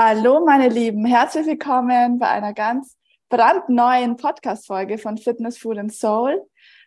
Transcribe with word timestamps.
Hallo, 0.00 0.44
meine 0.46 0.68
Lieben, 0.68 1.04
herzlich 1.06 1.44
willkommen 1.44 2.20
bei 2.20 2.28
einer 2.28 2.52
ganz 2.52 2.96
brandneuen 3.30 4.16
Podcast-Folge 4.16 4.96
von 4.96 5.18
Fitness, 5.18 5.58
Food 5.58 5.76
and 5.76 5.92
Soul, 5.92 6.40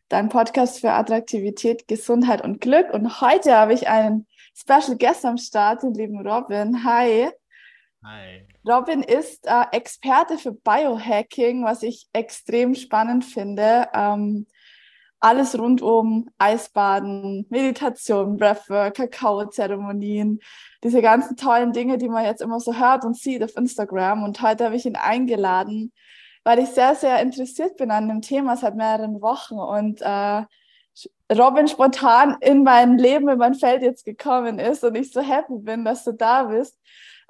dein 0.08 0.30
Podcast 0.30 0.80
für 0.80 0.92
Attraktivität, 0.92 1.90
Gesundheit 1.90 2.42
und 2.42 2.62
Glück. 2.62 2.94
Und 2.94 3.20
heute 3.20 3.54
habe 3.54 3.74
ich 3.74 3.90
einen 3.90 4.28
Special 4.56 4.98
Guest 4.98 5.26
am 5.26 5.36
Start, 5.36 5.84
den 5.84 5.94
lieben 5.94 6.26
Robin. 6.26 6.86
Hi. 6.86 7.30
Hi. 8.06 8.48
Robin 8.66 9.04
ist 9.04 9.46
äh, 9.46 9.66
Experte 9.74 10.38
für 10.38 10.54
Biohacking, 10.54 11.66
was 11.66 11.84
ich 11.84 12.08
extrem 12.14 12.76
spannend 12.76 13.26
finde. 13.26 13.90
Ähm, 13.94 14.48
alles 15.22 15.58
rund 15.58 15.82
um 15.82 16.30
Eisbaden, 16.40 17.46
Meditation, 17.50 18.38
Breathwork, 18.38 18.96
Kakaozeremonien, 18.96 20.40
diese 20.84 21.02
ganzen 21.02 21.38
tollen 21.38 21.72
Dinge, 21.72 21.98
die 22.00 22.10
man 22.10 22.26
jetzt 22.26 22.42
immer 22.42 22.60
so 22.60 22.74
hört 22.74 23.06
und 23.06 23.16
sieht 23.16 23.44
auf 23.44 23.56
Instagram. 23.56 24.24
Und 24.24 24.42
heute 24.42 24.66
habe 24.66 24.76
ich 24.76 24.86
ihn 24.86 24.96
eingeladen, 24.96 25.94
weil 26.44 26.60
ich 26.60 26.70
sehr, 26.70 26.96
sehr 26.96 27.22
interessiert 27.22 27.78
bin 27.78 27.92
an 27.92 28.08
dem 28.08 28.22
Thema 28.22 28.58
seit 28.58 28.76
mehreren 28.76 29.22
Wochen 29.22 29.60
und 29.60 30.02
äh, 30.02 30.44
Robin 31.32 31.68
spontan 31.68 32.36
in 32.42 32.64
mein 32.64 32.98
Leben, 32.98 33.30
in 33.30 33.38
mein 33.38 33.54
Feld 33.54 33.84
jetzt 33.84 34.04
gekommen 34.04 34.60
ist 34.60 34.84
und 34.84 34.96
ich 34.96 35.14
so 35.14 35.22
happy 35.22 35.60
bin, 35.60 35.86
dass 35.86 36.04
du 36.04 36.14
da 36.14 36.44
bist 36.46 36.78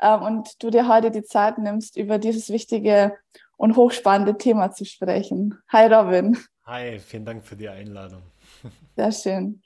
ähm, 0.02 0.22
und 0.24 0.64
du 0.64 0.70
dir 0.70 0.88
heute 0.88 1.12
die 1.12 1.24
Zeit 1.24 1.58
nimmst, 1.58 1.98
über 1.98 2.18
dieses 2.18 2.50
wichtige 2.50 3.18
und 3.58 3.76
hochspannende 3.76 4.38
Thema 4.38 4.72
zu 4.72 4.86
sprechen. 4.86 5.62
Hi 5.70 5.94
Robin. 5.94 6.38
Hi, 6.72 7.00
vielen 7.00 7.26
Dank 7.26 7.44
für 7.44 7.58
die 7.58 7.68
Einladung. 7.68 8.22
Sehr 8.96 9.12
schön. 9.12 9.62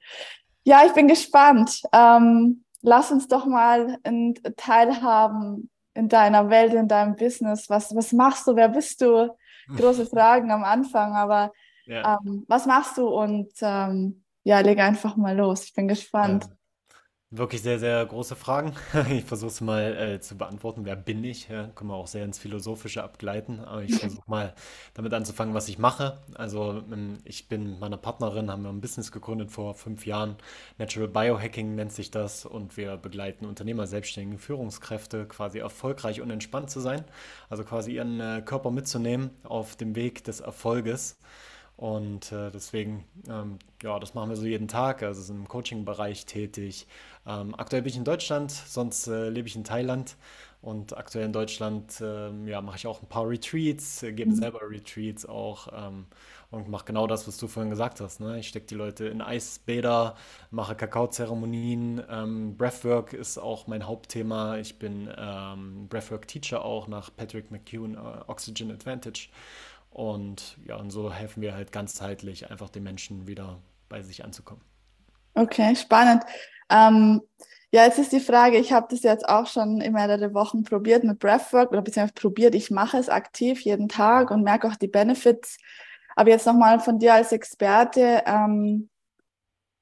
Ja, 0.63 0.87
ich 0.87 0.93
bin 0.93 1.07
gespannt. 1.07 1.83
Ähm, 1.93 2.63
lass 2.81 3.11
uns 3.11 3.27
doch 3.27 3.45
mal 3.45 3.99
teilhaben 4.57 5.69
in 5.93 6.09
deiner 6.09 6.49
Welt, 6.49 6.73
in 6.73 6.87
deinem 6.87 7.15
Business. 7.15 7.69
Was, 7.69 7.95
was 7.95 8.11
machst 8.11 8.47
du? 8.47 8.55
Wer 8.55 8.69
bist 8.69 9.01
du? 9.01 9.37
Große 9.77 10.05
Fragen 10.07 10.49
am 10.49 10.63
Anfang, 10.63 11.13
aber 11.13 11.53
ja. 11.85 12.17
ähm, 12.25 12.43
was 12.47 12.65
machst 12.65 12.97
du? 12.97 13.07
Und 13.07 13.53
ähm, 13.61 14.23
ja, 14.43 14.61
leg 14.61 14.79
einfach 14.79 15.15
mal 15.15 15.37
los. 15.37 15.65
Ich 15.65 15.75
bin 15.75 15.87
gespannt. 15.87 16.45
Ja. 16.45 16.57
Wirklich 17.37 17.63
sehr, 17.63 17.79
sehr 17.79 18.05
große 18.05 18.35
Fragen. 18.37 18.73
Ich 19.11 19.25
versuche 19.25 19.49
es 19.49 19.59
mal 19.59 19.97
äh, 19.97 20.21
zu 20.21 20.37
beantworten. 20.37 20.85
Wer 20.85 20.95
bin 20.95 21.21
ich? 21.25 21.49
Ja, 21.49 21.67
können 21.75 21.89
wir 21.89 21.95
auch 21.95 22.07
sehr 22.07 22.23
ins 22.23 22.39
Philosophische 22.39 23.03
abgleiten. 23.03 23.59
Aber 23.59 23.83
ich 23.83 23.93
versuche 23.99 24.23
mal 24.25 24.53
damit 24.93 25.13
anzufangen, 25.13 25.53
was 25.53 25.67
ich 25.67 25.77
mache. 25.77 26.17
Also 26.35 26.81
ähm, 26.93 27.17
ich 27.25 27.49
bin 27.49 27.71
mit 27.71 27.79
meiner 27.81 27.97
Partnerin, 27.97 28.49
haben 28.49 28.63
wir 28.63 28.69
ein 28.69 28.79
Business 28.79 29.11
gegründet 29.11 29.51
vor 29.51 29.73
fünf 29.73 30.05
Jahren. 30.05 30.37
Natural 30.77 31.09
Biohacking 31.09 31.75
nennt 31.75 31.91
sich 31.91 32.09
das. 32.09 32.45
Und 32.45 32.77
wir 32.77 32.95
begleiten 32.95 33.45
Unternehmer, 33.45 33.85
Selbstständige, 33.85 34.37
Führungskräfte 34.37 35.25
quasi 35.25 35.59
erfolgreich 35.59 36.21
und 36.21 36.31
entspannt 36.31 36.69
zu 36.69 36.79
sein. 36.79 37.03
Also 37.49 37.65
quasi 37.65 37.95
ihren 37.95 38.21
äh, 38.21 38.43
Körper 38.45 38.71
mitzunehmen 38.71 39.31
auf 39.43 39.75
dem 39.75 39.95
Weg 39.95 40.23
des 40.23 40.39
Erfolges. 40.39 41.17
Und 41.77 42.31
äh, 42.31 42.51
deswegen, 42.51 43.03
ähm, 43.27 43.59
ja, 43.83 43.99
das 43.99 44.13
machen 44.13 44.29
wir 44.29 44.37
so 44.37 44.45
jeden 44.45 44.67
Tag. 44.67 45.03
Also 45.03 45.21
sind 45.21 45.35
im 45.37 45.47
Coaching-Bereich 45.47 46.25
tätig. 46.25 46.87
Ähm, 47.27 47.53
aktuell 47.55 47.81
bin 47.81 47.89
ich 47.89 47.97
in 47.97 48.05
Deutschland, 48.05 48.51
sonst 48.51 49.07
äh, 49.07 49.29
lebe 49.29 49.47
ich 49.47 49.55
in 49.55 49.63
Thailand. 49.63 50.15
Und 50.61 50.97
aktuell 50.97 51.25
in 51.25 51.33
Deutschland 51.33 52.01
ähm, 52.01 52.47
ja, 52.47 52.59
mache 52.59 52.77
ich 52.77 52.87
auch 52.87 53.03
ein 53.03 53.07
paar 53.07 53.29
Retreats, 53.29 54.01
äh, 54.01 54.13
gebe 54.13 54.31
mhm. 54.31 54.35
selber 54.35 54.61
Retreats 54.67 55.23
auch 55.23 55.67
ähm, 55.73 56.07
und 56.49 56.69
mache 56.69 56.85
genau 56.85 57.05
das, 57.05 57.27
was 57.27 57.37
du 57.37 57.47
vorhin 57.47 57.69
gesagt 57.69 58.01
hast. 58.01 58.19
Ne? 58.19 58.39
Ich 58.39 58.47
stecke 58.47 58.65
die 58.65 58.75
Leute 58.75 59.05
in 59.05 59.21
Eisbäder, 59.21 60.15
mache 60.49 60.73
Kakaozeremonien. 60.73 62.01
Ähm, 62.09 62.57
Breathwork 62.57 63.13
ist 63.13 63.37
auch 63.37 63.67
mein 63.67 63.85
Hauptthema. 63.85 64.57
Ich 64.57 64.79
bin 64.79 65.07
ähm, 65.15 65.87
Breathwork-Teacher 65.87 66.65
auch 66.65 66.87
nach 66.87 67.11
Patrick 67.15 67.51
McEwen, 67.51 67.95
uh, 67.95 68.23
Oxygen 68.25 68.71
Advantage. 68.71 69.29
Und 69.95 70.57
ja, 70.67 70.75
und 70.75 70.89
so 70.89 71.13
helfen 71.13 71.41
wir 71.41 71.55
halt 71.55 71.71
ganzheitlich 71.71 72.51
einfach 72.51 72.69
den 72.69 72.83
Menschen 72.83 73.27
wieder 73.27 73.61
bei 73.87 74.01
sich 74.01 74.25
anzukommen. 74.25 74.61
Okay, 75.35 75.73
spannend. 75.73 76.23
Ähm, 76.69 77.21
ja, 77.71 77.85
jetzt 77.85 77.97
ist 77.97 78.11
die 78.11 78.19
Frage, 78.19 78.57
ich 78.57 78.73
habe 78.73 78.87
das 78.89 79.03
jetzt 79.03 79.25
auch 79.29 79.47
schon 79.47 79.79
in 79.79 79.93
mehrere 79.93 80.33
Wochen 80.33 80.63
probiert 80.65 81.05
mit 81.05 81.19
Breathwork 81.19 81.71
oder 81.71 81.81
beziehungsweise 81.81 82.13
probiert, 82.13 82.55
ich 82.55 82.71
mache 82.71 82.97
es 82.97 83.07
aktiv 83.07 83.61
jeden 83.61 83.87
Tag 83.87 84.31
und 84.31 84.43
merke 84.43 84.67
auch 84.67 84.75
die 84.75 84.89
Benefits. 84.89 85.59
Aber 86.17 86.29
jetzt 86.29 86.45
nochmal 86.45 86.81
von 86.81 86.99
dir 86.99 87.13
als 87.13 87.31
Experte, 87.31 88.21
ähm, 88.25 88.89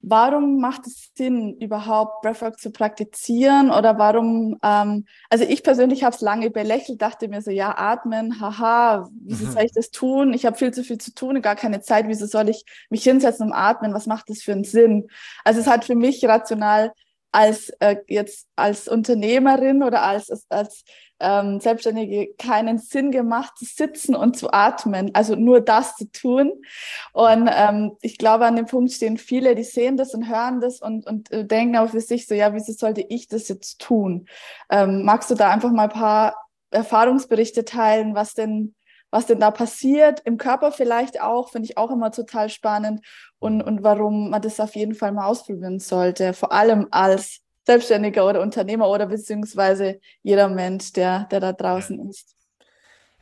warum 0.03 0.59
macht 0.59 0.85
es 0.85 1.11
Sinn, 1.15 1.57
überhaupt 1.59 2.21
Breathwork 2.21 2.59
zu 2.59 2.71
praktizieren? 2.71 3.71
Oder 3.71 3.97
warum, 3.97 4.59
ähm, 4.61 5.05
also 5.29 5.45
ich 5.45 5.63
persönlich 5.63 6.03
habe 6.03 6.13
es 6.13 6.21
lange 6.21 6.51
belächelt, 6.51 7.01
dachte 7.01 7.29
mir 7.29 7.41
so, 7.41 7.49
ja, 7.49 7.73
atmen, 7.77 8.41
haha, 8.41 9.09
wieso 9.13 9.45
mhm. 9.45 9.51
soll 9.51 9.63
ich 9.63 9.71
das 9.71 9.91
tun? 9.91 10.33
Ich 10.33 10.45
habe 10.45 10.57
viel 10.57 10.73
zu 10.73 10.83
viel 10.83 10.97
zu 10.97 11.13
tun, 11.13 11.41
gar 11.41 11.55
keine 11.55 11.81
Zeit, 11.81 12.07
wieso 12.09 12.25
soll 12.25 12.49
ich 12.49 12.65
mich 12.89 13.03
hinsetzen 13.03 13.47
und 13.47 13.53
atmen? 13.53 13.93
Was 13.93 14.05
macht 14.05 14.29
das 14.29 14.41
für 14.41 14.51
einen 14.51 14.65
Sinn? 14.65 15.07
Also 15.45 15.61
es 15.61 15.67
hat 15.67 15.85
für 15.85 15.95
mich 15.95 16.23
rational 16.25 16.91
als 17.33 17.69
äh, 17.79 17.97
jetzt 18.07 18.47
als 18.55 18.87
Unternehmerin 18.87 19.83
oder 19.83 20.03
als, 20.03 20.29
als 20.49 20.85
ähm, 21.19 21.59
Selbstständige 21.59 22.33
keinen 22.37 22.77
Sinn 22.77 23.09
gemacht, 23.11 23.57
zu 23.57 23.65
sitzen 23.65 24.15
und 24.15 24.37
zu 24.37 24.51
atmen, 24.53 25.11
also 25.13 25.35
nur 25.35 25.61
das 25.61 25.95
zu 25.95 26.11
tun. 26.11 26.51
Und 27.11 27.49
ähm, 27.51 27.97
ich 28.01 28.17
glaube, 28.17 28.45
an 28.45 28.55
dem 28.55 28.67
Punkt 28.67 28.91
stehen 28.91 29.17
viele, 29.17 29.55
die 29.55 29.63
sehen 29.63 29.97
das 29.97 30.13
und 30.13 30.29
hören 30.29 30.61
das 30.61 30.79
und, 30.79 31.07
und 31.07 31.31
äh, 31.31 31.45
denken 31.45 31.77
auch 31.77 31.89
für 31.89 32.01
sich 32.01 32.27
so, 32.27 32.35
ja, 32.35 32.53
wieso 32.53 32.73
sollte 32.73 33.01
ich 33.01 33.27
das 33.27 33.47
jetzt 33.47 33.79
tun? 33.81 34.27
Ähm, 34.69 35.03
magst 35.03 35.31
du 35.31 35.35
da 35.35 35.49
einfach 35.49 35.71
mal 35.71 35.83
ein 35.83 35.89
paar 35.89 36.35
Erfahrungsberichte 36.69 37.65
teilen, 37.65 38.15
was 38.15 38.33
denn 38.33 38.75
was 39.13 39.27
denn 39.27 39.39
da 39.39 39.51
passiert, 39.51 40.21
im 40.25 40.37
Körper 40.37 40.71
vielleicht 40.71 41.21
auch, 41.21 41.51
finde 41.51 41.67
ich 41.67 41.77
auch 41.77 41.91
immer 41.91 42.11
total 42.11 42.49
spannend 42.49 43.05
und, 43.37 43.61
und 43.61 43.83
warum 43.83 44.31
man 44.31 44.41
das 44.41 44.59
auf 44.59 44.75
jeden 44.75 44.95
Fall 44.95 45.11
mal 45.11 45.27
ausprobieren 45.27 45.79
sollte, 45.79 46.33
vor 46.33 46.51
allem 46.51 46.87
als 46.89 47.41
Selbstständiger 47.63 48.27
oder 48.27 48.41
Unternehmer 48.41 48.89
oder 48.89 49.05
beziehungsweise 49.05 49.99
jeder 50.23 50.49
Mensch, 50.49 50.93
der, 50.93 51.25
der 51.25 51.39
da 51.39 51.53
draußen 51.53 52.09
ist. 52.09 52.35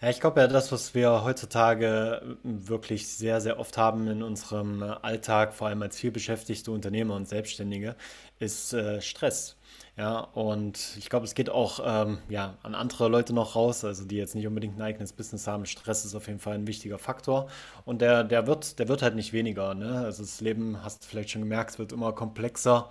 Ja, 0.01 0.09
ich 0.09 0.21
glaube 0.21 0.39
ja, 0.39 0.47
das, 0.47 0.71
was 0.71 0.95
wir 0.95 1.25
heutzutage 1.25 2.37
wirklich 2.41 3.09
sehr, 3.09 3.41
sehr 3.41 3.59
oft 3.59 3.77
haben 3.77 4.07
in 4.07 4.23
unserem 4.23 4.81
Alltag, 4.81 5.53
vor 5.53 5.67
allem 5.67 5.81
als 5.81 5.97
vielbeschäftigte 5.97 6.71
Unternehmer 6.71 7.15
und 7.15 7.27
Selbstständige, 7.27 7.97
ist 8.39 8.71
äh, 8.71 9.01
Stress. 9.01 9.57
Ja, 10.01 10.21
und 10.33 10.95
ich 10.97 11.11
glaube, 11.11 11.27
es 11.27 11.35
geht 11.35 11.51
auch 11.51 11.79
ähm, 11.85 12.17
ja, 12.27 12.57
an 12.63 12.73
andere 12.73 13.07
Leute 13.07 13.33
noch 13.33 13.55
raus, 13.55 13.85
also 13.85 14.03
die 14.03 14.15
jetzt 14.15 14.33
nicht 14.33 14.47
unbedingt 14.47 14.75
ein 14.75 14.81
eigenes 14.81 15.13
Business 15.13 15.45
haben. 15.45 15.67
Stress 15.67 16.05
ist 16.05 16.15
auf 16.15 16.25
jeden 16.25 16.39
Fall 16.39 16.55
ein 16.55 16.65
wichtiger 16.65 16.97
Faktor. 16.97 17.49
Und 17.85 18.01
der, 18.01 18.23
der 18.23 18.47
wird, 18.47 18.79
der 18.79 18.87
wird 18.87 19.03
halt 19.03 19.13
nicht 19.13 19.31
weniger. 19.31 19.75
Ne? 19.75 19.99
Also 19.99 20.23
das 20.23 20.41
Leben, 20.41 20.83
hast 20.83 21.03
du 21.03 21.07
vielleicht 21.07 21.29
schon 21.29 21.43
gemerkt, 21.43 21.77
wird 21.77 21.91
immer 21.91 22.13
komplexer. 22.13 22.89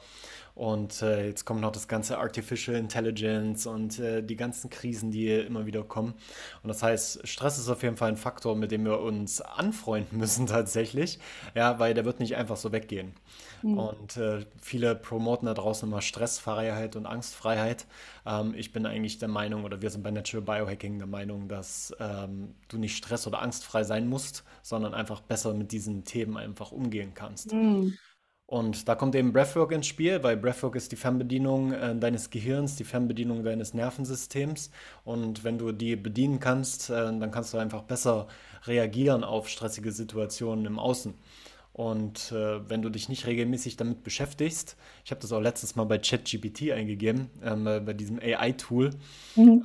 Und 0.60 1.00
äh, 1.00 1.26
jetzt 1.26 1.46
kommt 1.46 1.62
noch 1.62 1.72
das 1.72 1.88
ganze 1.88 2.18
Artificial 2.18 2.76
Intelligence 2.76 3.64
und 3.64 3.98
äh, 3.98 4.22
die 4.22 4.36
ganzen 4.36 4.68
Krisen, 4.68 5.10
die 5.10 5.26
immer 5.32 5.64
wieder 5.64 5.82
kommen. 5.82 6.12
Und 6.62 6.68
das 6.68 6.82
heißt, 6.82 7.26
Stress 7.26 7.58
ist 7.58 7.70
auf 7.70 7.82
jeden 7.82 7.96
Fall 7.96 8.10
ein 8.10 8.18
Faktor, 8.18 8.54
mit 8.56 8.70
dem 8.70 8.84
wir 8.84 9.00
uns 9.00 9.40
anfreunden 9.40 10.18
müssen 10.18 10.46
tatsächlich. 10.48 11.18
Ja, 11.54 11.78
weil 11.78 11.94
der 11.94 12.04
wird 12.04 12.20
nicht 12.20 12.36
einfach 12.36 12.58
so 12.58 12.72
weggehen. 12.72 13.14
Mhm. 13.62 13.78
Und 13.78 14.16
äh, 14.18 14.44
viele 14.60 14.94
promoten 14.94 15.46
da 15.46 15.54
draußen 15.54 15.88
immer 15.88 16.02
Stressfreiheit 16.02 16.94
und 16.94 17.06
Angstfreiheit. 17.06 17.86
Ähm, 18.26 18.52
ich 18.54 18.70
bin 18.70 18.84
eigentlich 18.84 19.16
der 19.16 19.28
Meinung, 19.28 19.64
oder 19.64 19.80
wir 19.80 19.88
sind 19.88 20.02
bei 20.02 20.10
Natural 20.10 20.44
Biohacking 20.44 20.98
der 20.98 21.08
Meinung, 21.08 21.48
dass 21.48 21.96
ähm, 22.00 22.54
du 22.68 22.76
nicht 22.76 22.98
stress- 22.98 23.26
oder 23.26 23.40
angstfrei 23.40 23.82
sein 23.82 24.10
musst, 24.10 24.44
sondern 24.60 24.92
einfach 24.92 25.22
besser 25.22 25.54
mit 25.54 25.72
diesen 25.72 26.04
Themen 26.04 26.36
einfach 26.36 26.70
umgehen 26.70 27.12
kannst. 27.14 27.54
Mhm. 27.54 27.96
Und 28.50 28.88
da 28.88 28.96
kommt 28.96 29.14
eben 29.14 29.32
Breathwork 29.32 29.70
ins 29.70 29.86
Spiel, 29.86 30.24
weil 30.24 30.36
Breathwork 30.36 30.74
ist 30.74 30.90
die 30.90 30.96
Fernbedienung 30.96 31.72
äh, 31.72 31.94
deines 31.94 32.30
Gehirns, 32.30 32.74
die 32.74 32.82
Fernbedienung 32.82 33.44
deines 33.44 33.74
Nervensystems. 33.74 34.72
Und 35.04 35.44
wenn 35.44 35.56
du 35.56 35.70
die 35.70 35.94
bedienen 35.94 36.40
kannst, 36.40 36.90
äh, 36.90 36.94
dann 36.94 37.30
kannst 37.30 37.54
du 37.54 37.58
einfach 37.58 37.82
besser 37.82 38.26
reagieren 38.64 39.22
auf 39.22 39.48
stressige 39.48 39.92
Situationen 39.92 40.66
im 40.66 40.80
Außen. 40.80 41.14
Und 41.72 42.32
äh, 42.32 42.68
wenn 42.68 42.82
du 42.82 42.88
dich 42.90 43.08
nicht 43.08 43.24
regelmäßig 43.28 43.76
damit 43.76 44.02
beschäftigst, 44.02 44.76
ich 45.04 45.12
habe 45.12 45.20
das 45.20 45.30
auch 45.30 45.40
letztes 45.40 45.76
Mal 45.76 45.84
bei 45.84 45.98
ChatGPT 45.98 46.72
eingegeben, 46.72 47.30
ähm, 47.44 47.62
bei 47.62 47.92
diesem 47.92 48.18
AI-Tool, 48.18 48.90
mhm. 49.36 49.64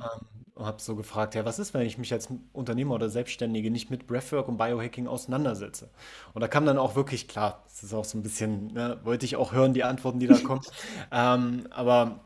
habe 0.58 0.80
so 0.80 0.96
gefragt, 0.96 1.34
ja, 1.34 1.44
was 1.44 1.58
ist, 1.58 1.74
wenn 1.74 1.82
ich 1.82 1.98
mich 1.98 2.12
als 2.12 2.28
Unternehmer 2.52 2.94
oder 2.94 3.10
Selbstständige 3.10 3.70
nicht 3.70 3.90
mit 3.90 4.06
Breathwork 4.06 4.48
und 4.48 4.56
Biohacking 4.56 5.06
auseinandersetze? 5.06 5.90
Und 6.32 6.40
da 6.40 6.48
kam 6.48 6.64
dann 6.64 6.78
auch 6.78 6.96
wirklich 6.96 7.28
klar, 7.28 7.62
das 7.64 7.82
ist 7.82 7.92
auch 7.92 8.04
so 8.04 8.16
ein 8.18 8.22
bisschen, 8.22 8.68
ne, 8.68 8.98
wollte 9.04 9.26
ich 9.26 9.36
auch 9.36 9.52
hören, 9.52 9.74
die 9.74 9.84
Antworten, 9.84 10.18
die 10.18 10.26
da 10.26 10.38
kommen. 10.38 10.62
ähm, 11.12 11.66
aber 11.70 12.20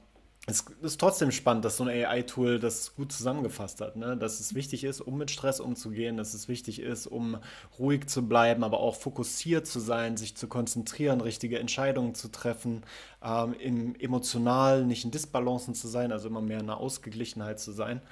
es 0.50 0.64
ist 0.82 1.00
trotzdem 1.00 1.30
spannend, 1.30 1.64
dass 1.64 1.76
so 1.76 1.84
ein 1.84 1.88
AI-Tool 1.88 2.58
das 2.58 2.94
gut 2.94 3.12
zusammengefasst 3.12 3.80
hat, 3.80 3.96
ne? 3.96 4.16
Dass 4.16 4.40
es 4.40 4.54
wichtig 4.54 4.84
ist, 4.84 5.00
um 5.00 5.16
mit 5.16 5.30
Stress 5.30 5.60
umzugehen, 5.60 6.16
dass 6.16 6.34
es 6.34 6.48
wichtig 6.48 6.80
ist, 6.80 7.06
um 7.06 7.38
ruhig 7.78 8.06
zu 8.08 8.26
bleiben, 8.28 8.64
aber 8.64 8.80
auch 8.80 8.96
fokussiert 8.96 9.66
zu 9.66 9.80
sein, 9.80 10.16
sich 10.16 10.36
zu 10.36 10.48
konzentrieren, 10.48 11.20
richtige 11.20 11.58
Entscheidungen 11.58 12.14
zu 12.14 12.28
treffen, 12.28 12.82
ähm, 13.22 13.54
im 13.54 13.94
emotional 13.96 14.84
nicht 14.84 15.04
in 15.04 15.10
Disbalancen 15.10 15.74
zu 15.74 15.88
sein, 15.88 16.12
also 16.12 16.28
immer 16.28 16.42
mehr 16.42 16.58
in 16.58 16.64
einer 16.64 16.78
Ausgeglichenheit 16.78 17.60
zu 17.60 17.72
sein. 17.72 18.02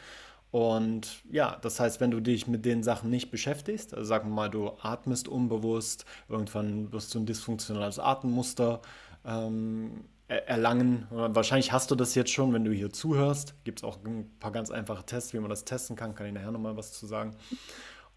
Und 0.50 1.22
ja, 1.30 1.58
das 1.60 1.78
heißt, 1.78 2.00
wenn 2.00 2.10
du 2.10 2.20
dich 2.20 2.46
mit 2.46 2.64
den 2.64 2.82
Sachen 2.82 3.10
nicht 3.10 3.30
beschäftigst, 3.30 3.92
also 3.92 4.06
sagen 4.06 4.30
wir 4.30 4.34
mal, 4.34 4.48
du 4.50 4.72
atmest 4.80 5.28
unbewusst, 5.28 6.06
irgendwann 6.28 6.90
wirst 6.92 7.14
du 7.14 7.18
ein 7.18 7.26
dysfunktionales 7.26 7.98
Atemmuster 7.98 8.80
ähm, 9.26 10.04
erlangen. 10.28 11.06
Wahrscheinlich 11.10 11.72
hast 11.72 11.90
du 11.90 11.94
das 11.94 12.14
jetzt 12.14 12.30
schon, 12.30 12.52
wenn 12.52 12.64
du 12.64 12.72
hier 12.72 12.92
zuhörst. 12.92 13.54
Gibt 13.64 13.80
es 13.80 13.84
auch 13.84 13.98
ein 14.04 14.30
paar 14.40 14.52
ganz 14.52 14.70
einfache 14.70 15.04
Tests, 15.04 15.32
wie 15.32 15.38
man 15.38 15.50
das 15.50 15.64
testen 15.64 15.96
kann. 15.96 16.14
Kann 16.14 16.26
ich 16.26 16.32
nachher 16.32 16.52
nochmal 16.52 16.76
was 16.76 16.92
zu 16.92 17.06
sagen. 17.06 17.34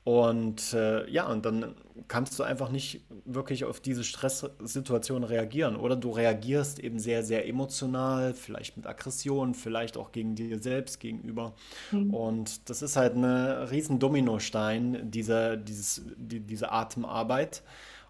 Und 0.04 0.74
äh, 0.74 1.08
ja, 1.12 1.28
und 1.28 1.46
dann 1.46 1.76
kannst 2.08 2.40
du 2.40 2.44
einfach 2.44 2.70
nicht 2.70 3.06
wirklich 3.26 3.66
auf 3.66 3.80
diese 3.80 4.04
Stresssituation 4.04 5.24
reagieren. 5.24 5.76
Oder 5.76 5.96
du 5.96 6.10
reagierst 6.10 6.80
eben 6.80 6.98
sehr, 6.98 7.24
sehr 7.24 7.48
emotional, 7.48 8.34
vielleicht 8.34 8.78
mit 8.78 8.88
Aggression, 8.88 9.54
vielleicht 9.54 9.98
auch 9.98 10.12
gegen 10.12 10.34
dir 10.34 10.60
selbst 10.60 11.00
gegenüber. 11.00 11.54
Mhm. 11.92 12.14
Und 12.14 12.70
das 12.70 12.82
ist 12.82 12.96
halt 12.96 13.16
ein 13.16 13.26
riesen 13.26 14.00
Dominostein, 14.00 15.12
diese, 15.12 15.58
dieses, 15.58 16.02
die, 16.18 16.40
diese 16.40 16.72
Atemarbeit. 16.72 17.62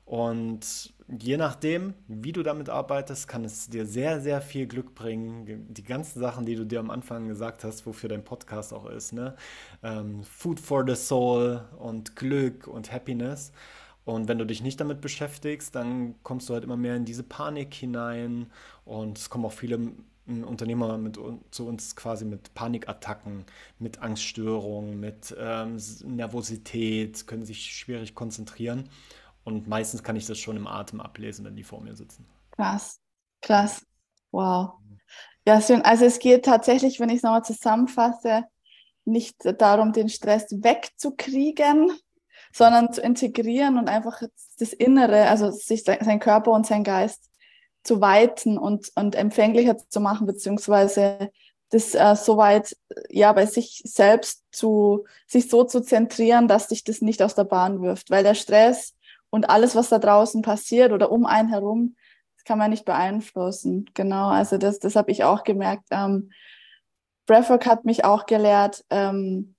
Und 0.05 0.93
je 1.19 1.37
nachdem, 1.37 1.93
wie 2.07 2.31
du 2.31 2.43
damit 2.43 2.69
arbeitest, 2.69 3.27
kann 3.27 3.43
es 3.43 3.69
dir 3.69 3.85
sehr, 3.85 4.21
sehr 4.21 4.41
viel 4.41 4.67
Glück 4.67 4.95
bringen. 4.95 5.67
Die 5.73 5.83
ganzen 5.83 6.19
Sachen, 6.19 6.45
die 6.45 6.55
du 6.55 6.65
dir 6.65 6.79
am 6.79 6.89
Anfang 6.89 7.27
gesagt 7.27 7.63
hast, 7.63 7.85
wofür 7.85 8.09
dein 8.09 8.23
Podcast 8.23 8.73
auch 8.73 8.85
ist, 8.85 9.13
ne? 9.13 9.35
Ähm, 9.83 10.23
Food 10.23 10.59
for 10.59 10.85
the 10.87 10.95
Soul 10.95 11.63
und 11.77 12.15
Glück 12.15 12.67
und 12.67 12.91
Happiness. 12.91 13.51
Und 14.05 14.27
wenn 14.27 14.39
du 14.39 14.45
dich 14.45 14.63
nicht 14.63 14.79
damit 14.79 15.01
beschäftigst, 15.01 15.75
dann 15.75 16.15
kommst 16.23 16.49
du 16.49 16.53
halt 16.53 16.63
immer 16.63 16.77
mehr 16.77 16.95
in 16.95 17.05
diese 17.05 17.23
Panik 17.23 17.73
hinein. 17.73 18.47
Und 18.85 19.17
es 19.17 19.29
kommen 19.29 19.45
auch 19.45 19.51
viele 19.51 19.79
Unternehmer 20.27 20.97
mit, 20.97 21.19
zu 21.51 21.67
uns 21.67 21.95
quasi 21.95 22.25
mit 22.25 22.53
Panikattacken, 22.53 23.45
mit 23.79 23.99
Angststörungen, 24.01 24.99
mit 24.99 25.35
ähm, 25.37 25.77
Nervosität, 26.05 27.27
können 27.27 27.45
sich 27.45 27.73
schwierig 27.73 28.15
konzentrieren. 28.15 28.89
Und 29.43 29.67
meistens 29.67 30.03
kann 30.03 30.15
ich 30.15 30.25
das 30.25 30.37
schon 30.37 30.57
im 30.57 30.67
Atem 30.67 31.01
ablesen, 31.01 31.45
wenn 31.45 31.55
die 31.55 31.63
vor 31.63 31.81
mir 31.81 31.95
sitzen. 31.95 32.27
Krass, 32.51 32.99
krass. 33.41 33.85
Wow. 34.31 34.73
Ja, 35.45 35.59
schön. 35.59 35.81
Also 35.81 36.05
es 36.05 36.19
geht 36.19 36.45
tatsächlich, 36.45 36.99
wenn 36.99 37.09
ich 37.09 37.17
es 37.17 37.23
nochmal 37.23 37.43
zusammenfasse, 37.43 38.45
nicht 39.05 39.35
darum, 39.59 39.93
den 39.93 40.09
Stress 40.09 40.45
wegzukriegen, 40.51 41.91
sondern 42.53 42.93
zu 42.93 43.01
integrieren 43.01 43.77
und 43.77 43.87
einfach 43.87 44.21
das 44.59 44.73
Innere, 44.73 45.27
also 45.27 45.51
sich 45.51 45.83
sein 45.83 46.19
Körper 46.19 46.51
und 46.51 46.67
sein 46.67 46.83
Geist 46.83 47.29
zu 47.83 48.01
weiten 48.01 48.57
und, 48.57 48.91
und 48.95 49.15
empfänglicher 49.15 49.77
zu 49.77 49.99
machen, 49.99 50.27
beziehungsweise 50.27 51.31
das 51.69 51.95
äh, 51.95 52.15
soweit 52.15 52.75
ja 53.09 53.31
bei 53.33 53.45
sich 53.45 53.81
selbst 53.85 54.43
zu 54.51 55.05
sich 55.25 55.49
so 55.49 55.63
zu 55.63 55.81
zentrieren, 55.81 56.47
dass 56.47 56.67
dich 56.67 56.83
das 56.83 57.01
nicht 57.01 57.23
aus 57.23 57.33
der 57.33 57.45
Bahn 57.45 57.81
wirft, 57.81 58.11
weil 58.11 58.23
der 58.23 58.35
Stress 58.35 58.93
und 59.31 59.49
alles, 59.49 59.75
was 59.75 59.89
da 59.89 59.97
draußen 59.97 60.43
passiert 60.43 60.91
oder 60.91 61.11
um 61.11 61.25
einen 61.25 61.49
herum, 61.49 61.95
das 62.35 62.43
kann 62.43 62.59
man 62.59 62.69
nicht 62.69 62.85
beeinflussen. 62.85 63.89
Genau, 63.95 64.29
also 64.29 64.59
das, 64.59 64.77
das 64.77 64.95
habe 64.95 65.09
ich 65.09 65.23
auch 65.23 65.43
gemerkt. 65.43 65.85
Ähm, 65.89 66.31
Breathwork 67.25 67.65
hat 67.65 67.85
mich 67.85 68.05
auch 68.05 68.27
gelehrt, 68.27 68.83
ähm, 68.91 69.55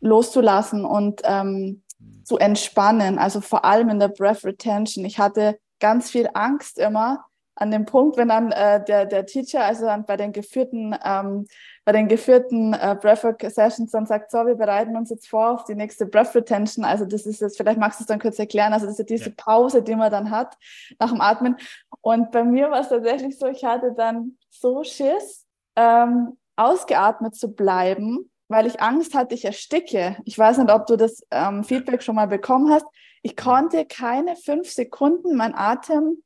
loszulassen 0.00 0.84
und 0.84 1.22
ähm, 1.24 1.82
zu 2.24 2.38
entspannen. 2.38 3.18
Also 3.18 3.40
vor 3.40 3.64
allem 3.64 3.88
in 3.88 3.98
der 3.98 4.08
Breath 4.08 4.44
Retention. 4.44 5.04
Ich 5.04 5.18
hatte 5.18 5.58
ganz 5.80 6.10
viel 6.10 6.28
Angst 6.34 6.78
immer, 6.78 7.24
an 7.54 7.70
dem 7.70 7.84
Punkt, 7.84 8.16
wenn 8.16 8.28
dann 8.28 8.50
äh, 8.50 8.82
der, 8.84 9.06
der 9.06 9.26
Teacher, 9.26 9.64
also 9.64 9.84
dann 9.84 10.06
bei 10.06 10.16
den 10.16 10.32
geführten, 10.32 10.96
ähm, 11.04 11.46
bei 11.84 11.92
den 11.92 12.08
geführten 12.08 12.74
äh, 12.74 12.96
Breathwork 13.00 13.42
Sessions 13.42 13.90
dann 13.90 14.06
sagt, 14.06 14.30
so, 14.30 14.46
wir 14.46 14.54
bereiten 14.54 14.96
uns 14.96 15.10
jetzt 15.10 15.28
vor 15.28 15.50
auf 15.50 15.64
die 15.64 15.74
nächste 15.74 16.06
Breath 16.06 16.34
Retention. 16.34 16.84
Also 16.84 17.04
das 17.04 17.26
ist 17.26 17.40
jetzt, 17.40 17.56
vielleicht 17.56 17.78
magst 17.78 17.98
du 17.98 18.04
es 18.04 18.08
dann 18.08 18.20
kurz 18.20 18.38
erklären, 18.38 18.72
also 18.72 18.86
das 18.86 18.98
ist 18.98 19.10
diese 19.10 19.30
ja. 19.30 19.34
Pause, 19.36 19.82
die 19.82 19.96
man 19.96 20.10
dann 20.10 20.30
hat 20.30 20.56
nach 21.00 21.10
dem 21.10 21.20
Atmen. 21.20 21.56
Und 22.00 22.30
bei 22.30 22.44
mir 22.44 22.70
war 22.70 22.80
es 22.80 22.88
tatsächlich 22.88 23.38
so, 23.38 23.46
ich 23.46 23.64
hatte 23.64 23.92
dann 23.92 24.38
so 24.50 24.84
Schiss, 24.84 25.46
ähm, 25.76 26.36
ausgeatmet 26.56 27.34
zu 27.34 27.52
bleiben, 27.52 28.30
weil 28.48 28.66
ich 28.66 28.80
Angst 28.80 29.14
hatte, 29.14 29.34
ich 29.34 29.44
ersticke. 29.44 30.16
Ich 30.24 30.38
weiß 30.38 30.58
nicht, 30.58 30.70
ob 30.70 30.86
du 30.86 30.96
das 30.96 31.26
ähm, 31.30 31.64
Feedback 31.64 32.02
schon 32.02 32.14
mal 32.14 32.28
bekommen 32.28 32.70
hast. 32.70 32.86
Ich 33.22 33.36
konnte 33.36 33.86
keine 33.86 34.36
fünf 34.36 34.70
Sekunden 34.70 35.36
mein 35.36 35.54
Atem 35.54 36.22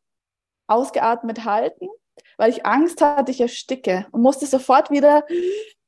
ausgeatmet 0.66 1.44
halten, 1.44 1.88
weil 2.36 2.50
ich 2.50 2.66
Angst 2.66 3.00
hatte, 3.00 3.30
ich 3.30 3.40
ersticke 3.40 4.06
und 4.12 4.22
musste 4.22 4.46
sofort 4.46 4.90
wieder, 4.90 5.24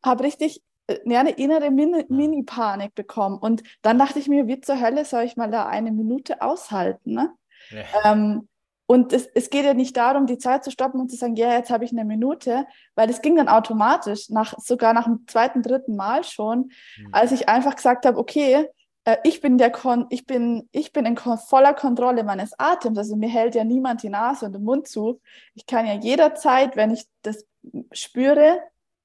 habe 0.05 0.25
richtig 0.25 0.63
äh, 0.87 0.99
ja, 1.05 1.21
eine 1.21 1.33
innere 1.33 1.71
Mini-Panik 1.71 2.95
bekommen. 2.95 3.39
Und 3.39 3.63
dann 3.83 3.99
dachte 3.99 4.19
ich 4.19 4.29
mir, 4.29 4.47
wie 4.47 4.61
zur 4.61 4.81
Hölle 4.81 5.05
soll 5.05 5.25
ich 5.25 5.37
mal 5.37 5.51
da 5.51 5.67
eine 5.67 5.93
Minute 5.93 6.43
aushalten? 6.43 7.15
Ne? 7.15 7.33
Ja. 7.71 8.13
Ähm, 8.13 8.49
und 8.91 9.13
es, 9.13 9.27
es 9.35 9.51
geht 9.51 9.67
ja 9.67 9.75
nicht 9.75 9.99
darum, 9.99 10.27
die 10.27 10.39
Zeit 10.39 10.65
zu 10.65 10.71
stoppen 10.71 10.99
und 10.99 11.11
zu 11.11 11.17
sagen, 11.17 11.37
ja, 11.37 11.53
jetzt 11.53 11.71
habe 11.71 11.85
ich 11.85 11.93
eine 11.93 12.07
Minute, 12.07 12.67
weil 12.95 13.11
es 13.11 13.21
ging 13.21 13.37
dann 13.37 13.49
automatisch, 13.49 14.31
nach, 14.31 14.55
sogar 14.59 14.95
nach 14.95 15.05
dem 15.05 15.27
zweiten, 15.27 15.63
dritten 15.63 15.95
Mal 15.95 16.25
schon, 16.25 16.71
mhm. 16.97 17.09
als 17.13 17.33
ich 17.33 17.51
einfach 17.51 17.77
gesagt 17.77 18.07
habe, 18.07 18.17
okay, 18.17 18.67
äh, 19.09 19.17
ich 19.25 19.41
bin 19.41 19.57
der 19.57 19.71
Kon 19.71 20.07
ich 20.11 20.27
bin, 20.27 20.69
ich 20.71 20.93
bin 20.93 21.07
in 21.07 21.17
voller 21.17 21.75
Kontrolle 21.75 22.25
meines 22.25 22.53
Atems. 22.59 22.99
Also 22.99 23.17
mir 23.17 23.29
hält 23.29 23.55
ja 23.55 23.65
niemand 23.65 24.03
die 24.03 24.11
Nase 24.11 24.47
und 24.47 24.53
den 24.53 24.65
Mund 24.65 24.87
zu. 24.87 25.21
Ich 25.55 25.67
kann 25.67 25.87
ja 25.87 25.95
jederzeit, 25.95 26.77
wenn 26.77 26.91
ich 26.91 27.07
das 27.23 27.47
spüre, 27.93 28.61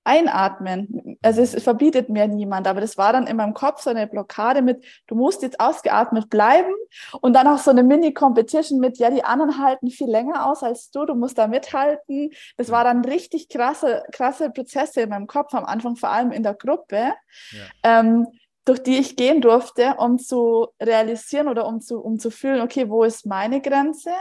einatmen. 0.05 1.17
Also 1.21 1.41
es 1.41 1.63
verbietet 1.63 2.09
mir 2.09 2.27
niemand, 2.27 2.67
aber 2.67 2.81
das 2.81 2.97
war 2.97 3.13
dann 3.13 3.25
in 3.25 3.37
meinem 3.37 3.53
Kopf 3.53 3.81
so 3.81 3.89
eine 3.89 4.05
Blockade 4.05 4.61
mit, 4.61 4.83
du 5.07 5.15
musst 5.15 5.41
jetzt 5.43 5.61
ausgeatmet 5.61 6.29
bleiben 6.29 6.73
und 7.21 7.33
dann 7.33 7.47
auch 7.47 7.57
so 7.57 7.71
eine 7.71 7.83
Mini-Competition 7.83 8.81
mit, 8.81 8.97
ja, 8.97 9.09
die 9.09 9.23
anderen 9.23 9.63
halten 9.63 9.89
viel 9.89 10.09
länger 10.09 10.45
aus 10.45 10.61
als 10.61 10.91
du, 10.91 11.05
du 11.05 11.15
musst 11.15 11.37
da 11.37 11.47
mithalten. 11.47 12.31
Das 12.57 12.69
war 12.69 12.83
dann 12.83 13.05
richtig 13.05 13.47
krasse, 13.47 14.03
krasse 14.11 14.49
Prozesse 14.49 15.01
in 15.01 15.09
meinem 15.09 15.27
Kopf 15.27 15.53
am 15.53 15.63
Anfang, 15.63 15.95
vor 15.95 16.09
allem 16.09 16.33
in 16.33 16.43
der 16.43 16.55
Gruppe. 16.55 17.13
Ja. 17.51 17.99
Ähm, 18.01 18.27
durch 18.65 18.81
die 18.81 18.97
ich 18.97 19.15
gehen 19.15 19.41
durfte, 19.41 19.95
um 19.97 20.17
zu 20.17 20.67
realisieren 20.81 21.47
oder 21.47 21.67
um 21.67 21.81
zu, 21.81 21.99
um 21.99 22.19
zu 22.19 22.31
fühlen, 22.31 22.61
okay, 22.61 22.89
wo 22.89 23.03
ist 23.03 23.25
meine 23.25 23.61
Grenze? 23.61 24.11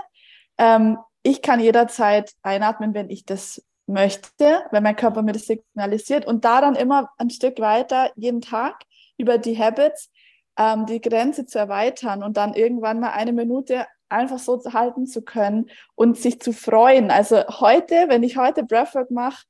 Ähm, 0.58 0.98
ich 1.22 1.42
kann 1.42 1.60
jederzeit 1.60 2.32
einatmen, 2.42 2.94
wenn 2.94 3.10
ich 3.10 3.24
das 3.24 3.64
möchte, 3.86 4.64
wenn 4.70 4.82
mein 4.82 4.96
Körper 4.96 5.22
mir 5.22 5.32
das 5.32 5.46
signalisiert 5.46 6.26
und 6.26 6.44
da 6.44 6.60
dann 6.60 6.76
immer 6.76 7.10
ein 7.18 7.30
Stück 7.30 7.60
weiter 7.60 8.10
jeden 8.16 8.40
Tag 8.40 8.82
über 9.16 9.38
die 9.38 9.58
Habits 9.58 10.10
ähm, 10.58 10.86
die 10.86 11.00
Grenze 11.00 11.46
zu 11.46 11.58
erweitern 11.58 12.22
und 12.22 12.36
dann 12.36 12.54
irgendwann 12.54 13.00
mal 13.00 13.10
eine 13.10 13.32
Minute 13.32 13.86
einfach 14.08 14.38
so 14.38 14.62
halten 14.72 15.06
zu 15.06 15.22
können 15.22 15.70
und 15.94 16.18
sich 16.18 16.40
zu 16.40 16.52
freuen. 16.52 17.10
Also 17.10 17.42
heute, 17.60 18.06
wenn 18.08 18.22
ich 18.22 18.36
heute 18.36 18.62
Breathwork 18.62 19.10
mache, 19.10 19.44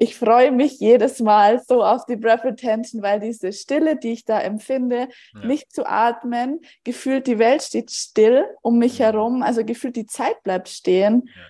ich 0.00 0.16
freue 0.16 0.52
mich 0.52 0.78
jedes 0.78 1.18
Mal 1.18 1.60
so 1.66 1.82
auf 1.82 2.06
die 2.06 2.14
Breath 2.14 2.44
Retention, 2.44 3.02
weil 3.02 3.18
diese 3.18 3.52
Stille, 3.52 3.96
die 3.96 4.12
ich 4.12 4.24
da 4.24 4.40
empfinde, 4.40 5.08
ja. 5.34 5.44
nicht 5.44 5.72
zu 5.72 5.86
atmen, 5.86 6.60
gefühlt 6.84 7.26
die 7.26 7.40
Welt 7.40 7.62
steht 7.62 7.90
still 7.90 8.44
um 8.62 8.78
mich 8.78 9.00
herum, 9.00 9.42
also 9.42 9.64
gefühlt 9.64 9.96
die 9.96 10.06
Zeit 10.06 10.40
bleibt 10.44 10.68
stehen. 10.68 11.24
Ja. 11.26 11.42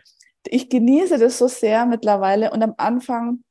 Ich 0.47 0.71
genieße 0.71 1.19
das 1.19 1.37
so 1.37 1.47
sehr 1.47 1.85
mittlerweile 1.85 2.51
und 2.51 2.63
am 2.63 2.73
Anfang 2.79 3.45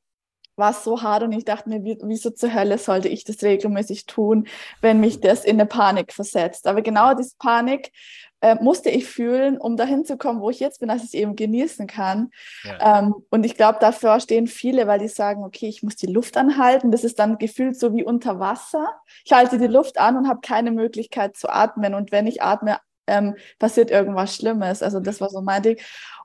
war 0.56 0.72
es 0.72 0.82
so 0.82 1.00
hart 1.00 1.22
und 1.22 1.30
ich 1.30 1.44
dachte 1.44 1.68
mir, 1.68 1.84
wieso 1.84 2.30
zur 2.30 2.52
Hölle 2.52 2.78
sollte 2.78 3.06
ich 3.06 3.22
das 3.22 3.44
regelmäßig 3.44 4.06
tun, 4.06 4.48
wenn 4.80 4.98
mich 4.98 5.20
das 5.20 5.44
in 5.44 5.60
eine 5.60 5.66
Panik 5.66 6.12
versetzt. 6.12 6.66
Aber 6.66 6.82
genau 6.82 7.14
diese 7.14 7.36
Panik 7.38 7.92
äh, 8.40 8.56
musste 8.62 8.90
ich 8.90 9.06
fühlen, 9.06 9.58
um 9.58 9.76
dahin 9.76 10.04
zu 10.04 10.16
kommen, 10.16 10.40
wo 10.40 10.50
ich 10.50 10.60
jetzt 10.60 10.80
bin, 10.80 10.88
dass 10.88 10.98
ich 10.98 11.08
es 11.08 11.14
eben 11.14 11.36
genießen 11.36 11.86
kann. 11.86 12.30
Ja. 12.64 13.00
Ähm, 13.00 13.14
und 13.30 13.44
ich 13.44 13.56
glaube, 13.56 13.78
dafür 13.80 14.20
stehen 14.20 14.46
viele, 14.46 14.86
weil 14.86 15.00
die 15.00 15.08
sagen, 15.08 15.44
okay, 15.44 15.68
ich 15.68 15.82
muss 15.82 15.96
die 15.96 16.06
Luft 16.06 16.36
anhalten. 16.36 16.90
Das 16.90 17.04
ist 17.04 17.18
dann 17.18 17.38
gefühlt 17.38 17.78
so 17.78 17.94
wie 17.94 18.04
unter 18.04 18.38
Wasser. 18.38 18.88
Ich 19.24 19.32
halte 19.32 19.58
die 19.58 19.66
Luft 19.66 19.98
an 19.98 20.16
und 20.16 20.28
habe 20.28 20.40
keine 20.40 20.70
Möglichkeit 20.70 21.36
zu 21.36 21.48
atmen. 21.48 21.94
Und 21.94 22.12
wenn 22.12 22.26
ich 22.26 22.42
atme, 22.42 22.78
ähm, 23.08 23.34
passiert 23.58 23.90
irgendwas 23.90 24.36
Schlimmes. 24.36 24.82
Also 24.82 25.00
das 25.00 25.20
war 25.20 25.30
so 25.30 25.40
mein 25.40 25.62
Ding. 25.62 25.78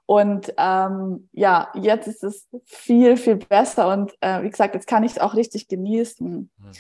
Und 0.06 0.54
ähm, 0.58 1.30
ja, 1.32 1.70
jetzt 1.76 2.08
ist 2.08 2.24
es 2.24 2.48
viel, 2.66 3.16
viel 3.16 3.38
besser 3.38 3.88
und 3.88 4.14
äh, 4.20 4.42
wie 4.44 4.50
gesagt, 4.50 4.76
jetzt 4.76 4.88
kann 4.88 5.04
ich 5.04 5.14
es 5.14 5.20
auch 5.20 5.34
richtig 5.34 5.70
genießen. 5.70 6.52
Mhm. 6.58 6.72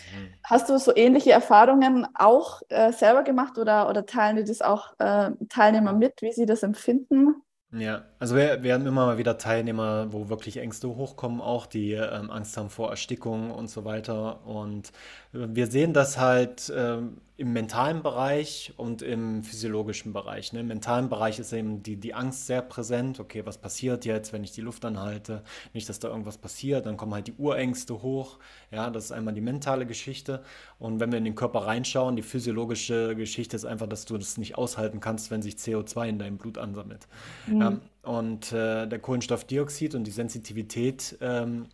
Hast 0.43 0.69
du 0.69 0.77
so 0.77 0.93
ähnliche 0.93 1.31
Erfahrungen 1.31 2.05
auch 2.15 2.61
äh, 2.67 2.91
selber 2.91 3.23
gemacht 3.23 3.57
oder, 3.57 3.89
oder 3.89 4.05
teilen 4.05 4.35
dir 4.35 4.43
das 4.43 4.61
auch 4.61 4.93
äh, 4.99 5.31
Teilnehmer 5.47 5.93
mit, 5.93 6.21
wie 6.21 6.33
sie 6.33 6.45
das 6.45 6.63
empfinden? 6.63 7.35
Ja, 7.71 8.05
Also 8.23 8.37
wir, 8.37 8.63
wir 8.63 8.73
haben 8.73 8.87
immer 8.87 9.05
mal 9.05 9.17
wieder 9.17 9.37
Teilnehmer, 9.37 10.13
wo 10.13 10.29
wirklich 10.29 10.55
Ängste 10.55 10.87
hochkommen, 10.87 11.41
auch 11.41 11.65
die 11.65 11.91
ähm, 11.91 12.31
Angst 12.31 12.55
haben 12.55 12.69
vor 12.69 12.89
Erstickung 12.89 13.51
und 13.51 13.69
so 13.69 13.83
weiter. 13.83 14.47
Und 14.47 14.93
äh, 15.33 15.39
wir 15.49 15.67
sehen 15.67 15.91
das 15.91 16.17
halt 16.17 16.71
ähm, 16.73 17.17
im 17.35 17.51
mentalen 17.51 18.01
Bereich 18.01 18.73
und 18.77 19.01
im 19.01 19.43
physiologischen 19.43 20.13
Bereich. 20.13 20.53
Ne? 20.53 20.61
Im 20.61 20.67
mentalen 20.67 21.09
Bereich 21.09 21.37
ist 21.37 21.51
eben 21.51 21.83
die, 21.83 21.97
die 21.97 22.13
Angst 22.13 22.47
sehr 22.47 22.61
präsent. 22.61 23.19
Okay, 23.19 23.45
was 23.45 23.57
passiert 23.57 24.05
jetzt, 24.05 24.31
wenn 24.31 24.45
ich 24.45 24.53
die 24.53 24.61
Luft 24.61 24.85
anhalte? 24.85 25.43
Nicht, 25.73 25.89
dass 25.89 25.99
da 25.99 26.07
irgendwas 26.07 26.37
passiert. 26.37 26.85
Dann 26.85 26.95
kommen 26.95 27.13
halt 27.13 27.27
die 27.27 27.33
Urängste 27.33 28.03
hoch. 28.03 28.39
Ja, 28.71 28.89
das 28.89 29.05
ist 29.05 29.11
einmal 29.11 29.33
die 29.33 29.41
mentale 29.41 29.85
Geschichte. 29.85 30.43
Und 30.79 31.01
wenn 31.01 31.11
wir 31.11 31.17
in 31.17 31.25
den 31.25 31.35
Körper 31.35 31.65
reinschauen, 31.65 32.15
die 32.15 32.21
physiologische 32.21 33.17
Geschichte 33.17 33.57
ist 33.57 33.65
einfach, 33.65 33.87
dass 33.87 34.05
du 34.05 34.17
das 34.17 34.37
nicht 34.37 34.57
aushalten 34.57 35.01
kannst, 35.01 35.29
wenn 35.29 35.41
sich 35.41 35.55
CO2 35.55 36.07
in 36.07 36.19
deinem 36.19 36.37
Blut 36.37 36.57
ansammelt. 36.57 37.05
Mhm. 37.47 37.61
Ja, 37.61 37.79
und 38.03 38.51
äh, 38.51 38.87
der 38.87 38.99
Kohlenstoffdioxid 38.99 39.95
und 39.95 40.03
die 40.03 40.11
Sensitivität 40.11 41.17
ähm, 41.21 41.67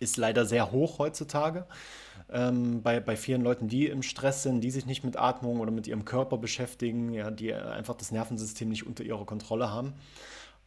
ist 0.00 0.16
leider 0.16 0.44
sehr 0.44 0.70
hoch 0.70 0.98
heutzutage 0.98 1.66
ähm, 2.30 2.82
bei, 2.82 3.00
bei 3.00 3.16
vielen 3.16 3.42
Leuten, 3.42 3.68
die 3.68 3.86
im 3.86 4.02
Stress 4.02 4.42
sind, 4.42 4.60
die 4.60 4.70
sich 4.70 4.86
nicht 4.86 5.04
mit 5.04 5.16
Atmung 5.16 5.60
oder 5.60 5.70
mit 5.70 5.86
ihrem 5.86 6.04
Körper 6.04 6.36
beschäftigen, 6.36 7.12
ja, 7.12 7.30
die 7.30 7.54
einfach 7.54 7.94
das 7.94 8.10
Nervensystem 8.10 8.68
nicht 8.68 8.86
unter 8.86 9.04
ihrer 9.04 9.24
Kontrolle 9.24 9.70
haben. 9.70 9.94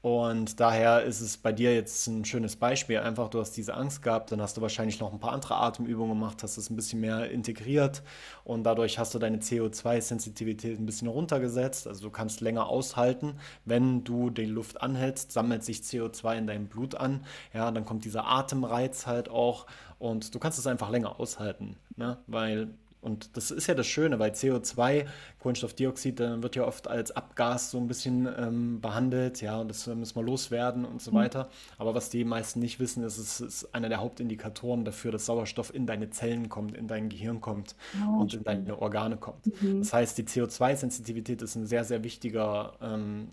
Und 0.01 0.59
daher 0.59 1.03
ist 1.03 1.21
es 1.21 1.37
bei 1.37 1.51
dir 1.51 1.75
jetzt 1.75 2.07
ein 2.07 2.25
schönes 2.25 2.55
Beispiel. 2.55 2.97
Einfach, 2.97 3.29
du 3.29 3.39
hast 3.39 3.51
diese 3.51 3.75
Angst 3.75 4.01
gehabt, 4.01 4.31
dann 4.31 4.41
hast 4.41 4.57
du 4.57 4.61
wahrscheinlich 4.61 4.99
noch 4.99 5.13
ein 5.13 5.19
paar 5.19 5.31
andere 5.31 5.55
Atemübungen 5.57 6.17
gemacht, 6.17 6.41
hast 6.41 6.57
es 6.57 6.71
ein 6.71 6.75
bisschen 6.75 7.01
mehr 7.01 7.29
integriert 7.29 8.01
und 8.43 8.63
dadurch 8.63 8.97
hast 8.97 9.13
du 9.13 9.19
deine 9.19 9.37
CO2-Sensitivität 9.37 10.79
ein 10.79 10.87
bisschen 10.87 11.07
runtergesetzt. 11.07 11.85
Also 11.87 12.01
du 12.01 12.09
kannst 12.09 12.41
länger 12.41 12.67
aushalten. 12.67 13.35
Wenn 13.65 14.03
du 14.03 14.31
die 14.31 14.45
Luft 14.45 14.81
anhältst, 14.81 15.31
sammelt 15.31 15.63
sich 15.63 15.81
CO2 15.81 16.37
in 16.37 16.47
deinem 16.47 16.65
Blut 16.65 16.95
an. 16.95 17.23
Ja, 17.53 17.69
dann 17.69 17.85
kommt 17.85 18.03
dieser 18.03 18.25
Atemreiz 18.25 19.05
halt 19.05 19.29
auch 19.29 19.67
und 19.99 20.33
du 20.33 20.39
kannst 20.39 20.57
es 20.57 20.65
einfach 20.65 20.89
länger 20.89 21.19
aushalten, 21.19 21.77
ne? 21.95 22.17
weil 22.25 22.69
und 23.01 23.35
das 23.35 23.49
ist 23.49 23.67
ja 23.67 23.73
das 23.73 23.87
Schöne, 23.87 24.19
weil 24.19 24.31
CO2, 24.31 25.07
Kohlenstoffdioxid, 25.41 26.19
dann 26.19 26.43
wird 26.43 26.55
ja 26.55 26.65
oft 26.67 26.87
als 26.87 27.11
Abgas 27.11 27.71
so 27.71 27.79
ein 27.79 27.87
bisschen 27.87 28.29
ähm, 28.37 28.79
behandelt, 28.79 29.41
ja, 29.41 29.59
und 29.59 29.69
das 29.69 29.87
müssen 29.87 30.15
wir 30.15 30.21
loswerden 30.21 30.85
und 30.85 31.01
so 31.01 31.11
mhm. 31.11 31.15
weiter. 31.15 31.49
Aber 31.79 31.95
was 31.95 32.11
die 32.11 32.23
meisten 32.23 32.59
nicht 32.59 32.79
wissen, 32.79 33.03
ist, 33.03 33.17
es 33.17 33.41
ist 33.41 33.73
einer 33.73 33.89
der 33.89 34.01
Hauptindikatoren 34.01 34.85
dafür, 34.85 35.11
dass 35.11 35.25
Sauerstoff 35.25 35.73
in 35.73 35.87
deine 35.87 36.11
Zellen 36.11 36.47
kommt, 36.47 36.77
in 36.77 36.87
dein 36.87 37.09
Gehirn 37.09 37.41
kommt 37.41 37.75
oh, 38.05 38.21
und 38.21 38.35
in 38.35 38.43
deine 38.43 38.79
Organe 38.79 39.17
kommt. 39.17 39.47
Mhm. 39.63 39.79
Das 39.79 39.93
heißt, 39.93 40.17
die 40.19 40.25
CO2-Sensitivität 40.25 41.41
ist 41.41 41.55
ein 41.55 41.65
sehr, 41.65 41.85
sehr 41.85 42.03
wichtiger, 42.03 42.73
ähm, 42.79 43.29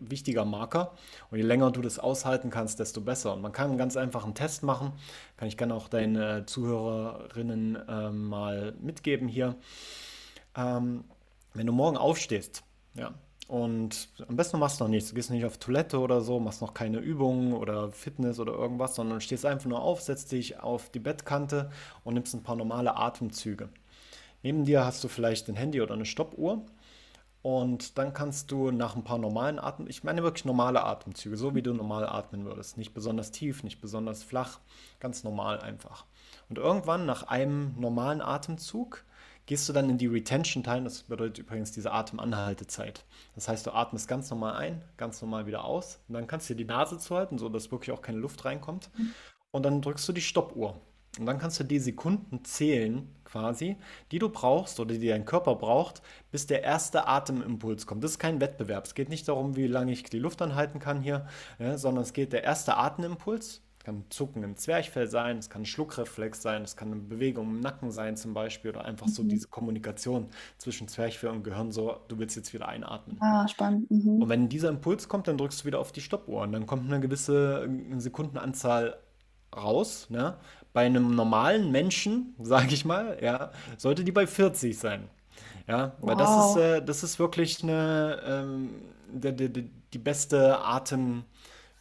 wichtiger 0.00 0.44
Marker. 0.44 0.94
Und 1.30 1.38
je 1.38 1.44
länger 1.44 1.70
du 1.70 1.80
das 1.80 2.00
aushalten 2.00 2.50
kannst, 2.50 2.80
desto 2.80 3.00
besser. 3.00 3.34
Und 3.34 3.40
man 3.40 3.52
kann 3.52 3.68
einen 3.68 3.78
ganz 3.78 3.96
einfachen 3.96 4.34
Test 4.34 4.64
machen, 4.64 4.92
kann 5.36 5.46
ich 5.46 5.56
gerne 5.56 5.74
auch 5.74 5.86
deine 5.86 6.44
Zuhörerinnen 6.44 7.76
äh, 7.88 8.10
mal 8.10 8.74
mitgeben 8.80 9.28
hier. 9.28 9.54
Ähm, 10.56 11.04
wenn 11.54 11.66
du 11.66 11.72
morgen 11.72 11.96
aufstehst, 11.96 12.62
ja, 12.94 13.14
und 13.48 14.08
am 14.28 14.36
besten 14.36 14.58
machst 14.58 14.80
du 14.80 14.84
noch 14.84 14.90
nichts. 14.90 15.10
Du 15.10 15.14
gehst 15.14 15.30
nicht 15.30 15.44
auf 15.44 15.58
Toilette 15.58 15.98
oder 15.98 16.22
so, 16.22 16.40
machst 16.40 16.62
noch 16.62 16.72
keine 16.72 17.00
Übungen 17.00 17.52
oder 17.52 17.92
Fitness 17.92 18.38
oder 18.38 18.52
irgendwas, 18.54 18.94
sondern 18.94 19.20
stehst 19.20 19.44
einfach 19.44 19.68
nur 19.68 19.82
auf, 19.82 20.00
setzt 20.00 20.32
dich 20.32 20.60
auf 20.60 20.88
die 20.90 21.00
Bettkante 21.00 21.70
und 22.02 22.14
nimmst 22.14 22.34
ein 22.34 22.42
paar 22.42 22.56
normale 22.56 22.96
Atemzüge. 22.96 23.68
Neben 24.42 24.64
dir 24.64 24.86
hast 24.86 25.04
du 25.04 25.08
vielleicht 25.08 25.48
ein 25.48 25.54
Handy 25.54 25.82
oder 25.82 25.92
eine 25.92 26.06
Stoppuhr 26.06 26.64
und 27.42 27.98
dann 27.98 28.14
kannst 28.14 28.50
du 28.52 28.70
nach 28.70 28.96
ein 28.96 29.04
paar 29.04 29.18
normalen 29.18 29.58
Atem, 29.58 29.86
ich 29.86 30.02
meine 30.02 30.22
wirklich 30.22 30.44
normale 30.44 30.84
Atemzüge, 30.84 31.36
so 31.36 31.54
wie 31.54 31.62
du 31.62 31.74
normal 31.74 32.06
atmen 32.06 32.44
würdest. 32.44 32.78
Nicht 32.78 32.94
besonders 32.94 33.32
tief, 33.32 33.64
nicht 33.64 33.80
besonders 33.80 34.22
flach, 34.22 34.60
ganz 35.00 35.24
normal 35.24 35.60
einfach. 35.60 36.06
Und 36.48 36.56
irgendwann 36.56 37.04
nach 37.04 37.24
einem 37.24 37.74
normalen 37.78 38.22
Atemzug 38.22 39.04
gehst 39.46 39.68
du 39.68 39.72
dann 39.72 39.90
in 39.90 39.98
die 39.98 40.06
Retention 40.06 40.62
Time, 40.62 40.84
das 40.84 41.02
bedeutet 41.02 41.38
übrigens 41.38 41.72
diese 41.72 41.92
Atemanhaltezeit. 41.92 43.04
Das 43.34 43.48
heißt, 43.48 43.66
du 43.66 43.72
atmest 43.72 44.08
ganz 44.08 44.30
normal 44.30 44.54
ein, 44.54 44.82
ganz 44.96 45.20
normal 45.20 45.46
wieder 45.46 45.64
aus. 45.64 46.00
Und 46.08 46.14
dann 46.14 46.26
kannst 46.26 46.48
du 46.48 46.54
dir 46.54 46.64
die 46.64 46.70
Nase 46.70 46.98
zuhalten, 46.98 47.38
so 47.38 47.48
dass 47.48 47.70
wirklich 47.70 47.96
auch 47.96 48.02
keine 48.02 48.18
Luft 48.18 48.44
reinkommt. 48.44 48.90
Mhm. 48.96 49.14
Und 49.50 49.64
dann 49.64 49.82
drückst 49.82 50.08
du 50.08 50.12
die 50.12 50.20
Stoppuhr. 50.20 50.80
Und 51.18 51.26
dann 51.26 51.38
kannst 51.38 51.60
du 51.60 51.64
die 51.64 51.78
Sekunden 51.78 52.42
zählen, 52.44 53.06
quasi, 53.24 53.76
die 54.12 54.18
du 54.18 54.30
brauchst 54.30 54.80
oder 54.80 54.94
die 54.94 55.08
dein 55.08 55.26
Körper 55.26 55.56
braucht, 55.56 56.00
bis 56.30 56.46
der 56.46 56.62
erste 56.62 57.06
Atemimpuls 57.06 57.86
kommt. 57.86 58.02
Das 58.02 58.12
ist 58.12 58.18
kein 58.18 58.40
Wettbewerb. 58.40 58.86
Es 58.86 58.94
geht 58.94 59.10
nicht 59.10 59.28
darum, 59.28 59.56
wie 59.56 59.66
lange 59.66 59.92
ich 59.92 60.04
die 60.04 60.18
Luft 60.18 60.40
anhalten 60.40 60.78
kann 60.78 61.02
hier, 61.02 61.26
ja, 61.58 61.76
sondern 61.76 62.04
es 62.04 62.14
geht 62.14 62.32
der 62.32 62.44
erste 62.44 62.76
Atemimpuls. 62.76 63.60
Es 63.82 63.86
kann 63.86 63.96
ein 63.96 64.04
Zucken 64.10 64.44
im 64.44 64.56
Zwerchfell 64.56 65.08
sein, 65.08 65.38
es 65.38 65.50
kann 65.50 65.62
ein 65.62 65.66
Schluckreflex 65.66 66.40
sein, 66.40 66.62
es 66.62 66.76
kann 66.76 66.92
eine 66.92 67.00
Bewegung 67.00 67.50
im 67.50 67.58
Nacken 67.58 67.90
sein 67.90 68.16
zum 68.16 68.32
Beispiel 68.32 68.70
oder 68.70 68.84
einfach 68.84 69.08
so 69.08 69.24
mhm. 69.24 69.28
diese 69.30 69.48
Kommunikation 69.48 70.28
zwischen 70.56 70.86
Zwerchfell 70.86 71.30
und 71.30 71.42
Gehirn, 71.42 71.72
so 71.72 71.96
du 72.06 72.16
willst 72.16 72.36
jetzt 72.36 72.54
wieder 72.54 72.68
einatmen. 72.68 73.20
Ah, 73.20 73.48
spannend. 73.48 73.90
Mhm. 73.90 74.22
Und 74.22 74.28
wenn 74.28 74.48
dieser 74.48 74.68
Impuls 74.68 75.08
kommt, 75.08 75.26
dann 75.26 75.36
drückst 75.36 75.62
du 75.62 75.64
wieder 75.64 75.80
auf 75.80 75.90
die 75.90 76.00
Stoppuhr 76.00 76.42
und 76.42 76.52
dann 76.52 76.64
kommt 76.64 76.86
eine 76.86 77.00
gewisse 77.00 77.68
Sekundenanzahl 77.96 79.00
raus. 79.52 80.06
Ne? 80.10 80.36
Bei 80.72 80.86
einem 80.86 81.16
normalen 81.16 81.72
Menschen, 81.72 82.36
sage 82.40 82.74
ich 82.74 82.84
mal, 82.84 83.18
ja, 83.20 83.50
sollte 83.78 84.04
die 84.04 84.12
bei 84.12 84.28
40 84.28 84.78
sein. 84.78 85.10
Ja, 85.66 85.96
weil 86.00 86.14
das 86.14 86.50
ist, 86.50 86.56
äh, 86.56 86.84
das 86.84 87.02
ist 87.02 87.18
wirklich 87.18 87.64
eine, 87.64 88.20
ähm, 88.24 88.70
die, 89.12 89.34
die, 89.34 89.70
die 89.92 89.98
beste 89.98 90.60
Atem, 90.60 91.24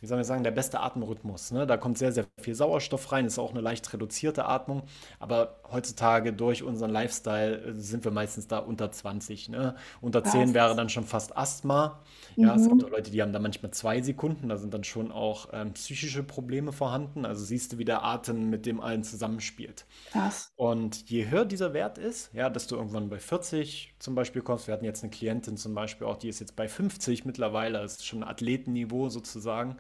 wie 0.02 0.08
soll 0.08 0.18
man 0.18 0.26
sagen, 0.26 0.44
der 0.44 0.52
beste 0.52 0.80
Atemrhythmus. 0.80 1.52
Ne? 1.52 1.68
Da 1.68 1.78
kommt 1.78 1.98
sehr, 1.98 2.12
sehr 2.12 2.26
viel 2.40 2.56
Sauerstoff 2.56 3.12
rein, 3.12 3.26
ist 3.28 3.38
auch 3.38 3.52
eine 3.52 3.62
leicht 3.62 3.94
reduzierte 3.94 4.46
Atmung. 4.46 4.84
Aber 5.20 5.60
heutzutage 5.72 6.34
durch 6.34 6.64
unseren 6.64 6.90
Lifestyle 6.90 7.58
äh, 7.58 7.74
sind 7.74 8.04
wir 8.04 8.12
meistens 8.12 8.48
da 8.48 8.58
unter 8.58 8.92
20. 8.92 9.50
Ne? 9.50 9.76
Unter 10.02 10.24
10 10.24 10.56
wäre 10.56 10.76
dann 10.76 10.90
schon 10.90 11.06
fast 11.06 11.38
Asthma. 11.38 12.00
Ja, 12.36 12.56
es 12.56 12.68
gibt 12.68 12.84
auch 12.84 12.88
mhm. 12.88 12.94
Leute, 12.94 13.12
die 13.12 13.22
haben 13.22 13.32
da 13.32 13.40
manchmal 13.40 13.72
zwei 13.72 14.02
Sekunden, 14.02 14.50
da 14.50 14.58
sind 14.58 14.74
dann 14.74 14.84
schon 14.84 15.12
auch 15.12 15.50
ähm, 15.54 15.74
psychische 15.74 16.24
Probleme 16.24 16.72
vorhanden. 16.72 17.26
Also 17.26 17.46
siehst 17.46 17.74
du, 17.74 17.78
wie 17.78 17.86
der 17.86 18.04
Atem 18.04 18.50
mit 18.50 18.66
dem 18.66 18.82
allen 18.82 19.04
zusammenspielt. 19.04 19.86
Krass. 20.12 20.52
Und 20.56 21.10
je 21.10 21.30
höher 21.30 21.46
dieser 21.46 21.74
Wert 21.74 22.00
ist, 22.00 22.34
ja, 22.34 22.50
du 22.50 22.76
irgendwann 22.76 23.10
bei 23.10 23.20
40 23.20 23.91
zum 24.02 24.16
Beispiel 24.16 24.42
kommst, 24.42 24.68
wir 24.68 24.74
hatten 24.74 24.86
jetzt 24.86 25.04
eine 25.04 25.12
Klientin 25.12 25.58
zum 25.58 25.76
Beispiel 25.76 26.08
auch, 26.08 26.18
die 26.18 26.28
ist 26.28 26.40
jetzt 26.40 26.56
bei 26.56 26.68
50 26.68 27.24
mittlerweile, 27.26 27.84
ist 27.84 28.06
schon 28.06 28.24
Athletenniveau 28.24 29.10
sozusagen. 29.10 29.78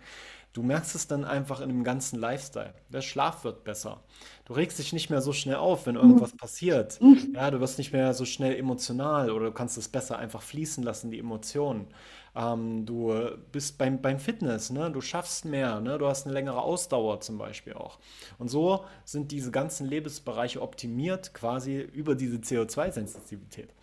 Du 0.54 0.64
merkst 0.64 0.96
es 0.96 1.08
dann 1.08 1.24
einfach 1.24 1.62
in 1.62 1.70
dem 1.70 1.84
ganzen 1.84 2.20
Lifestyle. 2.20 2.74
Der 2.90 3.02
Schlaf 3.02 3.46
wird 3.46 3.64
besser. 3.64 4.04
Du 4.46 4.54
regst 4.54 4.80
dich 4.80 4.92
nicht 4.92 5.10
mehr 5.10 5.22
so 5.22 5.32
schnell 5.32 5.56
auf, 5.56 5.86
wenn 5.86 5.96
irgendwas 5.96 6.36
passiert. 6.36 7.00
Ja, 7.34 7.50
du 7.50 7.62
wirst 7.62 7.78
nicht 7.78 7.94
mehr 7.94 8.14
so 8.14 8.26
schnell 8.26 8.58
emotional 8.58 9.32
oder 9.32 9.46
du 9.46 9.52
kannst 9.54 9.78
es 9.78 9.88
besser 9.88 10.20
einfach 10.20 10.42
fließen 10.42 10.84
lassen, 10.84 11.10
die 11.10 11.20
Emotionen. 11.20 11.88
Ähm, 12.36 12.86
du 12.86 13.14
bist 13.52 13.78
beim, 13.78 14.02
beim 14.02 14.20
Fitness, 14.20 14.70
ne? 14.70 14.92
du 14.92 15.02
schaffst 15.02 15.46
mehr, 15.46 15.80
ne? 15.80 15.98
du 15.98 16.08
hast 16.08 16.26
eine 16.26 16.34
längere 16.34 16.62
Ausdauer 16.62 17.22
zum 17.22 17.38
Beispiel 17.38 17.74
auch. 17.74 18.00
Und 18.38 18.50
so 18.50 18.86
sind 19.06 19.32
diese 19.32 19.52
ganzen 19.52 19.88
Lebensbereiche 19.88 20.62
optimiert 20.62 21.34
quasi 21.34 21.80
über 21.80 22.16
diese 22.16 22.38
CO2-Sensitivität. 22.38 23.74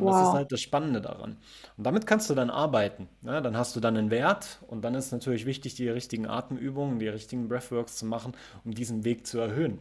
Und 0.00 0.06
wow. 0.06 0.20
das 0.20 0.28
ist 0.28 0.34
halt 0.34 0.52
das 0.52 0.60
Spannende 0.60 1.00
daran. 1.00 1.36
Und 1.76 1.86
damit 1.86 2.06
kannst 2.06 2.30
du 2.30 2.34
dann 2.34 2.50
arbeiten. 2.50 3.08
Ne? 3.22 3.40
Dann 3.42 3.56
hast 3.56 3.76
du 3.76 3.80
dann 3.80 3.96
einen 3.96 4.10
Wert 4.10 4.58
und 4.66 4.82
dann 4.82 4.94
ist 4.94 5.12
natürlich 5.12 5.46
wichtig, 5.46 5.74
die 5.74 5.88
richtigen 5.88 6.26
Atemübungen, 6.26 6.98
die 6.98 7.08
richtigen 7.08 7.48
Breathworks 7.48 7.96
zu 7.96 8.06
machen, 8.06 8.32
um 8.64 8.74
diesen 8.74 9.04
Weg 9.04 9.26
zu 9.26 9.38
erhöhen. 9.38 9.78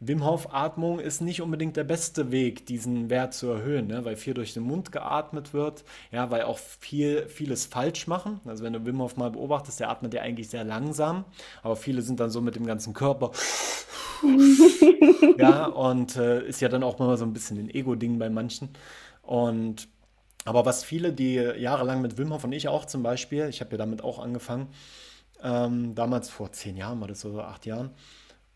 Wim 0.00 0.24
Hof 0.24 0.52
Atmung 0.52 0.98
ist 0.98 1.20
nicht 1.20 1.40
unbedingt 1.40 1.76
der 1.76 1.84
beste 1.84 2.30
Weg, 2.30 2.66
diesen 2.66 3.08
Wert 3.10 3.32
zu 3.32 3.48
erhöhen, 3.48 3.86
ne? 3.86 4.04
weil 4.04 4.16
viel 4.16 4.34
durch 4.34 4.52
den 4.52 4.64
Mund 4.64 4.92
geatmet 4.92 5.54
wird, 5.54 5.84
ja, 6.10 6.30
weil 6.30 6.42
auch 6.42 6.58
viel, 6.58 7.28
vieles 7.28 7.64
falsch 7.64 8.06
machen. 8.06 8.40
Also 8.44 8.64
wenn 8.64 8.72
du 8.72 8.84
Wim 8.84 9.00
Hof 9.00 9.16
mal 9.16 9.30
beobachtest, 9.30 9.80
der 9.80 9.90
atmet 9.90 10.12
ja 10.12 10.22
eigentlich 10.22 10.48
sehr 10.48 10.64
langsam, 10.64 11.24
aber 11.62 11.76
viele 11.76 12.02
sind 12.02 12.20
dann 12.20 12.30
so 12.30 12.40
mit 12.40 12.56
dem 12.56 12.66
ganzen 12.66 12.92
Körper. 12.92 13.30
ja, 15.38 15.66
und 15.66 16.16
äh, 16.16 16.46
ist 16.46 16.60
ja 16.60 16.68
dann 16.68 16.82
auch 16.82 16.98
mal 16.98 17.16
so 17.16 17.24
ein 17.24 17.32
bisschen 17.32 17.58
ein 17.58 17.70
Ego-Ding 17.70 18.18
bei 18.18 18.28
manchen. 18.28 18.70
Und 19.26 19.88
aber 20.44 20.66
was 20.66 20.84
viele, 20.84 21.12
die 21.12 21.34
jahrelang 21.34 22.02
mit 22.02 22.18
Wim 22.18 22.32
Hof 22.32 22.44
und 22.44 22.52
ich 22.52 22.68
auch 22.68 22.84
zum 22.84 23.02
Beispiel, 23.02 23.48
ich 23.48 23.60
habe 23.60 23.72
ja 23.72 23.78
damit 23.78 24.02
auch 24.02 24.18
angefangen, 24.18 24.68
ähm, 25.42 25.94
damals 25.94 26.28
vor 26.28 26.52
zehn 26.52 26.76
Jahren 26.76 27.00
war 27.00 27.08
das 27.08 27.20
so, 27.20 27.40
acht 27.40 27.64
Jahren, 27.64 27.90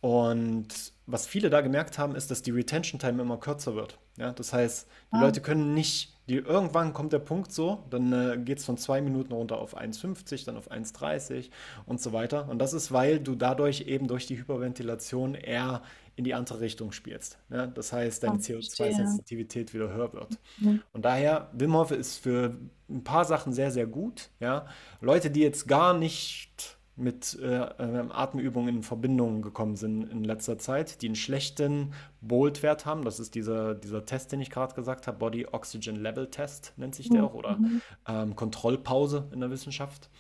und 0.01 0.69
was 1.07 1.27
viele 1.27 1.51
da 1.51 1.61
gemerkt 1.61 1.99
haben, 1.99 2.15
ist, 2.15 2.31
dass 2.31 2.43
die 2.43 2.51
Retention 2.51 3.01
Time 3.01 3.21
immer 3.21 3.39
kürzer 3.39 3.75
wird. 3.75 3.99
Ja, 4.17 4.33
das 4.33 4.53
heißt, 4.53 4.87
die 5.13 5.17
ah. 5.17 5.21
Leute 5.21 5.41
können 5.41 5.75
nicht, 5.75 6.15
die, 6.29 6.37
irgendwann 6.37 6.93
kommt 6.93 7.13
der 7.13 7.19
Punkt 7.19 7.53
so, 7.53 7.85
dann 7.91 8.13
äh, 8.13 8.39
geht 8.39 8.59
es 8.59 8.65
von 8.65 8.77
zwei 8.77 9.01
Minuten 9.01 9.33
runter 9.33 9.59
auf 9.59 9.77
1,50, 9.77 10.45
dann 10.45 10.57
auf 10.57 10.71
1,30 10.71 11.51
und 11.87 12.01
so 12.01 12.13
weiter. 12.13 12.49
Und 12.49 12.59
das 12.59 12.73
ist, 12.75 12.93
weil 12.93 13.19
du 13.19 13.35
dadurch 13.35 13.83
eben 13.83 14.07
durch 14.07 14.27
die 14.27 14.39
Hyperventilation 14.39 15.35
eher 15.35 15.83
in 16.19 16.25
die 16.25 16.35
andere 16.35 16.61
Richtung 16.61 16.93
spielst. 16.93 17.39
Ne? 17.49 17.71
Das 17.75 17.93
heißt, 17.93 18.23
deine 18.23 18.35
Ah, 18.35 18.39
verstehe. 18.41 18.59
CO2-Sensitivität 18.91 19.73
wieder 19.73 19.93
höher 19.93 20.13
wird. 20.13 20.39
Mhm. 20.59 20.83
Und 20.93 21.05
daher, 21.05 21.51
Wim 21.53 21.75
Hof 21.75 21.91
ist 21.93 22.19
für 22.19 22.59
ein 22.91 23.05
paar 23.05 23.25
Sachen 23.25 23.53
sehr, 23.53 23.71
sehr 23.71 23.87
gut. 23.87 24.31
Ja? 24.41 24.67
Leute, 25.01 25.31
die 25.31 25.41
jetzt 25.41 25.69
gar 25.69 25.95
nicht 25.97 26.77
mit 26.97 27.39
äh, 27.41 27.61
ähm, 27.79 28.11
Atemübungen 28.11 28.79
in 28.79 28.83
Verbindung 28.83 29.41
gekommen 29.41 29.77
sind 29.77 30.03
in 30.11 30.25
letzter 30.25 30.59
Zeit, 30.59 31.01
die 31.01 31.07
einen 31.07 31.15
schlechten 31.15 31.93
Bolt-Wert 32.21 32.87
haben, 32.87 33.05
das 33.05 33.21
ist 33.21 33.37
dieser, 33.37 33.77
dieser 33.77 34.05
Test, 34.05 34.33
den 34.33 34.41
ich 34.41 34.51
gerade 34.51 34.75
gesagt 34.75 35.07
habe, 35.07 35.17
Body 35.19 35.47
Oxygen 35.53 35.95
Level 35.95 36.29
Test 36.29 36.73
nennt 36.77 36.97
sich 36.97 37.09
der 37.09 37.23
auch, 37.23 37.35
oder 37.35 37.57
Mhm. 37.59 37.83
ähm, 38.09 38.35
Kontrollpause 38.35 39.29
in 39.33 39.39
der 39.39 39.51
Wissenschaft. 39.53 40.11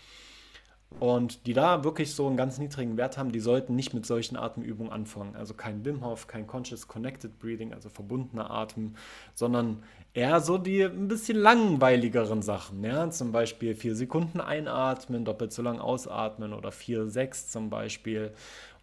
Und 1.00 1.46
die 1.46 1.52
da 1.52 1.84
wirklich 1.84 2.14
so 2.14 2.26
einen 2.26 2.36
ganz 2.36 2.58
niedrigen 2.58 2.96
Wert 2.96 3.18
haben, 3.18 3.30
die 3.30 3.38
sollten 3.40 3.76
nicht 3.76 3.94
mit 3.94 4.04
solchen 4.04 4.36
Atemübungen 4.36 4.92
anfangen. 4.92 5.36
Also 5.36 5.54
kein 5.54 5.84
Wim 5.84 6.04
Hof, 6.04 6.26
kein 6.26 6.46
Conscious 6.46 6.88
Connected 6.88 7.38
Breathing, 7.38 7.72
also 7.72 7.88
verbundener 7.88 8.50
Atem, 8.50 8.96
sondern 9.34 9.84
eher 10.12 10.40
so 10.40 10.58
die 10.58 10.82
ein 10.82 11.06
bisschen 11.06 11.38
langweiligeren 11.38 12.42
Sachen. 12.42 12.82
Ja? 12.82 13.10
Zum 13.10 13.30
Beispiel 13.30 13.76
vier 13.76 13.94
Sekunden 13.94 14.40
einatmen, 14.40 15.24
doppelt 15.24 15.52
so 15.52 15.62
lang 15.62 15.78
ausatmen 15.78 16.52
oder 16.52 16.72
vier, 16.72 17.06
sechs 17.06 17.48
zum 17.48 17.70
Beispiel. 17.70 18.32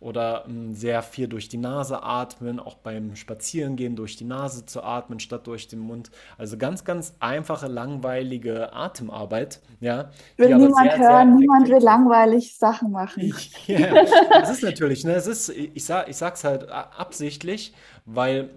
Oder 0.05 0.45
ähm, 0.47 0.75
sehr 0.75 1.01
viel 1.01 1.27
durch 1.27 1.49
die 1.49 1.57
Nase 1.57 2.03
atmen, 2.03 2.59
auch 2.59 2.75
beim 2.75 3.15
Spazierengehen 3.15 3.95
durch 3.95 4.15
die 4.15 4.23
Nase 4.23 4.63
zu 4.63 4.83
atmen 4.83 5.19
statt 5.19 5.47
durch 5.47 5.67
den 5.67 5.79
Mund. 5.79 6.11
Also 6.37 6.57
ganz, 6.59 6.83
ganz 6.83 7.15
einfache, 7.19 7.65
langweilige 7.65 8.71
Atemarbeit, 8.71 9.61
ja, 9.79 10.11
Will 10.37 10.55
niemand 10.55 10.91
sehr, 10.91 10.97
sehr 10.97 11.09
hören, 11.09 11.35
niemand 11.37 11.69
will 11.69 11.81
langweilig 11.81 12.55
Sachen 12.55 12.91
machen. 12.91 13.33
Ja, 13.65 13.95
das 14.29 14.51
ist 14.51 14.61
natürlich, 14.61 15.03
ne, 15.05 15.13
es 15.15 15.25
ist, 15.25 15.49
ich 15.49 15.83
sag, 15.85 16.07
ich 16.07 16.17
sag's 16.17 16.43
halt 16.43 16.69
a- 16.69 16.91
absichtlich, 16.97 17.73
weil 18.05 18.51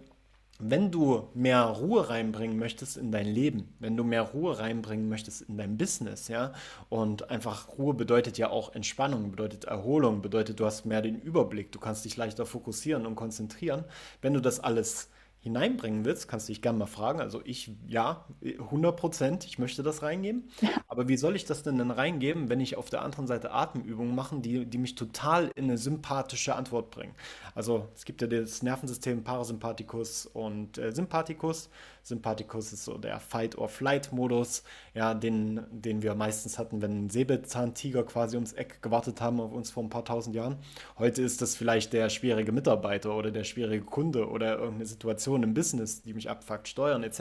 wenn 0.59 0.91
du 0.91 1.29
mehr 1.35 1.62
Ruhe 1.62 2.09
reinbringen 2.09 2.59
möchtest 2.59 2.97
in 2.97 3.12
dein 3.12 3.27
Leben, 3.27 3.75
wenn 3.79 3.97
du 3.97 4.03
mehr 4.03 4.23
Ruhe 4.23 4.59
reinbringen 4.59 5.09
möchtest 5.09 5.43
in 5.43 5.57
dein 5.57 5.79
Business, 5.79 6.29
ja, 6.29 6.53
und 6.88 7.31
einfach 7.31 7.69
Ruhe 7.79 7.95
bedeutet 7.95 8.38
ja 8.38 8.50
auch 8.50 8.75
Entspannung, 8.75 9.31
bedeutet 9.31 9.65
Erholung, 9.65 10.21
bedeutet, 10.21 10.59
du 10.59 10.67
hast 10.67 10.85
mehr 10.85 11.03
den 11.03 11.21
Überblick, 11.21 11.71
du 11.71 11.79
kannst 11.79 12.05
dich 12.05 12.17
leichter 12.17 12.45
fokussieren 12.45 13.07
und 13.07 13.15
konzentrieren. 13.15 13.85
Wenn 14.21 14.35
du 14.35 14.41
das 14.41 14.59
alles 14.61 15.09
hineinbringen 15.40 16.04
willst, 16.04 16.28
kannst 16.28 16.49
du 16.49 16.52
dich 16.52 16.62
gerne 16.62 16.78
mal 16.78 16.87
fragen. 16.87 17.21
Also 17.21 17.40
ich, 17.45 17.71
ja, 17.87 18.25
hundert 18.71 18.97
Prozent, 18.97 19.45
ich 19.45 19.59
möchte 19.59 19.83
das 19.83 20.02
reingeben. 20.02 20.50
Aber 20.88 21.09
wie 21.09 21.16
soll 21.16 21.37
ich 21.37 21.45
das 21.45 21.62
denn 21.62 21.78
dann 21.78 21.90
reingeben, 21.90 22.49
wenn 22.49 22.61
ich 22.61 22.76
auf 22.76 22.90
der 22.90 23.02
anderen 23.02 23.26
Seite 23.26 23.52
Atemübungen 23.52 24.14
mache, 24.14 24.40
die, 24.40 24.66
die 24.66 24.78
mich 24.78 24.95
total 24.97 25.50
in 25.54 25.64
eine 25.64 25.78
sympathische 25.78 26.57
Antwort 26.57 26.90
bringen? 26.90 27.14
Also 27.54 27.88
es 27.95 28.04
gibt 28.04 28.21
ja 28.21 28.26
das 28.26 28.62
Nervensystem 28.62 29.23
Parasympathikus 29.23 30.26
und 30.26 30.78
äh, 30.78 30.92
Sympathikus. 30.92 31.71
Sympathikus 32.02 32.73
ist 32.73 32.85
so 32.85 32.97
der 32.97 33.21
Fight-or-Flight-Modus, 33.21 34.64
ja, 34.95 35.12
den, 35.12 35.61
den 35.71 36.02
wir 36.02 36.14
meistens 36.14 36.59
hatten, 36.59 36.80
wenn 36.80 37.11
Säbelzahntiger 37.11 38.02
quasi 38.02 38.37
ums 38.37 38.54
Eck 38.54 38.80
gewartet 38.80 39.21
haben 39.21 39.40
auf 39.40 39.52
uns 39.52 39.71
vor 39.71 39.83
ein 39.83 39.90
paar 39.90 40.07
tausend 40.07 40.35
Jahren. 40.35 40.57
Heute 40.99 41.21
ist 41.23 41.42
das 41.42 41.54
vielleicht 41.54 41.92
der 41.92 42.09
schwierige 42.09 42.50
Mitarbeiter 42.50 43.14
oder 43.14 43.30
der 43.30 43.45
schwierige 43.45 43.85
Kunde 43.85 44.28
oder 44.28 44.54
irgendeine 44.54 44.87
Situation 44.87 45.27
im 45.37 45.54
Business, 45.54 46.02
die 46.02 46.14
mich 46.14 46.30
abfuckt, 46.30 46.68
Steuern 46.68 47.02
etc. 47.02 47.20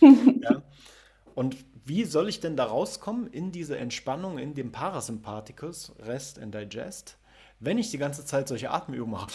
Ja? 0.40 0.62
Und 1.34 1.56
wie 1.84 2.04
soll 2.04 2.28
ich 2.28 2.40
denn 2.40 2.56
da 2.56 2.64
rauskommen 2.64 3.26
in 3.26 3.52
diese 3.52 3.76
Entspannung, 3.76 4.38
in 4.38 4.54
dem 4.54 4.72
Parasympathikus, 4.72 5.92
Rest 6.00 6.38
and 6.38 6.54
Digest, 6.54 7.18
wenn 7.60 7.78
ich 7.78 7.90
die 7.90 7.98
ganze 7.98 8.24
Zeit 8.24 8.48
solche 8.48 8.70
Atemübungen 8.70 9.12
mache? 9.12 9.30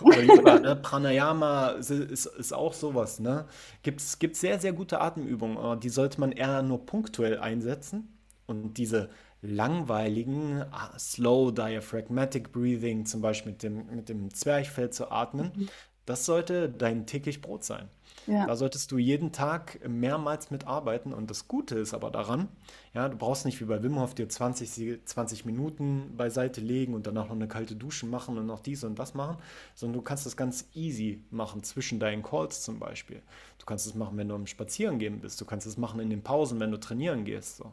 Oder 0.00 0.22
Yoga, 0.22 0.58
ne? 0.58 0.76
Pranayama 0.76 1.68
ist, 1.70 1.90
ist, 1.90 2.26
ist 2.26 2.52
auch 2.52 2.74
sowas, 2.74 3.18
ne? 3.18 3.46
Gibt 3.82 4.00
es 4.00 4.18
gibt 4.18 4.36
sehr, 4.36 4.58
sehr 4.60 4.72
gute 4.72 5.00
Atemübungen, 5.00 5.56
aber 5.56 5.76
die 5.76 5.88
sollte 5.88 6.20
man 6.20 6.32
eher 6.32 6.62
nur 6.62 6.84
punktuell 6.84 7.38
einsetzen. 7.38 8.12
Und 8.46 8.74
diese 8.74 9.10
langweiligen, 9.42 10.64
ah, 10.70 10.96
Slow 10.98 11.52
Diaphragmatic 11.52 12.52
Breathing, 12.52 13.06
zum 13.06 13.20
Beispiel 13.20 13.52
mit 13.52 13.62
dem, 13.62 13.86
mit 13.86 14.08
dem 14.08 14.32
Zwerchfell 14.32 14.90
zu 14.90 15.10
atmen, 15.10 15.68
das 16.06 16.24
sollte 16.26 16.68
dein 16.70 17.06
täglich 17.06 17.42
Brot 17.42 17.64
sein. 17.64 17.88
Ja, 18.26 18.46
Da 18.46 18.56
solltest 18.56 18.92
du 18.92 18.98
jeden 18.98 19.32
Tag 19.32 19.80
mehrmals 19.88 20.50
mitarbeiten. 20.52 21.12
Und 21.12 21.30
das 21.30 21.48
Gute 21.48 21.78
ist 21.78 21.94
aber 21.94 22.10
daran, 22.10 22.48
ja, 22.94 23.08
du 23.08 23.16
brauchst 23.16 23.44
nicht 23.44 23.60
wie 23.60 23.64
bei 23.64 23.82
Wim 23.82 23.98
Hof 23.98 24.14
dir 24.14 24.28
20, 24.28 24.70
Sie- 24.70 25.04
20 25.04 25.44
Minuten 25.44 26.16
beiseite 26.16 26.60
legen 26.60 26.94
und 26.94 27.06
danach 27.06 27.26
noch 27.26 27.34
eine 27.34 27.48
kalte 27.48 27.76
Dusche 27.76 28.06
machen 28.06 28.38
und 28.38 28.46
noch 28.46 28.60
dies 28.60 28.84
und 28.84 28.98
das 28.98 29.14
machen, 29.14 29.36
sondern 29.74 29.94
du 29.98 30.02
kannst 30.02 30.26
das 30.26 30.36
ganz 30.36 30.68
easy 30.74 31.24
machen 31.30 31.62
zwischen 31.64 31.98
deinen 32.00 32.22
Calls 32.22 32.62
zum 32.62 32.78
Beispiel. 32.78 33.22
Du 33.58 33.66
kannst 33.66 33.86
es 33.86 33.94
machen, 33.94 34.16
wenn 34.16 34.28
du 34.28 34.34
am 34.36 34.46
Spazierengehen 34.46 35.20
bist. 35.20 35.40
Du 35.40 35.44
kannst 35.44 35.66
es 35.66 35.76
machen 35.76 36.00
in 36.00 36.10
den 36.10 36.22
Pausen, 36.22 36.60
wenn 36.60 36.70
du 36.70 36.78
trainieren 36.78 37.24
gehst. 37.24 37.56
So. 37.58 37.72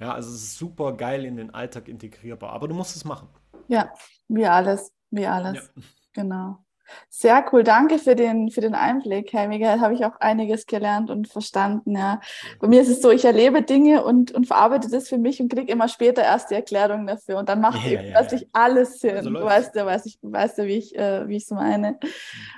Ja, 0.00 0.12
also 0.14 0.30
es 0.30 0.36
ist 0.42 0.58
super 0.58 0.92
geil 0.94 1.24
in 1.24 1.36
den 1.36 1.52
Alltag 1.54 1.88
integrierbar. 1.88 2.50
Aber 2.52 2.68
du 2.68 2.74
musst 2.74 2.96
es 2.96 3.04
machen. 3.04 3.28
ja, 3.68 3.92
wie 4.28 4.46
alles, 4.46 4.92
wie 5.10 5.26
Ja. 5.48 5.66
alles. 5.66 5.70
Genau. 6.12 6.64
Sehr 7.08 7.44
cool, 7.52 7.62
danke 7.62 7.98
für 7.98 8.16
den, 8.16 8.50
für 8.50 8.60
den 8.60 8.74
Einblick, 8.74 9.32
Herr 9.32 9.48
Miguel. 9.48 9.80
Habe 9.80 9.94
ich 9.94 10.04
auch 10.04 10.18
einiges 10.20 10.66
gelernt 10.66 11.10
und 11.10 11.28
verstanden, 11.28 11.96
ja. 11.96 12.20
Bei 12.60 12.68
mir 12.68 12.80
ist 12.80 12.88
es 12.88 13.02
so, 13.02 13.10
ich 13.10 13.24
erlebe 13.24 13.62
Dinge 13.62 14.04
und, 14.04 14.32
und 14.32 14.46
verarbeite 14.46 14.88
das 14.90 15.08
für 15.08 15.18
mich 15.18 15.40
und 15.40 15.52
kriege 15.52 15.70
immer 15.70 15.88
später 15.88 16.22
erst 16.22 16.50
die 16.50 16.54
Erklärung 16.54 17.06
dafür. 17.06 17.38
Und 17.38 17.48
dann 17.48 17.60
macht 17.60 17.84
Ja, 17.84 18.00
ja, 18.00 18.02
ja. 18.02 18.18
plötzlich 18.18 18.48
alles 18.52 18.98
So 19.00 19.08
Sinn. 19.08 19.24
Du 19.24 19.30
läuft's. 19.30 19.50
weißt 19.50 19.74
ja, 19.76 19.86
weiß 19.86 20.06
ich, 20.06 20.18
weißt 20.22 20.58
ja, 20.58 20.64
wie 20.64 20.76
ich, 20.78 20.96
äh, 20.96 21.28
wie 21.28 21.36
ich 21.36 21.44
es 21.44 21.50
meine. 21.50 21.98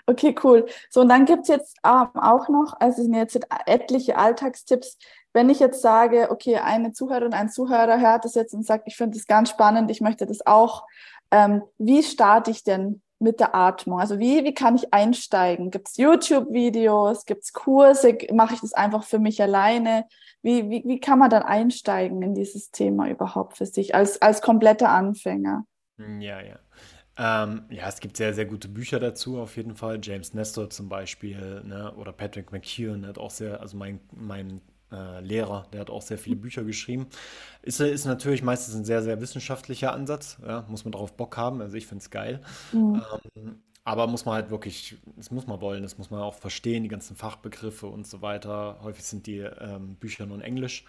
Okay, 0.07 0.35
cool. 0.45 0.67
So, 0.91 1.01
und 1.01 1.09
dann 1.09 1.25
gibt 1.25 1.43
es 1.43 1.49
jetzt 1.49 1.77
ähm, 1.85 2.09
auch 2.15 2.49
noch, 2.49 2.75
also 2.81 3.01
es 3.01 3.05
sind 3.05 3.15
jetzt 3.15 3.39
etliche 3.67 4.17
Alltagstipps. 4.17 4.99
Wenn 5.33 5.51
ich 5.51 5.59
jetzt 5.59 5.83
sage, 5.83 6.29
okay, 6.31 6.59
eine 6.59 6.93
Zuhörerin, 6.93 7.33
ein 7.35 7.49
Zuhörer 7.51 7.99
hört 8.01 8.25
das 8.25 8.35
jetzt 8.35 8.55
und 8.55 8.65
sagt, 8.65 8.85
ich 8.87 8.97
finde 8.97 9.17
das 9.19 9.27
ganz 9.27 9.51
spannend, 9.51 9.91
ich 9.91 10.01
möchte 10.01 10.27
das 10.27 10.47
auch, 10.47 10.85
ähm, 11.31 11.63
wie 11.79 12.03
starte 12.05 12.51
ich 12.53 12.63
denn 12.63 13.03
mit 13.19 13.41
der 13.41 13.55
Atmung? 13.55 14.01
Also 14.01 14.19
wie, 14.19 14.45
wie 14.45 14.55
kann 14.55 14.77
ich 14.77 14.93
einsteigen? 14.93 15.71
Gibt 15.71 15.89
es 15.89 15.97
YouTube-Videos? 15.97 17.25
Gibt 17.27 17.45
es 17.45 17.53
Kurse? 17.53 18.17
Mache 18.33 18.55
ich 18.55 18.61
das 18.61 18.73
einfach 18.73 19.05
für 19.05 19.19
mich 19.19 19.41
alleine? 19.41 20.07
Wie, 20.43 20.69
wie, 20.71 20.85
wie 20.87 21.01
kann 21.01 21.19
man 21.19 21.31
dann 21.31 21.43
einsteigen 21.43 22.23
in 22.23 22.35
dieses 22.35 22.71
Thema 22.71 23.09
überhaupt 23.09 23.57
für 23.57 23.67
sich 23.67 23.95
als, 23.95 24.21
als 24.21 24.43
kompletter 24.43 24.91
Anfänger? 24.91 25.65
Ja, 25.99 26.41
ja. 26.41 26.59
Ähm, 27.17 27.67
ja, 27.71 27.89
es 27.89 28.01
gibt 28.01 28.17
sehr, 28.17 28.35
sehr 28.35 28.45
gute 28.45 28.69
Bücher 28.69 28.99
dazu, 28.99 29.39
auf 29.39 29.57
jeden 29.57 29.77
Fall. 29.77 30.01
James 30.03 30.35
Nestor 30.35 30.69
zum 30.69 30.89
Beispiel, 30.89 31.63
ne? 31.65 31.95
Oder 31.97 32.13
Patrick 32.13 32.51
McKeown 32.51 33.07
hat 33.07 33.19
auch 33.19 33.31
sehr, 33.31 33.61
also 33.61 33.77
mein, 33.77 34.01
mein 34.13 34.61
äh, 34.93 35.21
Lehrer, 35.21 35.67
der 35.73 35.81
hat 35.81 35.91
auch 35.91 36.03
sehr 36.03 36.19
viele 36.19 36.37
Bücher 36.37 36.65
geschrieben. 36.65 37.07
Ist, 37.63 37.81
ist 37.81 38.05
natürlich 38.05 38.43
meistens 38.43 38.75
ein 38.75 38.85
sehr, 38.85 39.03
sehr 39.03 39.21
wissenschaftlicher 39.21 39.93
Ansatz, 39.93 40.39
ja? 40.47 40.65
Muss 40.69 40.85
man 40.85 40.93
drauf 40.93 41.13
Bock 41.17 41.37
haben, 41.37 41.61
also 41.61 41.77
ich 41.77 41.87
finde 41.87 42.03
es 42.03 42.11
geil. 42.11 42.41
Mhm. 42.73 43.03
Ähm, 43.37 43.63
aber 43.85 44.07
muss 44.07 44.25
man 44.25 44.35
halt 44.35 44.51
wirklich, 44.51 44.97
das 45.17 45.31
muss 45.31 45.47
man 45.47 45.61
wollen, 45.61 45.83
das 45.83 45.99
muss 45.99 46.11
man 46.11 46.21
auch 46.21 46.35
verstehen, 46.35 46.83
die 46.83 46.89
ganzen 46.89 47.17
Fachbegriffe 47.17 47.87
und 47.87 48.07
so 48.07 48.23
weiter. 48.23 48.79
Häufig 48.83 49.05
sind 49.05 49.27
die 49.27 49.41
ähm, 49.41 49.97
Bücher 49.97 50.25
nur 50.25 50.37
in 50.37 50.43
Englisch. 50.43 50.85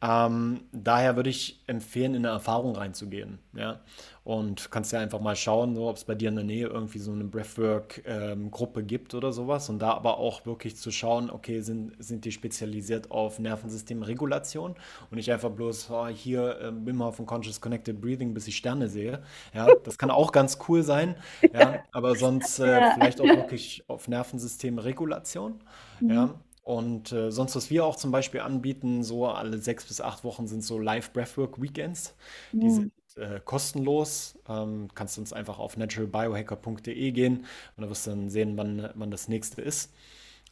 Ähm, 0.00 0.60
daher 0.70 1.16
würde 1.16 1.30
ich 1.30 1.60
empfehlen, 1.66 2.14
in 2.14 2.24
eine 2.24 2.32
Erfahrung 2.34 2.76
reinzugehen, 2.76 3.38
ja. 3.52 3.80
Und 4.22 4.70
kannst 4.70 4.92
ja 4.92 5.00
einfach 5.00 5.20
mal 5.20 5.34
schauen, 5.34 5.74
so, 5.74 5.88
ob 5.88 5.96
es 5.96 6.04
bei 6.04 6.14
dir 6.14 6.28
in 6.28 6.36
der 6.36 6.44
Nähe 6.44 6.66
irgendwie 6.66 6.98
so 6.98 7.12
eine 7.12 7.24
Breathwork-Gruppe 7.24 8.84
gibt 8.84 9.14
oder 9.14 9.32
sowas. 9.32 9.70
Und 9.70 9.78
da 9.80 9.92
aber 9.94 10.18
auch 10.18 10.44
wirklich 10.44 10.76
zu 10.76 10.90
schauen, 10.90 11.30
okay, 11.30 11.62
sind, 11.62 11.92
sind 11.98 12.26
die 12.26 12.32
spezialisiert 12.32 13.10
auf 13.10 13.38
Nervensystemregulation 13.38 14.72
und 15.10 15.16
nicht 15.16 15.32
einfach 15.32 15.50
bloß 15.50 15.88
oh, 15.90 16.06
hier 16.08 16.60
äh, 16.60 16.72
Wim 16.86 17.02
Hof 17.02 17.18
und 17.18 17.26
Conscious 17.26 17.60
Connected 17.60 18.00
Breathing, 18.00 18.34
bis 18.34 18.46
ich 18.46 18.56
Sterne 18.58 18.88
sehe. 18.88 19.22
Ja, 19.54 19.72
das 19.82 19.96
kann 19.98 20.10
auch 20.10 20.30
ganz 20.30 20.58
cool 20.68 20.82
sein, 20.82 21.16
ja, 21.52 21.82
aber 21.92 22.14
sonst 22.14 22.58
äh, 22.60 22.82
vielleicht 22.94 23.20
auch 23.20 23.34
wirklich 23.34 23.84
auf 23.88 24.08
Nervensystemregulation, 24.08 25.60
Mhm. 26.00 26.10
ja. 26.10 26.34
Und 26.68 27.12
äh, 27.12 27.32
sonst, 27.32 27.56
was 27.56 27.70
wir 27.70 27.86
auch 27.86 27.96
zum 27.96 28.10
Beispiel 28.10 28.40
anbieten, 28.40 29.02
so 29.02 29.26
alle 29.26 29.56
sechs 29.56 29.86
bis 29.86 30.02
acht 30.02 30.22
Wochen 30.22 30.46
sind 30.46 30.62
so 30.62 30.78
Live 30.78 31.14
Breathwork 31.14 31.62
Weekends. 31.62 32.14
Die 32.60 32.68
sind 32.70 32.92
äh, 33.16 33.40
kostenlos. 33.42 34.38
Ähm, 34.46 34.88
kannst 34.94 35.16
uns 35.18 35.32
einfach 35.32 35.58
auf 35.58 35.78
naturalbiohacker.de 35.78 37.12
gehen 37.12 37.46
und 37.76 37.84
da 37.84 37.88
wirst 37.88 38.06
du 38.06 38.10
dann 38.10 38.28
sehen, 38.28 38.58
wann, 38.58 38.90
wann 38.96 39.10
das 39.10 39.28
nächste 39.28 39.62
ist. 39.62 39.94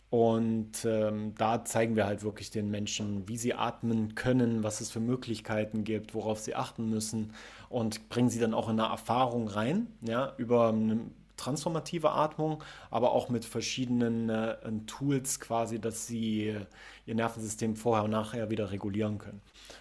Und 0.08 0.86
ähm, 0.86 1.34
da 1.36 1.66
zeigen 1.66 1.96
wir 1.96 2.06
halt 2.06 2.22
wirklich 2.22 2.50
den 2.50 2.70
Menschen, 2.70 3.28
wie 3.28 3.36
sie 3.36 3.52
atmen 3.52 4.14
können, 4.14 4.62
was 4.62 4.80
es 4.80 4.90
für 4.90 5.00
Möglichkeiten 5.00 5.84
gibt, 5.84 6.14
worauf 6.14 6.38
sie 6.38 6.54
achten 6.54 6.88
müssen 6.88 7.34
und 7.68 8.08
bringen 8.08 8.30
sie 8.30 8.40
dann 8.40 8.54
auch 8.54 8.70
in 8.70 8.80
eine 8.80 8.88
Erfahrung 8.90 9.48
rein, 9.48 9.88
ja, 10.00 10.32
über 10.38 10.70
eine 10.70 11.00
transformative 11.36 12.10
Atmung, 12.10 12.62
aber 12.90 13.12
auch 13.12 13.28
mit 13.28 13.44
verschiedenen 13.44 14.28
äh, 14.28 14.56
Tools 14.86 15.40
quasi, 15.40 15.78
dass 15.78 16.06
sie 16.06 16.48
äh, 16.48 16.66
ihr 17.04 17.14
Nervensystem 17.14 17.76
vorher 17.76 18.04
und 18.04 18.10
nachher 18.10 18.50
wieder 18.50 18.70
regulieren 18.70 19.18
können. 19.18 19.40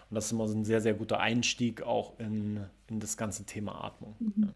Und 0.09 0.15
das 0.15 0.25
ist 0.25 0.31
immer 0.31 0.47
so 0.47 0.55
ein 0.55 0.65
sehr, 0.65 0.81
sehr 0.81 0.93
guter 0.93 1.19
Einstieg 1.19 1.83
auch 1.83 2.19
in, 2.19 2.65
in 2.87 2.99
das 2.99 3.17
ganze 3.17 3.45
Thema 3.45 3.83
Atmung. 3.83 4.15
Ja. 4.37 4.47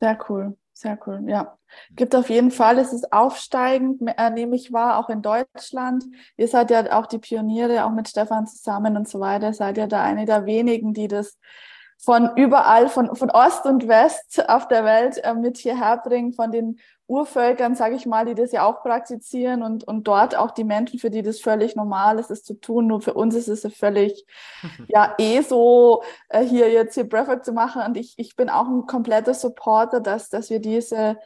Sehr 0.00 0.18
cool, 0.28 0.56
sehr 0.72 0.98
cool, 1.06 1.22
ja. 1.28 1.56
Gibt 1.94 2.16
auf 2.16 2.28
jeden 2.28 2.50
Fall, 2.50 2.78
es 2.78 2.92
ist 2.92 3.12
aufsteigend, 3.12 4.02
äh, 4.04 4.30
nehme 4.30 4.56
ich 4.56 4.72
wahr, 4.72 4.98
auch 4.98 5.08
in 5.08 5.22
Deutschland. 5.22 6.04
Ihr 6.36 6.48
seid 6.48 6.72
ja 6.72 6.98
auch 6.98 7.06
die 7.06 7.20
Pioniere, 7.20 7.84
auch 7.84 7.92
mit 7.92 8.08
Stefan 8.08 8.48
zusammen 8.48 8.96
und 8.96 9.08
so 9.08 9.20
weiter, 9.20 9.52
seid 9.52 9.78
ja 9.78 9.86
da 9.86 10.02
eine 10.02 10.24
der 10.24 10.44
wenigen, 10.44 10.92
die 10.92 11.06
das 11.06 11.38
von 12.04 12.30
überall, 12.36 12.88
von, 12.88 13.14
von 13.14 13.30
Ost 13.30 13.64
und 13.64 13.86
West 13.86 14.48
auf 14.48 14.66
der 14.66 14.84
Welt 14.84 15.18
äh, 15.22 15.34
mit 15.34 15.56
hierher 15.58 15.98
bringen, 15.98 16.32
von 16.32 16.50
den 16.50 16.80
Urvölkern, 17.06 17.74
sage 17.76 17.94
ich 17.94 18.06
mal, 18.06 18.24
die 18.24 18.34
das 18.34 18.50
ja 18.52 18.64
auch 18.64 18.82
praktizieren 18.82 19.62
und, 19.62 19.84
und 19.84 20.08
dort 20.08 20.34
auch 20.34 20.50
die 20.50 20.64
Menschen, 20.64 20.98
für 20.98 21.10
die 21.10 21.22
das 21.22 21.40
völlig 21.40 21.76
normal 21.76 22.18
ist, 22.18 22.30
es 22.30 22.42
zu 22.42 22.54
tun. 22.54 22.88
Nur 22.88 23.02
für 23.02 23.14
uns 23.14 23.34
ist 23.34 23.48
es 23.48 23.62
ja 23.62 23.70
völlig, 23.70 24.24
ja, 24.88 25.14
eh 25.18 25.42
so, 25.42 26.02
äh, 26.28 26.42
hier 26.42 26.70
jetzt 26.72 26.94
hier 26.94 27.08
Breathwork 27.08 27.44
zu 27.44 27.52
machen. 27.52 27.82
Und 27.82 27.96
ich, 27.96 28.14
ich 28.16 28.34
bin 28.34 28.50
auch 28.50 28.66
ein 28.66 28.86
kompletter 28.86 29.34
Supporter, 29.34 30.00
dass, 30.00 30.28
dass 30.28 30.50
wir 30.50 30.58
diese 30.58 31.18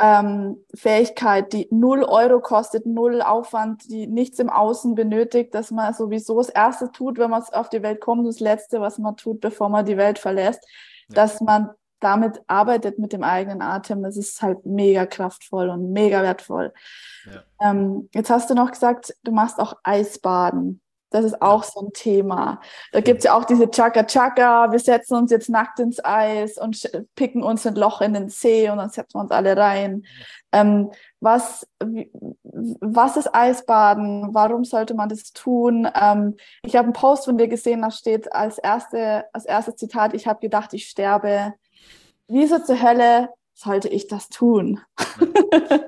ähm, 0.00 0.64
Fähigkeit, 0.74 1.52
die 1.52 1.68
null 1.70 2.02
Euro 2.02 2.40
kostet, 2.40 2.84
null 2.86 3.22
Aufwand, 3.22 3.88
die 3.88 4.06
nichts 4.06 4.38
im 4.38 4.50
Außen 4.50 4.94
benötigt, 4.94 5.54
dass 5.54 5.70
man 5.70 5.94
sowieso 5.94 6.38
das 6.38 6.48
Erste 6.48 6.90
tut, 6.90 7.18
wenn 7.18 7.30
man 7.30 7.42
auf 7.52 7.68
die 7.68 7.82
Welt 7.82 8.00
kommt, 8.00 8.26
das 8.26 8.40
Letzte, 8.40 8.80
was 8.80 8.98
man 8.98 9.16
tut, 9.16 9.40
bevor 9.40 9.68
man 9.68 9.86
die 9.86 9.96
Welt 9.96 10.18
verlässt, 10.18 10.66
ja. 11.08 11.14
dass 11.14 11.40
man 11.40 11.70
damit 12.00 12.42
arbeitet 12.48 12.98
mit 12.98 13.12
dem 13.12 13.22
eigenen 13.22 13.62
Atem. 13.62 14.02
Das 14.02 14.16
ist 14.16 14.42
halt 14.42 14.66
mega 14.66 15.06
kraftvoll 15.06 15.70
und 15.70 15.92
mega 15.92 16.22
wertvoll. 16.22 16.72
Ja. 17.24 17.70
Ähm, 17.70 18.10
jetzt 18.12 18.30
hast 18.30 18.50
du 18.50 18.54
noch 18.54 18.72
gesagt, 18.72 19.14
du 19.22 19.32
machst 19.32 19.58
auch 19.58 19.74
Eisbaden. 19.84 20.82
Das 21.14 21.24
ist 21.24 21.40
auch 21.40 21.62
so 21.62 21.78
ein 21.78 21.92
Thema. 21.92 22.60
Da 22.90 23.00
gibt 23.00 23.18
es 23.18 23.24
ja 23.26 23.38
auch 23.38 23.44
diese 23.44 23.70
Chaka 23.70 24.02
Chaka, 24.02 24.72
wir 24.72 24.80
setzen 24.80 25.14
uns 25.14 25.30
jetzt 25.30 25.48
nackt 25.48 25.78
ins 25.78 26.04
Eis 26.04 26.58
und 26.58 26.90
picken 27.14 27.44
uns 27.44 27.64
ein 27.68 27.76
Loch 27.76 28.00
in 28.00 28.14
den 28.14 28.30
See 28.30 28.68
und 28.68 28.78
dann 28.78 28.90
setzen 28.90 29.14
wir 29.14 29.20
uns 29.20 29.30
alle 29.30 29.56
rein. 29.56 30.04
Ähm, 30.50 30.90
was, 31.20 31.68
was 31.78 33.16
ist 33.16 33.32
Eisbaden? 33.32 34.34
Warum 34.34 34.64
sollte 34.64 34.94
man 34.94 35.08
das 35.08 35.32
tun? 35.32 35.88
Ähm, 35.94 36.36
ich 36.64 36.74
habe 36.74 36.86
einen 36.86 36.94
Post 36.94 37.26
von 37.26 37.38
dir 37.38 37.46
gesehen, 37.46 37.82
da 37.82 37.92
steht 37.92 38.32
als, 38.32 38.58
erste, 38.58 39.26
als 39.32 39.44
erstes 39.44 39.76
Zitat, 39.76 40.14
ich 40.14 40.26
habe 40.26 40.40
gedacht, 40.40 40.74
ich 40.74 40.88
sterbe. 40.88 41.54
Wieso 42.26 42.58
zur 42.58 42.82
Hölle 42.82 43.28
sollte 43.52 43.86
ich 43.88 44.08
das 44.08 44.30
tun? 44.30 44.80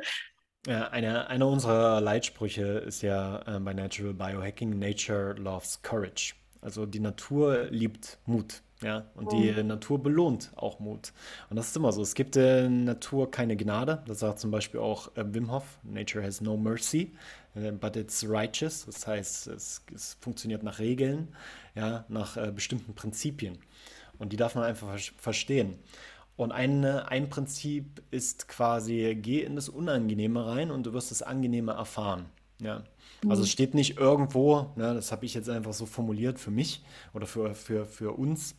Ja, 0.67 0.89
eine, 0.89 1.29
einer 1.29 1.47
unserer 1.47 2.01
Leitsprüche 2.01 2.65
ist 2.65 3.03
ja 3.03 3.41
äh, 3.47 3.61
bei 3.61 3.73
Natural 3.73 4.13
Biohacking, 4.13 4.77
Nature 4.79 5.35
loves 5.35 5.81
courage. 5.83 6.35
Also 6.61 6.87
die 6.87 6.99
Natur 6.99 7.67
liebt 7.71 8.19
Mut. 8.27 8.63
Ja, 8.83 9.07
und 9.15 9.33
die 9.33 9.55
oh. 9.57 9.63
Natur 9.63 10.03
belohnt 10.03 10.51
auch 10.57 10.81
Mut. 10.81 11.13
Und 11.49 11.57
das 11.57 11.69
ist 11.69 11.77
immer 11.77 11.93
so. 11.93 12.03
Es 12.03 12.15
gibt 12.15 12.35
der 12.35 12.69
Natur 12.69 13.31
keine 13.31 13.57
Gnade. 13.57 14.03
Das 14.07 14.19
sagt 14.19 14.39
zum 14.39 14.51
Beispiel 14.51 14.81
auch 14.81 15.17
äh, 15.17 15.25
Wim 15.33 15.51
Hof. 15.51 15.79
Nature 15.83 16.23
has 16.23 16.41
no 16.41 16.57
mercy, 16.57 17.17
äh, 17.55 17.71
but 17.71 17.97
it's 17.97 18.29
righteous. 18.29 18.85
Das 18.85 19.07
heißt, 19.07 19.47
es, 19.47 19.83
es 19.95 20.19
funktioniert 20.21 20.63
nach 20.63 20.79
Regeln, 20.79 21.29
ja, 21.75 22.05
nach 22.09 22.37
äh, 22.37 22.51
bestimmten 22.53 22.93
Prinzipien. 22.95 23.57
Und 24.19 24.33
die 24.33 24.37
darf 24.37 24.55
man 24.57 24.65
einfach 24.65 24.99
verstehen. 25.17 25.79
Und 26.37 26.53
ein, 26.53 26.85
ein 26.85 27.31
Prinzip 27.31 28.03
ist 28.11 28.49
quasi, 28.49 29.17
geh 29.21 29.43
in 29.43 29.57
das 29.57 29.69
Unangenehme 29.69 30.47
rein 30.47 30.71
und 30.71 30.85
du 30.85 30.93
wirst 30.93 31.11
das 31.11 31.23
Angenehme 31.23 31.73
erfahren. 31.73 32.27
Ja. 32.61 32.83
Also 33.29 33.43
es 33.43 33.49
mhm. 33.49 33.53
steht 33.53 33.75
nicht 33.75 33.97
irgendwo, 33.99 34.71
ne, 34.77 34.95
das 34.95 35.13
habe 35.13 35.25
ich 35.25 35.35
jetzt 35.35 35.49
einfach 35.49 35.73
so 35.73 35.87
formuliert 35.87 36.39
für 36.39 36.51
mich 36.51 36.83
oder 37.15 37.27
für, 37.27 37.55
für, 37.55 37.87
für 37.87 38.13
uns, 38.13 38.55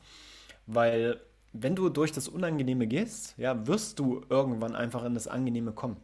weil 0.66 1.22
wenn 1.54 1.76
du 1.76 1.90
durch 1.90 2.12
das 2.12 2.28
Unangenehme 2.28 2.88
gehst, 2.88 3.36
ja, 3.38 3.68
wirst 3.68 4.00
du 4.00 4.24
irgendwann 4.30 4.76
einfach 4.76 5.04
in 5.06 5.14
das 5.14 5.28
Angenehme 5.28 5.72
kommen. 5.72 5.98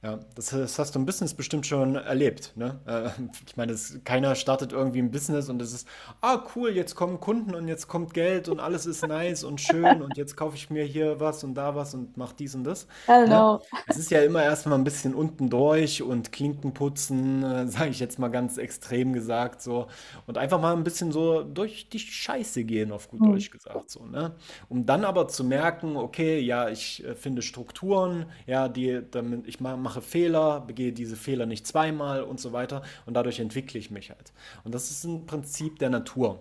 Ja, 0.00 0.20
das, 0.36 0.50
das, 0.50 0.78
hast 0.78 0.94
du 0.94 1.00
im 1.00 1.06
Business 1.06 1.34
bestimmt 1.34 1.66
schon 1.66 1.96
erlebt. 1.96 2.52
Ne? 2.54 2.78
Äh, 2.86 3.08
ich 3.48 3.56
meine, 3.56 3.72
das, 3.72 3.98
keiner 4.04 4.36
startet 4.36 4.72
irgendwie 4.72 5.00
ein 5.00 5.10
Business 5.10 5.48
und 5.48 5.60
es 5.60 5.72
ist, 5.72 5.88
ah 6.20 6.44
cool, 6.54 6.70
jetzt 6.70 6.94
kommen 6.94 7.18
Kunden 7.18 7.52
und 7.52 7.66
jetzt 7.66 7.88
kommt 7.88 8.14
Geld 8.14 8.48
und 8.48 8.60
alles 8.60 8.86
ist 8.86 9.04
nice 9.04 9.42
und 9.42 9.60
schön 9.60 10.00
und 10.00 10.16
jetzt 10.16 10.36
kaufe 10.36 10.54
ich 10.54 10.70
mir 10.70 10.84
hier 10.84 11.18
was 11.18 11.42
und 11.42 11.54
da 11.54 11.74
was 11.74 11.94
und 11.94 12.16
mache 12.16 12.36
dies 12.38 12.54
und 12.54 12.62
das. 12.62 12.86
Hello. 13.06 13.54
Ne? 13.54 13.60
Es 13.88 13.96
ist 13.96 14.12
ja 14.12 14.22
immer 14.22 14.40
erstmal 14.40 14.78
ein 14.78 14.84
bisschen 14.84 15.16
unten 15.16 15.50
durch 15.50 16.00
und 16.00 16.30
Klinken 16.30 16.74
putzen, 16.74 17.42
äh, 17.42 17.66
sage 17.66 17.90
ich 17.90 17.98
jetzt 17.98 18.20
mal 18.20 18.28
ganz 18.28 18.56
extrem 18.56 19.12
gesagt 19.12 19.62
so 19.62 19.88
und 20.28 20.38
einfach 20.38 20.60
mal 20.60 20.76
ein 20.76 20.84
bisschen 20.84 21.10
so 21.10 21.42
durch 21.42 21.88
die 21.88 21.98
Scheiße 21.98 22.62
gehen, 22.62 22.92
auf 22.92 23.10
gut 23.10 23.20
mhm. 23.20 23.32
Deutsch 23.32 23.50
gesagt 23.50 23.90
so. 23.90 24.06
Ne? 24.06 24.36
Um 24.68 24.86
dann 24.86 25.04
aber 25.04 25.26
zu 25.26 25.42
merken, 25.42 25.96
okay, 25.96 26.38
ja, 26.38 26.68
ich 26.68 27.04
äh, 27.04 27.16
finde 27.16 27.42
Strukturen, 27.42 28.26
ja, 28.46 28.68
die, 28.68 29.02
damit 29.10 29.48
ich 29.48 29.58
mache 29.58 29.87
mache 29.88 30.02
Fehler, 30.02 30.60
begehe 30.60 30.92
diese 30.92 31.16
Fehler 31.16 31.46
nicht 31.46 31.66
zweimal 31.66 32.22
und 32.22 32.38
so 32.38 32.52
weiter 32.52 32.82
und 33.06 33.14
dadurch 33.14 33.40
entwickle 33.40 33.80
ich 33.80 33.90
mich 33.90 34.10
halt. 34.10 34.34
Und 34.64 34.74
das 34.74 34.90
ist 34.90 35.04
ein 35.04 35.24
Prinzip 35.24 35.78
der 35.78 35.88
Natur. 35.88 36.40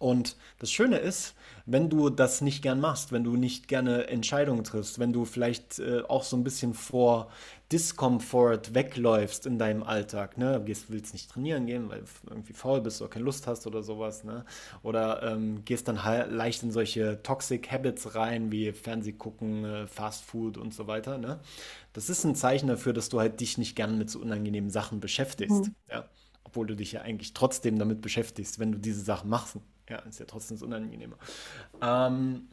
Und 0.00 0.34
das 0.58 0.72
Schöne 0.72 0.98
ist, 0.98 1.34
wenn 1.64 1.88
du 1.88 2.10
das 2.10 2.40
nicht 2.40 2.62
gern 2.62 2.80
machst, 2.80 3.12
wenn 3.12 3.22
du 3.22 3.36
nicht 3.36 3.68
gerne 3.68 4.08
Entscheidungen 4.08 4.64
triffst, 4.64 4.98
wenn 4.98 5.12
du 5.12 5.24
vielleicht 5.24 5.78
äh, 5.78 6.02
auch 6.08 6.24
so 6.24 6.36
ein 6.36 6.42
bisschen 6.42 6.74
vor 6.74 7.30
Discomfort 7.72 8.74
wegläufst 8.74 9.44
in 9.44 9.58
deinem 9.58 9.82
Alltag, 9.82 10.38
ne, 10.38 10.62
gehst, 10.64 10.88
willst 10.88 11.12
nicht 11.12 11.30
trainieren 11.30 11.66
gehen, 11.66 11.88
weil 11.88 12.00
du 12.00 12.06
irgendwie 12.30 12.52
faul 12.52 12.80
bist 12.80 13.02
oder 13.02 13.10
keine 13.10 13.24
Lust 13.24 13.48
hast 13.48 13.66
oder 13.66 13.82
sowas, 13.82 14.22
ne, 14.22 14.44
oder 14.82 15.22
ähm, 15.24 15.64
gehst 15.64 15.88
dann 15.88 15.96
leicht 15.96 16.62
in 16.62 16.70
solche 16.70 17.22
Toxic 17.24 17.70
Habits 17.72 18.14
rein, 18.14 18.52
wie 18.52 18.72
Fernseh 18.72 19.12
gucken, 19.12 19.64
äh, 19.64 19.86
Fast 19.88 20.24
Food 20.24 20.58
und 20.58 20.74
so 20.74 20.86
weiter, 20.86 21.18
ne, 21.18 21.40
das 21.92 22.08
ist 22.08 22.24
ein 22.24 22.36
Zeichen 22.36 22.68
dafür, 22.68 22.92
dass 22.92 23.08
du 23.08 23.18
halt 23.18 23.40
dich 23.40 23.58
nicht 23.58 23.74
gern 23.74 23.98
mit 23.98 24.10
so 24.10 24.20
unangenehmen 24.20 24.70
Sachen 24.70 25.00
beschäftigst, 25.00 25.66
mhm. 25.66 25.74
ja, 25.90 26.08
obwohl 26.44 26.68
du 26.68 26.76
dich 26.76 26.92
ja 26.92 27.00
eigentlich 27.02 27.34
trotzdem 27.34 27.80
damit 27.80 28.00
beschäftigst, 28.00 28.60
wenn 28.60 28.70
du 28.70 28.78
diese 28.78 29.00
Sachen 29.00 29.28
machst, 29.28 29.56
ja, 29.88 29.98
ist 30.00 30.20
ja 30.20 30.26
trotzdem 30.26 30.56
so 30.56 30.66
unangenehmer. 30.66 31.16
Ähm, 31.80 32.48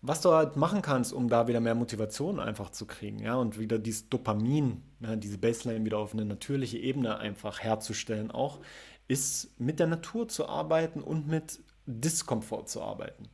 was 0.00 0.20
du 0.20 0.32
halt 0.32 0.56
machen 0.56 0.82
kannst, 0.82 1.12
um 1.12 1.28
da 1.28 1.48
wieder 1.48 1.60
mehr 1.60 1.74
Motivation 1.74 2.38
einfach 2.38 2.70
zu 2.70 2.86
kriegen, 2.86 3.18
ja, 3.18 3.34
und 3.34 3.58
wieder 3.58 3.78
dieses 3.78 4.08
Dopamin, 4.08 4.82
ja, 5.00 5.16
diese 5.16 5.38
Baseline 5.38 5.84
wieder 5.84 5.98
auf 5.98 6.12
eine 6.12 6.24
natürliche 6.24 6.78
Ebene 6.78 7.18
einfach 7.18 7.60
herzustellen, 7.60 8.30
auch, 8.30 8.60
ist 9.08 9.58
mit 9.58 9.80
der 9.80 9.86
Natur 9.86 10.28
zu 10.28 10.48
arbeiten 10.48 11.02
und 11.02 11.26
mit 11.26 11.60
Diskomfort 11.86 12.66
zu 12.68 12.82
arbeiten. 12.82 13.28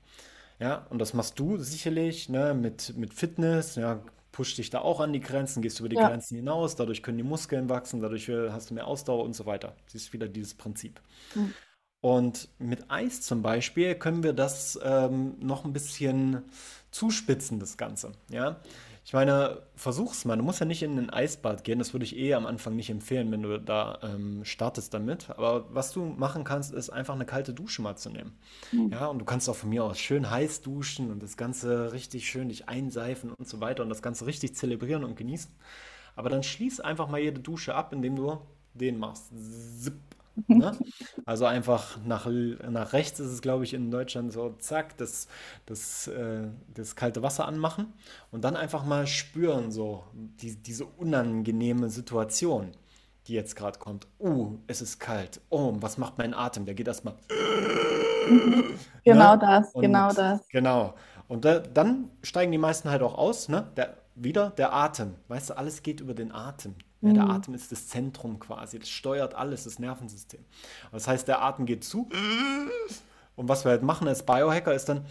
Ja, 0.61 0.87
und 0.89 1.01
das 1.01 1.15
machst 1.15 1.39
du 1.39 1.59
sicherlich 1.59 2.29
ne, 2.29 2.55
mit, 2.55 2.97
mit 2.97 3.13
Fitness, 3.13 3.75
ja, 3.75 4.01
pusht 4.33 4.59
dich 4.59 4.71
da 4.71 4.81
auch 4.81 5.01
an 5.01 5.13
die 5.13 5.21
Grenzen, 5.21 5.63
gehst 5.63 5.81
über 5.81 5.89
die 5.89 5.97
ja. 5.97 6.09
Grenzen 6.09 6.37
hinaus, 6.37 6.77
dadurch 6.77 7.03
können 7.03 7.19
die 7.19 7.25
Muskeln 7.25 7.69
wachsen, 7.69 8.01
dadurch 8.01 8.29
hast 8.29 8.71
du 8.71 8.75
mehr 8.75 8.87
Ausdauer 8.87 9.25
und 9.25 9.35
so 9.35 9.47
weiter. 9.47 9.77
Das 9.87 9.95
ist 9.95 10.13
wieder 10.13 10.29
dieses 10.29 10.55
Prinzip. 10.55 11.01
Mhm. 11.35 11.53
Und 12.05 12.51
mit 12.59 12.91
Eis 12.91 13.23
zum 13.23 13.41
Beispiel 13.41 13.95
können 13.95 14.23
wir 14.23 14.35
das 14.35 14.79
ähm, 14.85 15.37
noch 15.41 15.65
ein 15.65 15.73
bisschen 15.73 16.43
zuspitzen, 16.91 17.59
das 17.59 17.79
Ganze. 17.79 18.13
Ja? 18.29 18.61
Ich 19.07 19.15
meine, 19.15 19.63
versuch's 19.75 20.27
mal. 20.27 20.37
Du 20.37 20.43
musst 20.43 20.61
ja 20.61 20.67
nicht 20.67 20.83
in 20.83 20.99
ein 20.99 21.09
Eisbad 21.09 21.65
gehen. 21.65 21.79
Das 21.79 21.95
würde 21.95 22.05
ich 22.05 22.15
eh 22.15 22.35
am 22.35 22.45
Anfang 22.45 22.77
nicht 22.77 22.91
empfehlen, 22.91 23.33
wenn 23.33 23.41
du 23.41 23.59
da 23.59 24.01
ähm, 24.03 24.45
startest 24.45 24.93
damit. 24.93 25.31
Aber 25.31 25.65
was 25.75 25.93
du 25.93 26.05
machen 26.05 26.45
kannst, 26.45 26.75
ist 26.75 26.91
einfach 26.91 27.15
eine 27.15 27.25
kalte 27.25 27.55
Dusche 27.55 27.81
mal 27.81 27.97
zu 27.97 28.11
nehmen. 28.11 28.37
Mhm. 28.71 28.91
Ja, 28.93 29.07
und 29.07 29.19
du 29.19 29.25
kannst 29.25 29.49
auch 29.49 29.57
von 29.57 29.71
mir 29.71 29.83
aus 29.83 29.99
schön 29.99 30.31
heiß 30.31 30.61
duschen 30.61 31.11
und 31.11 31.23
das 31.23 31.39
Ganze 31.39 31.95
richtig 31.95 32.29
schön 32.29 32.51
dich 32.51 32.69
einseifen 32.69 33.33
und 33.33 33.49
so 33.49 33.61
weiter 33.61 33.83
und 33.83 33.89
das 33.89 34.03
Ganze 34.03 34.27
richtig 34.27 34.55
zelebrieren 34.55 35.05
und 35.05 35.17
genießen. 35.17 35.51
Aber 36.17 36.29
dann 36.29 36.43
schließ 36.43 36.81
einfach 36.81 37.09
mal 37.09 37.21
jede 37.21 37.41
Dusche 37.41 37.75
ab, 37.75 37.95
indem 37.95 38.17
du 38.17 38.43
den 38.75 38.99
machst. 38.99 39.31
Zip, 39.81 39.95
Ne? 40.47 40.77
Also 41.27 41.47
einfach 41.47 41.99
nach, 42.05 42.27
nach 42.27 42.93
rechts 42.93 43.19
ist 43.21 43.31
es, 43.31 43.41
glaube 43.41 43.65
ich, 43.65 43.73
in 43.73 43.91
Deutschland 43.91 44.33
so, 44.33 44.51
zack, 44.59 44.97
das, 44.99 45.29
das, 45.65 46.09
äh, 46.09 46.49
das 46.75 46.97
kalte 46.97 47.23
Wasser 47.23 47.47
anmachen 47.47 47.93
und 48.31 48.45
dann 48.45 48.57
einfach 48.57 48.85
mal 48.85 49.07
spüren, 49.07 49.71
so 49.71 50.05
die, 50.13 50.57
diese 50.57 50.85
unangenehme 50.85 51.89
Situation, 51.89 52.73
die 53.27 53.33
jetzt 53.33 53.57
gerade 53.57 53.79
kommt. 53.79 54.07
Uh, 54.19 54.59
es 54.67 54.83
ist 54.83 54.99
kalt. 54.99 55.41
Oh, 55.49 55.75
was 55.77 55.97
macht 55.97 56.19
mein 56.19 56.35
Atem? 56.35 56.67
Der 56.67 56.75
geht 56.75 56.89
erstmal. 56.89 57.15
Genau 59.05 59.35
ne? 59.35 59.39
das, 59.39 59.75
und, 59.75 59.83
genau 59.83 60.11
das. 60.11 60.49
Genau. 60.49 60.95
Und 61.29 61.45
da, 61.45 61.59
dann 61.59 62.11
steigen 62.23 62.53
die 62.53 62.59
meisten 62.59 62.89
halt 62.89 63.03
auch 63.03 63.19
aus, 63.19 63.51
ne? 63.51 63.71
Der, 63.77 63.99
wieder 64.15 64.51
der 64.51 64.73
Atem. 64.73 65.15
Weißt 65.29 65.51
du, 65.51 65.59
alles 65.59 65.83
geht 65.83 66.01
über 66.01 66.15
den 66.15 66.33
Atem. 66.33 66.75
Ja, 67.05 67.13
der 67.13 67.25
mhm. 67.25 67.31
Atem 67.31 67.55
ist 67.55 67.71
das 67.71 67.89
Zentrum 67.89 68.39
quasi, 68.39 68.79
das 68.79 68.89
steuert 68.89 69.35
alles, 69.35 69.65
das 69.65 69.79
Nervensystem. 69.79 70.45
Das 70.93 71.07
heißt, 71.07 71.29
der 71.29 71.43
Atem 71.43 71.67
geht 71.67 71.85
zu. 71.85 72.09
Und 73.37 73.49
was 73.49 73.65
wir 73.65 73.71
halt 73.71 73.83
machen 73.83 74.09
als 74.09 74.25
Biohacker 74.25 74.75
ist 74.75 74.89
dann 74.89 75.05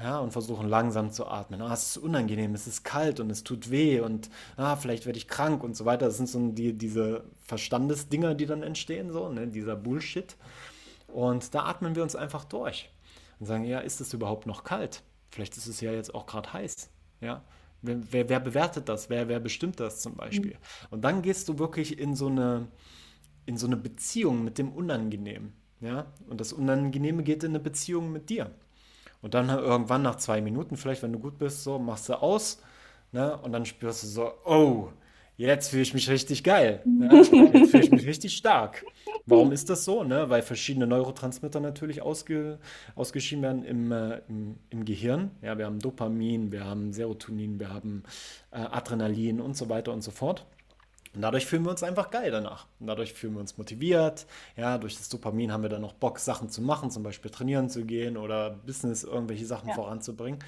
ja, 0.00 0.18
und 0.18 0.30
versuchen 0.30 0.68
langsam 0.68 1.10
zu 1.10 1.26
atmen. 1.26 1.60
Ah, 1.60 1.72
es 1.72 1.90
ist 1.90 1.96
unangenehm, 1.98 2.54
es 2.54 2.66
ist 2.66 2.84
kalt 2.84 3.18
und 3.18 3.30
es 3.30 3.42
tut 3.42 3.70
weh 3.70 4.00
und 4.00 4.30
ah, 4.56 4.76
vielleicht 4.76 5.06
werde 5.06 5.18
ich 5.18 5.26
krank 5.26 5.64
und 5.64 5.76
so 5.76 5.84
weiter. 5.84 6.06
Das 6.06 6.16
sind 6.16 6.28
so 6.28 6.50
die, 6.52 6.72
diese 6.72 7.24
Verstandesdinger, 7.44 8.34
die 8.34 8.46
dann 8.46 8.62
entstehen, 8.62 9.12
so, 9.12 9.28
ne, 9.28 9.48
dieser 9.48 9.74
Bullshit. 9.74 10.36
Und 11.08 11.54
da 11.54 11.64
atmen 11.64 11.96
wir 11.96 12.02
uns 12.04 12.14
einfach 12.14 12.44
durch 12.44 12.90
und 13.40 13.46
sagen, 13.46 13.64
ja, 13.64 13.80
ist 13.80 14.00
es 14.00 14.12
überhaupt 14.12 14.46
noch 14.46 14.62
kalt? 14.62 15.02
Vielleicht 15.30 15.56
ist 15.56 15.66
es 15.66 15.80
ja 15.80 15.90
jetzt 15.90 16.14
auch 16.14 16.26
gerade 16.26 16.52
heiß. 16.52 16.90
Ja, 17.20 17.42
wer, 17.82 17.96
wer, 18.10 18.28
wer, 18.28 18.40
bewertet 18.40 18.88
das? 18.88 19.10
Wer, 19.10 19.28
wer 19.28 19.40
bestimmt 19.40 19.80
das 19.80 20.00
zum 20.00 20.14
Beispiel? 20.16 20.52
Mhm. 20.52 20.88
Und 20.90 21.02
dann 21.02 21.22
gehst 21.22 21.48
du 21.48 21.58
wirklich 21.58 21.98
in 21.98 22.14
so 22.14 22.26
eine, 22.28 22.68
in 23.46 23.56
so 23.56 23.66
eine 23.66 23.76
Beziehung 23.76 24.44
mit 24.44 24.58
dem 24.58 24.72
Unangenehmen. 24.72 25.52
Ja, 25.80 26.06
und 26.28 26.40
das 26.40 26.52
Unangenehme 26.52 27.22
geht 27.22 27.44
in 27.44 27.52
eine 27.52 27.60
Beziehung 27.60 28.10
mit 28.10 28.30
dir. 28.30 28.50
Und 29.22 29.34
dann 29.34 29.48
irgendwann 29.48 30.02
nach 30.02 30.16
zwei 30.16 30.40
Minuten, 30.40 30.76
vielleicht 30.76 31.02
wenn 31.02 31.12
du 31.12 31.18
gut 31.18 31.38
bist, 31.38 31.62
so 31.62 31.78
machst 31.78 32.08
du 32.08 32.14
aus, 32.14 32.62
ne? 33.12 33.36
Und 33.38 33.52
dann 33.52 33.64
spürst 33.64 34.02
du 34.02 34.06
so, 34.08 34.32
oh, 34.44 34.88
jetzt 35.36 35.70
fühle 35.70 35.82
ich 35.82 35.94
mich 35.94 36.10
richtig 36.10 36.42
geil. 36.44 36.82
Ne? 36.84 37.08
Jetzt 37.54 37.70
fühle 37.70 37.84
ich 37.84 37.90
mich 37.90 38.06
richtig 38.06 38.36
stark. 38.36 38.84
Warum 39.30 39.52
ist 39.52 39.68
das 39.68 39.84
so? 39.84 40.04
Ne? 40.04 40.30
Weil 40.30 40.42
verschiedene 40.42 40.86
Neurotransmitter 40.86 41.60
natürlich 41.60 42.02
ausge, 42.02 42.58
ausgeschieden 42.94 43.42
werden 43.42 43.64
im, 43.64 43.92
äh, 43.92 44.22
im, 44.28 44.56
im, 44.70 44.84
Gehirn. 44.84 45.30
Ja, 45.42 45.58
wir 45.58 45.66
haben 45.66 45.80
Dopamin, 45.80 46.50
wir 46.50 46.64
haben 46.64 46.92
Serotonin, 46.92 47.60
wir 47.60 47.72
haben 47.72 48.04
äh, 48.50 48.56
Adrenalin 48.58 49.40
und 49.40 49.56
so 49.56 49.68
weiter 49.68 49.92
und 49.92 50.02
so 50.02 50.10
fort. 50.10 50.46
Und 51.14 51.22
dadurch 51.22 51.46
fühlen 51.46 51.64
wir 51.64 51.70
uns 51.70 51.82
einfach 51.82 52.10
geil 52.10 52.30
danach. 52.30 52.66
Und 52.80 52.86
dadurch 52.86 53.12
fühlen 53.12 53.34
wir 53.34 53.40
uns 53.40 53.58
motiviert. 53.58 54.26
Ja, 54.56 54.78
durch 54.78 54.96
das 54.96 55.08
Dopamin 55.08 55.52
haben 55.52 55.62
wir 55.62 55.68
dann 55.68 55.82
noch 55.82 55.94
Bock, 55.94 56.18
Sachen 56.18 56.48
zu 56.48 56.62
machen, 56.62 56.90
zum 56.90 57.02
Beispiel 57.02 57.30
trainieren 57.30 57.68
zu 57.68 57.84
gehen 57.84 58.16
oder 58.16 58.50
Business, 58.50 59.04
irgendwelche 59.04 59.46
Sachen 59.46 59.68
ja. 59.68 59.74
voranzubringen. 59.74 60.38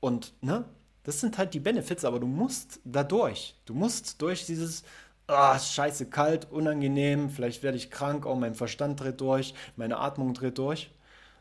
Und 0.00 0.32
ne, 0.40 0.64
das 1.04 1.20
sind 1.20 1.36
halt 1.36 1.52
die 1.52 1.60
Benefits, 1.60 2.04
aber 2.04 2.18
du 2.18 2.26
musst 2.26 2.80
da 2.84 3.04
durch. 3.04 3.54
Du 3.66 3.74
musst 3.74 4.20
durch 4.22 4.46
dieses, 4.46 4.84
oh, 5.28 5.58
scheiße, 5.58 6.06
kalt, 6.10 6.50
unangenehm, 6.50 7.30
vielleicht 7.30 7.62
werde 7.62 7.76
ich 7.76 7.90
krank, 7.90 8.26
oh, 8.26 8.34
mein 8.34 8.54
Verstand 8.54 9.00
dreht 9.00 9.20
durch, 9.20 9.54
meine 9.76 9.98
Atmung 9.98 10.34
dreht 10.34 10.58
durch. 10.58 10.90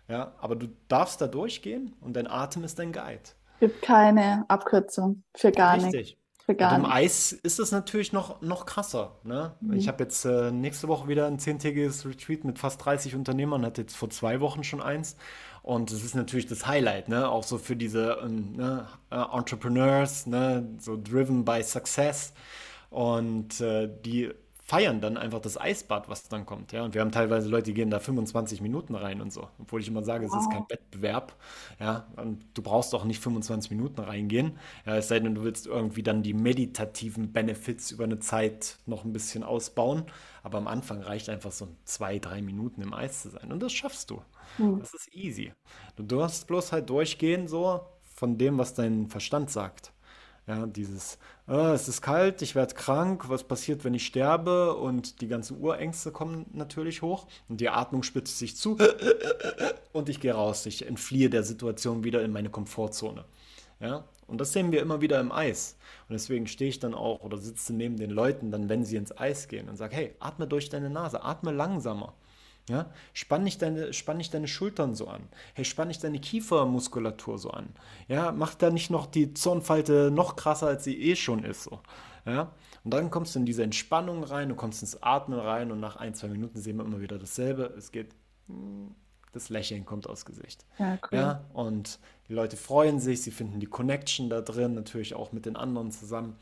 Ja, 0.08 0.34
aber 0.40 0.56
du 0.56 0.68
darfst 0.90 1.22
da 1.22 1.28
durchgehen 1.28 1.96
und 2.02 2.14
dein 2.16 2.28
Atem 2.28 2.64
ist 2.64 2.78
dein 2.78 2.92
Guide. 2.92 3.22
Es 3.56 3.60
gibt 3.60 3.82
keine 3.82 4.44
Abkürzung 4.50 5.24
für 5.36 5.52
gar 5.52 5.78
nichts. 5.78 5.94
Richtig. 5.94 6.18
Für 6.46 6.56
gar 6.56 6.74
und 6.74 6.84
im 6.84 6.92
Eis 6.92 7.32
ist 7.32 7.58
es 7.60 7.72
natürlich 7.72 8.12
noch, 8.12 8.42
noch 8.42 8.66
krasser. 8.66 9.16
Ne? 9.24 9.54
Mhm. 9.62 9.74
Ich 9.74 9.88
habe 9.88 10.04
jetzt 10.04 10.26
äh, 10.26 10.52
nächste 10.52 10.90
Woche 10.90 11.08
wieder 11.08 11.26
ein 11.28 11.40
zehntägiges 11.40 12.06
Retreat 12.06 12.44
mit 12.44 12.60
fast 12.60 12.84
30 12.84 13.16
Unternehmern, 13.16 13.66
hatte 13.66 13.82
jetzt 13.82 13.96
vor 13.96 14.10
zwei 14.10 14.42
Wochen 14.42 14.66
schon 14.66 14.82
eins. 14.82 15.16
Und 15.62 15.90
es 15.92 16.04
ist 16.04 16.16
natürlich 16.16 16.46
das 16.46 16.68
Highlight, 16.68 17.08
ne? 17.08 17.30
auch 17.30 17.44
so 17.44 17.58
für 17.58 17.78
diese 17.78 18.18
ähm, 18.22 18.58
ne? 18.58 18.86
Äh, 19.10 19.16
Entrepreneurs, 19.16 20.28
ne? 20.28 20.68
so 20.80 21.00
driven 21.02 21.46
by 21.46 21.64
success. 21.64 22.34
Und 22.94 23.60
äh, 23.60 23.90
die 24.06 24.30
feiern 24.66 25.02
dann 25.02 25.18
einfach 25.18 25.42
das 25.42 25.60
Eisbad, 25.60 26.10
was 26.10 26.30
dann 26.30 26.46
kommt. 26.46 26.72
Ja? 26.72 26.84
Und 26.84 26.94
wir 26.94 27.02
haben 27.02 27.12
teilweise 27.12 27.50
Leute, 27.50 27.66
die 27.66 27.74
gehen 27.74 27.90
da 27.90 28.00
25 28.00 28.62
Minuten 28.62 28.94
rein 28.94 29.20
und 29.20 29.34
so. 29.34 29.50
Obwohl 29.60 29.82
ich 29.82 29.88
immer 29.88 30.04
sage, 30.04 30.28
wow. 30.28 30.36
es 30.36 30.42
ist 30.42 30.52
kein 30.52 30.66
Wettbewerb. 30.70 31.36
Ja? 31.80 32.08
Und 32.16 32.46
du 32.54 32.62
brauchst 32.62 32.94
auch 32.94 33.04
nicht 33.04 33.22
25 33.22 33.72
Minuten 33.72 34.00
reingehen. 34.00 34.58
Ja, 34.86 34.96
es 34.98 35.08
sei 35.08 35.20
denn, 35.20 35.34
du 35.34 35.44
willst 35.44 35.66
irgendwie 35.66 36.04
dann 36.04 36.22
die 36.22 36.34
meditativen 36.34 37.34
Benefits 37.34 37.90
über 37.90 38.04
eine 38.04 38.20
Zeit 38.20 38.78
noch 38.86 39.06
ein 39.06 39.12
bisschen 39.12 39.44
ausbauen. 39.44 40.06
Aber 40.44 40.60
am 40.60 40.68
Anfang 40.68 41.02
reicht 41.02 41.30
einfach 41.30 41.52
so 41.52 41.68
zwei, 41.84 42.20
drei 42.20 42.42
Minuten 42.42 42.84
im 42.84 42.94
Eis 42.94 43.24
zu 43.24 43.30
sein. 43.32 43.52
Und 43.52 43.62
das 43.62 43.74
schaffst 43.74 44.12
du. 44.12 44.22
Mhm. 44.60 44.80
Das 44.80 44.94
ist 44.94 45.14
easy. 45.14 45.52
Du 45.96 46.04
darfst 46.04 46.48
bloß 46.48 46.72
halt 46.72 46.90
durchgehen 46.92 47.48
so 47.48 47.82
von 48.04 48.38
dem, 48.38 48.60
was 48.60 48.76
dein 48.76 49.08
Verstand 49.08 49.50
sagt. 49.50 49.93
Ja, 50.46 50.66
dieses, 50.66 51.20
oh, 51.48 51.72
es 51.74 51.88
ist 51.88 52.02
kalt, 52.02 52.42
ich 52.42 52.54
werde 52.54 52.76
krank, 52.76 53.30
was 53.30 53.46
passiert, 53.46 53.86
wenn 53.86 53.94
ich 53.94 54.06
sterbe? 54.06 54.76
Und 54.76 55.22
die 55.22 55.30
ganzen 55.30 55.62
Urängste 55.62 56.12
kommen 56.12 56.46
natürlich 56.52 57.02
hoch 57.02 57.28
und 57.48 57.62
die 57.62 57.70
Atmung 57.70 58.04
spitzt 58.04 58.40
sich 58.40 58.58
zu 58.58 58.78
und 59.94 60.10
ich 60.10 60.20
gehe 60.20 60.34
raus. 60.34 60.66
Ich 60.66 60.86
entfliehe 60.86 61.30
der 61.30 61.44
Situation 61.44 62.04
wieder 62.04 62.22
in 62.24 62.32
meine 62.32 62.50
Komfortzone. 62.50 63.24
Ja, 63.80 64.04
und 64.28 64.40
das 64.42 64.54
sehen 64.54 64.72
wir 64.72 64.82
immer 64.82 65.02
wieder 65.02 65.20
im 65.20 65.32
Eis. 65.32 65.78
Und 66.10 66.14
deswegen 66.14 66.48
stehe 66.48 66.70
ich 66.70 66.80
dann 66.80 66.94
auch 66.94 67.22
oder 67.22 67.38
sitze 67.38 67.74
neben 67.74 67.98
den 67.98 68.10
Leuten, 68.10 68.52
dann, 68.52 68.68
wenn 68.68 68.86
sie 68.86 68.98
ins 68.98 69.18
Eis 69.18 69.48
gehen 69.48 69.70
und 69.70 69.78
sage, 69.78 69.96
hey, 69.96 70.16
atme 70.20 70.48
durch 70.48 70.70
deine 70.70 70.90
Nase, 70.90 71.24
atme 71.24 71.52
langsamer. 71.52 72.14
Ja? 72.70 72.90
Spann, 73.14 73.44
nicht 73.44 73.62
deine, 73.62 73.94
spann 73.94 74.18
nicht 74.18 74.34
deine 74.34 74.48
Schultern 74.48 74.96
so 74.96 75.08
an. 75.08 75.28
Hey, 75.54 75.66
spann 75.66 75.90
nicht 75.90 76.04
deine 76.04 76.20
Kiefermuskulatur 76.20 77.38
so 77.38 77.52
an. 77.52 77.70
Ja? 78.08 78.32
Mach 78.32 78.56
da 78.56 78.70
nicht 78.70 78.90
noch 78.90 79.06
die 79.06 79.34
Zornfalte 79.34 80.12
noch 80.12 80.36
krasser, 80.36 80.68
als 80.68 80.84
sie 80.84 80.98
eh 80.98 81.16
schon 81.16 81.44
ist. 81.44 81.64
So. 81.64 81.82
Ja? 82.26 82.54
Und 82.84 82.94
dann 82.94 83.12
kommst 83.12 83.36
du 83.36 83.40
in 83.40 83.46
diese 83.46 83.64
Entspannung 83.64 84.24
rein, 84.24 84.50
du 84.50 84.56
kommst 84.56 84.82
ins 84.82 85.02
Atmen 85.02 85.40
rein 85.40 85.72
und 85.72 85.80
nach 85.80 85.98
ein, 85.98 86.14
zwei 86.14 86.28
Minuten 86.28 86.60
sehen 86.60 86.78
wir 86.78 86.86
immer 86.86 87.02
wieder 87.02 87.18
dasselbe. 87.18 87.74
Es 87.78 87.92
geht, 87.92 88.16
das 89.34 89.50
Lächeln 89.50 89.86
kommt 89.86 90.08
aus 90.08 90.26
Gesicht. 90.26 90.66
Ja, 90.80 90.98
cool. 91.12 91.18
ja, 91.18 91.46
und 91.54 92.00
die 92.34 92.38
Leute 92.38 92.58
freuen 92.58 93.00
sich, 93.00 93.22
sie 93.22 93.30
finden 93.30 93.60
die 93.60 93.68
Connection 93.68 94.28
da 94.28 94.42
drin, 94.42 94.74
natürlich 94.74 95.14
auch 95.14 95.34
mit 95.34 95.46
den 95.46 95.56
anderen 95.56 95.92
zusammen. 95.92 96.36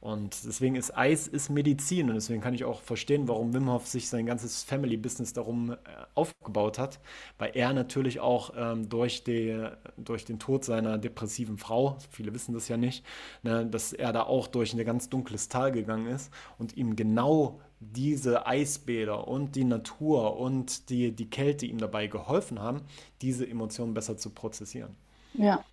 Und 0.00 0.42
deswegen 0.46 0.74
ist 0.74 0.96
Eis 0.96 1.28
ist 1.28 1.50
Medizin 1.50 2.08
und 2.08 2.14
deswegen 2.14 2.40
kann 2.40 2.54
ich 2.54 2.64
auch 2.64 2.80
verstehen, 2.80 3.28
warum 3.28 3.52
Wim 3.52 3.70
Hof 3.70 3.86
sich 3.86 4.08
sein 4.08 4.24
ganzes 4.24 4.62
Family-Business 4.62 5.34
darum 5.34 5.72
äh, 5.72 5.76
aufgebaut 6.14 6.78
hat, 6.78 6.98
weil 7.36 7.50
er 7.52 7.74
natürlich 7.74 8.20
auch 8.20 8.54
ähm, 8.56 8.88
durch, 8.88 9.22
die, 9.22 9.68
durch 9.98 10.24
den 10.24 10.38
Tod 10.38 10.64
seiner 10.64 10.96
depressiven 10.96 11.58
Frau, 11.58 11.98
viele 12.10 12.32
wissen 12.32 12.54
das 12.54 12.68
ja 12.68 12.78
nicht, 12.78 13.04
ne, 13.42 13.66
dass 13.66 13.92
er 13.92 14.14
da 14.14 14.22
auch 14.22 14.46
durch 14.46 14.72
ein 14.72 14.82
ganz 14.82 15.10
dunkles 15.10 15.50
Tal 15.50 15.72
gegangen 15.72 16.06
ist 16.06 16.32
und 16.56 16.74
ihm 16.74 16.96
genau 16.96 17.60
diese 17.80 18.46
Eisbäder 18.46 19.28
und 19.28 19.56
die 19.56 19.64
Natur 19.64 20.38
und 20.38 20.88
die, 20.88 21.12
die 21.12 21.28
Kälte 21.28 21.66
ihm 21.66 21.76
dabei 21.76 22.06
geholfen 22.06 22.60
haben, 22.60 22.80
diese 23.20 23.46
Emotionen 23.46 23.92
besser 23.92 24.16
zu 24.16 24.30
prozessieren. 24.30 24.96
Ja, 25.34 25.64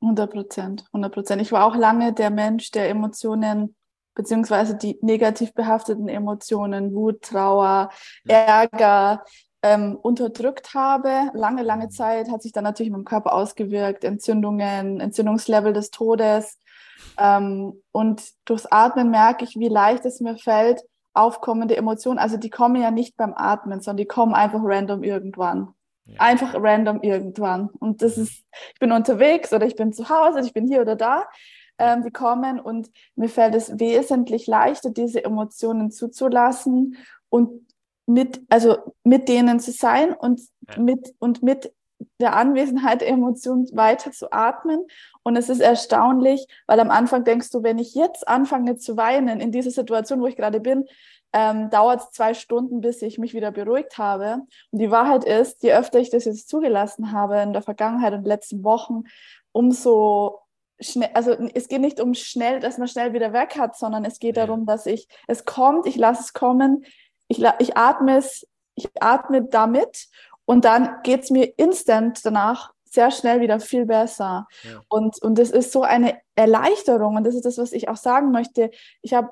100 0.00 0.30
Prozent, 0.30 0.84
100 0.92 1.12
Prozent. 1.12 1.42
Ich 1.42 1.52
war 1.52 1.64
auch 1.64 1.76
lange 1.76 2.12
der 2.12 2.30
Mensch, 2.30 2.70
der 2.70 2.88
Emotionen 2.88 3.74
beziehungsweise 4.14 4.76
die 4.76 4.98
negativ 5.02 5.54
behafteten 5.54 6.08
Emotionen, 6.08 6.94
Wut, 6.94 7.22
Trauer, 7.22 7.90
Ärger 8.26 9.24
ähm, 9.62 9.96
unterdrückt 9.96 10.74
habe. 10.74 11.30
Lange, 11.34 11.62
lange 11.62 11.88
Zeit 11.88 12.30
hat 12.30 12.42
sich 12.42 12.52
dann 12.52 12.64
natürlich 12.64 12.88
in 12.88 12.92
meinem 12.92 13.04
Körper 13.04 13.32
ausgewirkt, 13.32 14.04
Entzündungen, 14.04 15.00
Entzündungslevel 15.00 15.72
des 15.72 15.90
Todes. 15.90 16.58
Ähm, 17.18 17.82
und 17.92 18.22
durchs 18.44 18.66
Atmen 18.66 19.10
merke 19.10 19.44
ich, 19.44 19.56
wie 19.56 19.68
leicht 19.68 20.04
es 20.04 20.20
mir 20.20 20.36
fällt, 20.36 20.82
aufkommende 21.12 21.76
Emotionen, 21.76 22.18
also 22.18 22.36
die 22.36 22.50
kommen 22.50 22.80
ja 22.80 22.90
nicht 22.90 23.16
beim 23.16 23.34
Atmen, 23.34 23.80
sondern 23.80 23.98
die 23.98 24.06
kommen 24.06 24.34
einfach 24.34 24.60
random 24.62 25.02
irgendwann. 25.02 25.73
Ja. 26.06 26.20
Einfach 26.20 26.54
random 26.54 27.00
irgendwann. 27.02 27.70
Und 27.78 28.02
das 28.02 28.18
ist, 28.18 28.44
ich 28.72 28.78
bin 28.78 28.92
unterwegs 28.92 29.52
oder 29.52 29.66
ich 29.66 29.76
bin 29.76 29.92
zu 29.92 30.08
Hause, 30.08 30.40
ich 30.40 30.52
bin 30.52 30.66
hier 30.66 30.80
oder 30.82 30.96
da. 30.96 31.26
Ähm, 31.76 32.04
die 32.04 32.10
kommen 32.12 32.60
und 32.60 32.90
mir 33.16 33.28
fällt 33.28 33.54
es 33.54 33.80
wesentlich 33.80 34.46
leichter, 34.46 34.90
diese 34.90 35.24
Emotionen 35.24 35.90
zuzulassen 35.90 36.96
und 37.30 37.66
mit, 38.06 38.42
also 38.48 38.76
mit 39.02 39.28
denen 39.28 39.58
zu 39.58 39.72
sein 39.72 40.12
und 40.12 40.40
ja. 40.68 40.80
mit, 40.80 41.14
und 41.18 41.42
mit 41.42 41.73
der 42.20 42.36
Anwesenheit 42.36 43.00
der 43.00 43.08
Emotionen 43.08 43.68
weiter 43.72 44.12
zu 44.12 44.32
atmen. 44.32 44.86
Und 45.22 45.36
es 45.36 45.48
ist 45.48 45.60
erstaunlich, 45.60 46.46
weil 46.66 46.80
am 46.80 46.90
Anfang 46.90 47.24
denkst 47.24 47.50
du, 47.50 47.62
wenn 47.62 47.78
ich 47.78 47.94
jetzt 47.94 48.26
anfange 48.28 48.76
zu 48.76 48.96
weinen 48.96 49.40
in 49.40 49.52
dieser 49.52 49.70
Situation, 49.70 50.20
wo 50.20 50.26
ich 50.26 50.36
gerade 50.36 50.60
bin, 50.60 50.84
ähm, 51.32 51.68
dauert 51.70 52.00
es 52.00 52.10
zwei 52.12 52.32
Stunden, 52.32 52.80
bis 52.80 53.02
ich 53.02 53.18
mich 53.18 53.34
wieder 53.34 53.50
beruhigt 53.50 53.98
habe. 53.98 54.42
Und 54.70 54.78
die 54.78 54.90
Wahrheit 54.90 55.24
ist, 55.24 55.62
je 55.64 55.72
öfter 55.74 55.98
ich 55.98 56.10
das 56.10 56.26
jetzt 56.26 56.48
zugelassen 56.48 57.10
habe 57.10 57.40
in 57.40 57.52
der 57.52 57.62
Vergangenheit 57.62 58.14
und 58.14 58.24
letzten 58.24 58.62
Wochen, 58.62 59.02
umso 59.50 60.40
schnell, 60.80 61.10
also 61.14 61.32
es 61.54 61.66
geht 61.66 61.80
nicht 61.80 62.00
um 62.00 62.14
schnell, 62.14 62.60
dass 62.60 62.78
man 62.78 62.86
schnell 62.86 63.12
wieder 63.12 63.32
weg 63.32 63.58
hat, 63.58 63.76
sondern 63.76 64.04
es 64.04 64.20
geht 64.20 64.36
darum, 64.36 64.64
dass 64.64 64.86
ich, 64.86 65.08
es 65.26 65.44
kommt, 65.44 65.86
ich 65.86 65.96
lasse 65.96 66.22
es 66.22 66.32
kommen, 66.32 66.84
ich, 67.26 67.44
ich 67.58 67.76
atme 67.76 68.16
es, 68.16 68.46
ich 68.76 68.88
atme 69.00 69.42
damit 69.42 70.06
und 70.44 70.64
dann 70.64 71.02
geht 71.02 71.24
es 71.24 71.30
mir 71.30 71.52
instant 71.58 72.20
danach 72.24 72.72
sehr 72.84 73.10
schnell 73.10 73.40
wieder 73.40 73.58
viel 73.60 73.86
besser. 73.86 74.46
Ja. 74.62 74.80
Und, 74.88 75.20
und 75.20 75.38
das 75.38 75.50
ist 75.50 75.72
so 75.72 75.82
eine 75.82 76.18
Erleichterung 76.36 77.16
und 77.16 77.24
das 77.24 77.34
ist 77.34 77.44
das, 77.44 77.58
was 77.58 77.72
ich 77.72 77.88
auch 77.88 77.96
sagen 77.96 78.30
möchte. 78.30 78.70
Ich 79.02 79.14
habe 79.14 79.30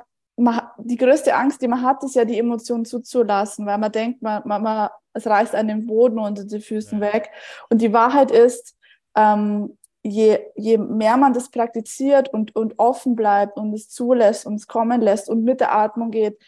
die 0.78 0.96
größte 0.96 1.34
Angst, 1.34 1.62
die 1.62 1.68
man 1.68 1.82
hat, 1.82 2.02
ist 2.02 2.16
ja 2.16 2.24
die 2.24 2.38
Emotionen 2.38 2.84
zuzulassen, 2.84 3.66
weil 3.66 3.78
man 3.78 3.92
denkt, 3.92 4.22
man, 4.22 4.42
man, 4.44 4.62
man 4.62 4.88
es 5.12 5.26
reißt 5.26 5.54
einen 5.54 5.68
den 5.68 5.86
Boden 5.86 6.18
unter 6.18 6.44
die 6.44 6.60
Füßen 6.60 7.00
ja. 7.00 7.12
weg. 7.12 7.30
Und 7.68 7.82
die 7.82 7.92
Wahrheit 7.92 8.30
ist, 8.30 8.76
ähm, 9.14 9.76
je, 10.02 10.38
je 10.56 10.78
mehr 10.78 11.16
man 11.16 11.32
das 11.32 11.50
praktiziert 11.50 12.32
und, 12.32 12.56
und 12.56 12.78
offen 12.78 13.14
bleibt 13.14 13.58
und 13.58 13.72
es 13.72 13.88
zulässt 13.88 14.46
und 14.46 14.54
es 14.54 14.66
kommen 14.66 15.00
lässt 15.00 15.28
und 15.28 15.44
mit 15.44 15.60
der 15.60 15.74
Atmung 15.74 16.10
geht, 16.10 16.38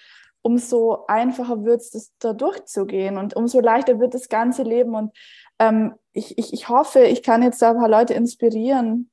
umso 0.44 1.06
einfacher 1.08 1.64
wird 1.64 1.80
es, 1.80 2.12
da 2.18 2.34
durchzugehen 2.34 3.16
und 3.16 3.34
umso 3.34 3.60
leichter 3.60 3.98
wird 3.98 4.12
das 4.12 4.28
ganze 4.28 4.62
Leben. 4.62 4.94
Und 4.94 5.10
ähm, 5.58 5.94
ich, 6.12 6.36
ich, 6.36 6.52
ich 6.52 6.68
hoffe, 6.68 7.00
ich 7.00 7.22
kann 7.22 7.42
jetzt 7.42 7.62
da 7.62 7.70
ein 7.70 7.78
paar 7.78 7.88
Leute 7.88 8.12
inspirieren, 8.12 9.10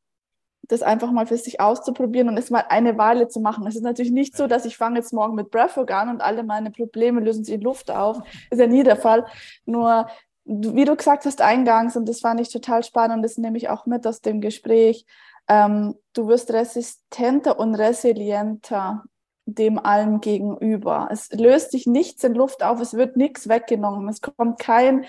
das 0.68 0.82
einfach 0.82 1.12
mal 1.12 1.26
für 1.26 1.38
sich 1.38 1.62
auszuprobieren 1.62 2.28
und 2.28 2.38
es 2.38 2.50
mal 2.50 2.66
eine 2.68 2.98
Weile 2.98 3.30
zu 3.30 3.40
machen. 3.40 3.66
Es 3.66 3.78
ist 3.78 3.82
natürlich 3.82 4.12
nicht 4.12 4.36
so, 4.36 4.48
dass 4.48 4.66
ich 4.66 4.76
fange 4.76 4.98
jetzt 4.98 5.14
morgen 5.14 5.36
mit 5.36 5.52
Breathwork 5.52 5.92
an 5.92 6.10
und 6.10 6.22
alle 6.22 6.44
meine 6.44 6.70
Probleme 6.70 7.22
lösen 7.22 7.46
sich 7.46 7.56
in 7.56 7.62
Luft 7.62 7.92
auf. 7.92 8.20
Ist 8.50 8.60
ja 8.60 8.68
nie 8.68 8.84
der 8.84 8.98
Fall. 8.98 9.26
Nur 9.66 10.08
wie 10.44 10.86
du 10.86 10.96
gesagt 10.98 11.26
hast 11.26 11.40
eingangs, 11.40 11.96
und 11.96 12.10
das 12.10 12.20
fand 12.20 12.42
ich 12.42 12.52
total 12.52 12.84
spannend, 12.84 13.18
und 13.18 13.24
das 13.24 13.38
nehme 13.38 13.58
ich 13.58 13.70
auch 13.70 13.86
mit 13.86 14.06
aus 14.06 14.20
dem 14.20 14.42
Gespräch, 14.42 15.06
ähm, 15.48 15.96
du 16.12 16.28
wirst 16.28 16.52
resistenter 16.52 17.58
und 17.58 17.76
resilienter 17.76 19.04
dem 19.46 19.80
allem 19.80 20.22
gegenüber. 20.22 21.10
Es 21.12 21.32
löst 21.32 21.72
sich 21.72 21.88
nichts 21.88 22.24
in 22.24 22.36
Luft 22.36 22.64
auf, 22.64 22.80
es 22.80 22.94
wird 22.94 23.18
nichts 23.18 23.50
weggenommen, 23.50 24.08
es 24.10 24.22
kommt 24.22 24.60
kein 24.60 25.06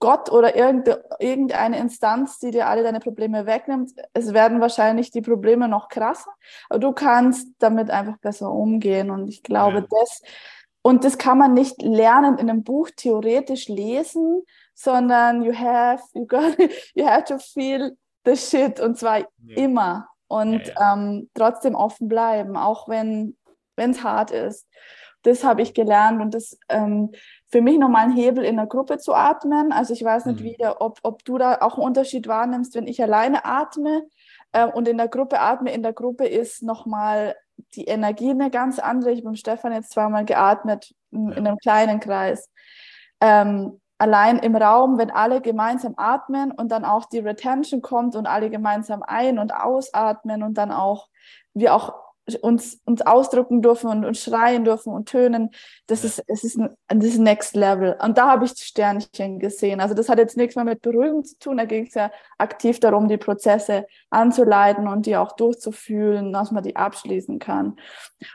Gott 0.00 0.30
oder 0.30 0.54
irgendeine 0.54 1.78
Instanz, 1.78 2.38
die 2.38 2.50
dir 2.50 2.66
alle 2.68 2.82
deine 2.82 3.00
Probleme 3.00 3.46
wegnimmt. 3.46 3.92
Es 4.12 4.34
werden 4.34 4.60
wahrscheinlich 4.60 5.10
die 5.10 5.22
Probleme 5.22 5.66
noch 5.66 5.88
krasser, 5.88 6.30
aber 6.68 6.78
du 6.78 6.92
kannst 6.92 7.48
damit 7.58 7.90
einfach 7.90 8.18
besser 8.18 8.50
umgehen. 8.50 9.10
Und 9.10 9.28
ich 9.28 9.42
glaube, 9.42 9.78
ja. 9.78 9.86
das, 9.88 10.22
und 10.82 11.04
das 11.04 11.16
kann 11.16 11.38
man 11.38 11.54
nicht 11.54 11.80
lernen 11.80 12.36
in 12.36 12.50
einem 12.50 12.64
Buch 12.64 12.90
theoretisch 12.94 13.68
lesen, 13.68 14.42
sondern 14.74 15.42
you 15.42 15.54
have, 15.54 16.02
you 16.12 16.26
got, 16.26 16.54
you 16.94 17.06
have 17.06 17.24
to 17.24 17.38
feel 17.38 17.96
the 18.26 18.36
shit 18.36 18.80
und 18.80 18.98
zwar 18.98 19.20
ja. 19.20 19.26
immer 19.56 20.08
und 20.26 20.66
ja, 20.66 20.92
ähm, 20.92 21.30
trotzdem 21.32 21.74
offen 21.74 22.08
bleiben, 22.08 22.56
auch 22.56 22.88
wenn 22.88 23.36
es 23.76 24.02
hart 24.02 24.30
ist. 24.30 24.66
Das 25.22 25.42
habe 25.42 25.62
ich 25.62 25.72
gelernt 25.72 26.20
und 26.20 26.34
das 26.34 26.58
ähm, 26.68 27.10
für 27.48 27.62
mich 27.62 27.78
nochmal 27.78 28.04
ein 28.04 28.12
Hebel 28.12 28.44
in 28.44 28.56
der 28.56 28.66
Gruppe 28.66 28.98
zu 28.98 29.14
atmen. 29.14 29.72
Also 29.72 29.94
ich 29.94 30.04
weiß 30.04 30.26
nicht 30.26 30.40
mhm. 30.40 30.44
wieder, 30.44 30.80
ob, 30.82 30.98
ob 31.02 31.24
du 31.24 31.38
da 31.38 31.58
auch 31.62 31.74
einen 31.76 31.86
Unterschied 31.86 32.28
wahrnimmst, 32.28 32.74
wenn 32.74 32.86
ich 32.86 33.02
alleine 33.02 33.44
atme 33.44 34.02
äh, 34.52 34.66
und 34.66 34.86
in 34.86 34.98
der 34.98 35.08
Gruppe 35.08 35.40
atme. 35.40 35.72
In 35.72 35.82
der 35.82 35.94
Gruppe 35.94 36.26
ist 36.26 36.62
nochmal 36.62 37.34
die 37.74 37.84
Energie 37.84 38.30
eine 38.30 38.50
ganz 38.50 38.78
andere. 38.78 39.12
Ich 39.12 39.20
habe 39.20 39.30
mit 39.30 39.38
Stefan 39.38 39.72
jetzt 39.72 39.92
zweimal 39.92 40.26
geatmet 40.26 40.94
in, 41.10 41.32
in 41.32 41.46
einem 41.46 41.58
kleinen 41.58 42.00
Kreis. 42.00 42.50
Ähm, 43.20 43.80
allein 43.98 44.38
im 44.38 44.56
Raum, 44.56 44.98
wenn 44.98 45.10
alle 45.10 45.40
gemeinsam 45.40 45.94
atmen 45.96 46.50
und 46.52 46.70
dann 46.70 46.84
auch 46.84 47.06
die 47.06 47.20
Retention 47.20 47.80
kommt 47.80 48.16
und 48.16 48.26
alle 48.26 48.50
gemeinsam 48.50 49.02
ein- 49.02 49.38
und 49.38 49.54
ausatmen 49.54 50.42
und 50.42 50.54
dann 50.58 50.72
auch 50.72 51.08
wir 51.54 51.74
auch 51.74 51.94
uns, 52.40 52.80
uns 52.84 53.02
ausdrücken 53.02 53.60
dürfen 53.60 53.90
und, 53.90 54.04
und 54.04 54.16
schreien 54.16 54.64
dürfen 54.64 54.92
und 54.92 55.08
tönen, 55.08 55.50
das 55.86 56.02
ja. 56.02 56.08
ist, 56.08 56.24
es 56.26 56.44
ist 56.44 56.58
ein, 56.58 56.70
das 56.88 57.04
ist 57.04 57.18
Next 57.18 57.54
Level. 57.54 57.96
Und 58.02 58.16
da 58.16 58.28
habe 58.28 58.46
ich 58.46 58.52
Sternchen 58.52 59.38
gesehen. 59.38 59.80
Also 59.80 59.94
das 59.94 60.08
hat 60.08 60.18
jetzt 60.18 60.36
nichts 60.36 60.56
mehr 60.56 60.64
mit 60.64 60.80
Beruhigung 60.80 61.24
zu 61.24 61.38
tun. 61.38 61.58
Da 61.58 61.64
ging 61.66 61.86
es 61.86 61.94
ja 61.94 62.10
aktiv 62.38 62.80
darum, 62.80 63.08
die 63.08 63.18
Prozesse 63.18 63.86
anzuleiten 64.10 64.88
und 64.88 65.06
die 65.06 65.16
auch 65.16 65.32
durchzufühlen, 65.32 66.32
dass 66.32 66.50
man 66.50 66.62
die 66.62 66.76
abschließen 66.76 67.38
kann. 67.38 67.76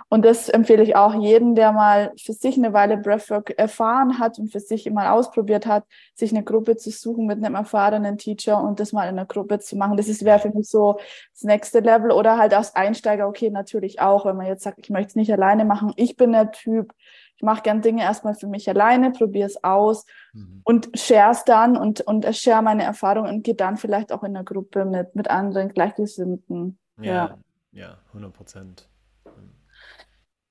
Und 0.10 0.24
das 0.24 0.50
empfehle 0.50 0.84
ich 0.84 0.96
auch 0.96 1.16
jedem, 1.16 1.56
der 1.56 1.72
mal 1.72 2.12
für 2.22 2.34
sich 2.34 2.58
eine 2.58 2.74
Weile 2.74 2.98
Breathwork 2.98 3.58
erfahren 3.58 4.20
hat 4.20 4.38
und 4.38 4.52
für 4.52 4.60
sich 4.60 4.90
mal 4.92 5.10
ausprobiert 5.10 5.66
hat, 5.66 5.86
sich 6.14 6.32
eine 6.32 6.44
Gruppe 6.44 6.78
zu 6.78 6.92
suchen 6.92 7.26
mit 7.26 7.44
einem 7.44 7.56
erfahrenen 7.56 8.18
Teacher 8.18 8.62
und 8.62 8.80
das 8.80 8.94
mal 8.94 9.04
in 9.04 9.18
einer 9.18 9.26
Gruppe 9.26 9.60
zu 9.60 9.76
machen. 9.76 9.98
Das 9.98 10.24
wäre 10.24 10.40
für 10.40 10.50
mich 10.50 10.70
so 10.70 11.00
das 11.34 11.44
nächste 11.44 11.80
Level 11.80 12.12
oder 12.12 12.38
halt 12.38 12.54
als 12.54 12.76
Einsteiger, 12.76 13.28
okay, 13.28 13.50
natürlich 13.50 13.79
auch, 14.00 14.26
wenn 14.26 14.38
man 14.38 14.46
jetzt 14.46 14.64
sagt, 14.64 14.80
ich 14.80 14.90
möchte 14.90 15.10
es 15.10 15.16
nicht 15.16 15.32
alleine 15.32 15.66
machen. 15.66 15.94
Ich 15.96 16.16
bin 16.16 16.32
der 16.32 16.52
Typ, 16.52 16.94
ich 17.36 17.44
mache 17.44 17.62
gern 17.62 17.82
Dinge 17.82 18.04
erstmal 18.04 18.36
für 18.36 18.48
mich 18.48 18.70
alleine, 18.70 19.12
probiere 19.12 19.48
es 19.48 19.64
aus 19.64 20.06
mhm. 20.34 20.62
und 20.66 20.90
share 20.94 21.32
es 21.32 21.46
dann 21.46 21.78
und, 21.78 22.02
und 22.02 22.26
share 22.36 22.62
meine 22.62 22.84
Erfahrungen 22.84 23.34
und 23.34 23.44
gehe 23.44 23.56
dann 23.56 23.78
vielleicht 23.78 24.12
auch 24.12 24.24
in 24.24 24.36
einer 24.36 24.44
Gruppe 24.44 24.86
mit, 24.86 25.16
mit 25.16 25.30
anderen 25.30 25.70
Gleichgesinnten. 25.70 26.78
Ja, 27.02 27.38
ja, 27.72 27.98
100 28.10 28.34
Prozent. 28.34 28.90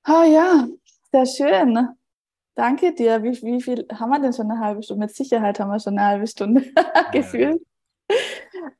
Ah 0.03 0.23
ja, 0.23 0.67
sehr 1.11 1.25
schön. 1.25 1.89
Danke 2.55 2.93
dir. 2.93 3.21
Wie, 3.23 3.41
wie 3.43 3.61
viel 3.61 3.85
haben 3.93 4.09
wir 4.09 4.19
denn 4.19 4.33
schon 4.33 4.49
eine 4.49 4.59
halbe 4.59 4.81
Stunde? 4.81 5.05
Mit 5.05 5.15
Sicherheit 5.15 5.59
haben 5.59 5.69
wir 5.69 5.79
schon 5.79 5.97
eine 5.97 6.07
halbe 6.07 6.27
Stunde 6.27 6.63
gefühlt. 7.11 7.61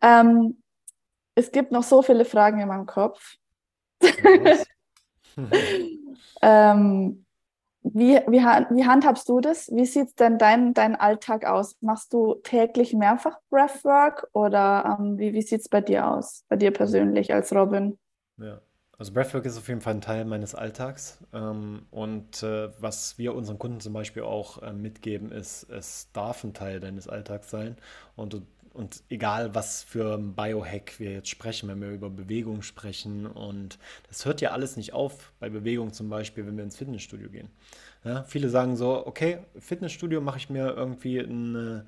Ähm, 0.01 0.61
es 1.35 1.51
gibt 1.51 1.71
noch 1.71 1.83
so 1.83 2.01
viele 2.01 2.25
Fragen 2.25 2.59
in 2.59 2.67
meinem 2.67 2.85
Kopf. 2.85 3.37
ähm, 6.41 7.25
wie, 7.81 8.15
wie, 8.27 8.39
wie 8.39 8.85
handhabst 8.85 9.29
du 9.29 9.39
das? 9.39 9.69
Wie 9.71 9.85
sieht 9.85 10.19
denn 10.19 10.37
dein, 10.37 10.73
dein 10.73 10.95
Alltag 10.95 11.45
aus? 11.45 11.75
Machst 11.81 12.13
du 12.13 12.35
täglich 12.43 12.93
mehrfach 12.93 13.37
Breathwork 13.49 14.27
oder 14.33 14.97
ähm, 14.99 15.17
wie, 15.17 15.33
wie 15.33 15.41
sieht 15.41 15.61
es 15.61 15.69
bei 15.69 15.81
dir 15.81 16.07
aus, 16.07 16.43
bei 16.49 16.57
dir 16.57 16.71
persönlich 16.71 17.33
als 17.33 17.53
Robin? 17.53 17.97
Ja, 18.37 18.61
also 18.97 19.13
Breathwork 19.13 19.45
ist 19.45 19.57
auf 19.57 19.69
jeden 19.69 19.79
Fall 19.79 19.93
ein 19.95 20.01
Teil 20.01 20.25
meines 20.25 20.55
Alltags. 20.55 21.19
Ähm, 21.33 21.85
und 21.89 22.43
äh, 22.43 22.69
was 22.81 23.17
wir 23.17 23.33
unseren 23.33 23.57
Kunden 23.57 23.79
zum 23.79 23.93
Beispiel 23.93 24.23
auch 24.23 24.61
äh, 24.61 24.73
mitgeben, 24.73 25.31
ist, 25.31 25.63
es 25.69 26.11
darf 26.11 26.43
ein 26.43 26.53
Teil 26.53 26.81
deines 26.81 27.07
Alltags 27.07 27.49
sein. 27.49 27.77
Und 28.17 28.33
du 28.33 28.41
und 28.73 29.03
egal, 29.09 29.55
was 29.55 29.83
für 29.83 30.17
Biohack 30.17 30.99
wir 30.99 31.11
jetzt 31.11 31.29
sprechen, 31.29 31.69
wenn 31.69 31.81
wir 31.81 31.91
über 31.91 32.09
Bewegung 32.09 32.61
sprechen, 32.61 33.25
und 33.25 33.77
das 34.07 34.25
hört 34.25 34.41
ja 34.41 34.51
alles 34.51 34.77
nicht 34.77 34.93
auf, 34.93 35.31
bei 35.39 35.49
Bewegung 35.49 35.93
zum 35.93 36.09
Beispiel, 36.09 36.45
wenn 36.45 36.57
wir 36.57 36.63
ins 36.63 36.77
Fitnessstudio 36.77 37.29
gehen. 37.29 37.49
Ja, 38.03 38.23
viele 38.23 38.49
sagen 38.49 38.75
so, 38.77 39.05
okay, 39.05 39.39
Fitnessstudio 39.59 40.21
mache 40.21 40.37
ich 40.37 40.49
mir 40.49 40.73
irgendwie 40.75 41.19
eine 41.19 41.85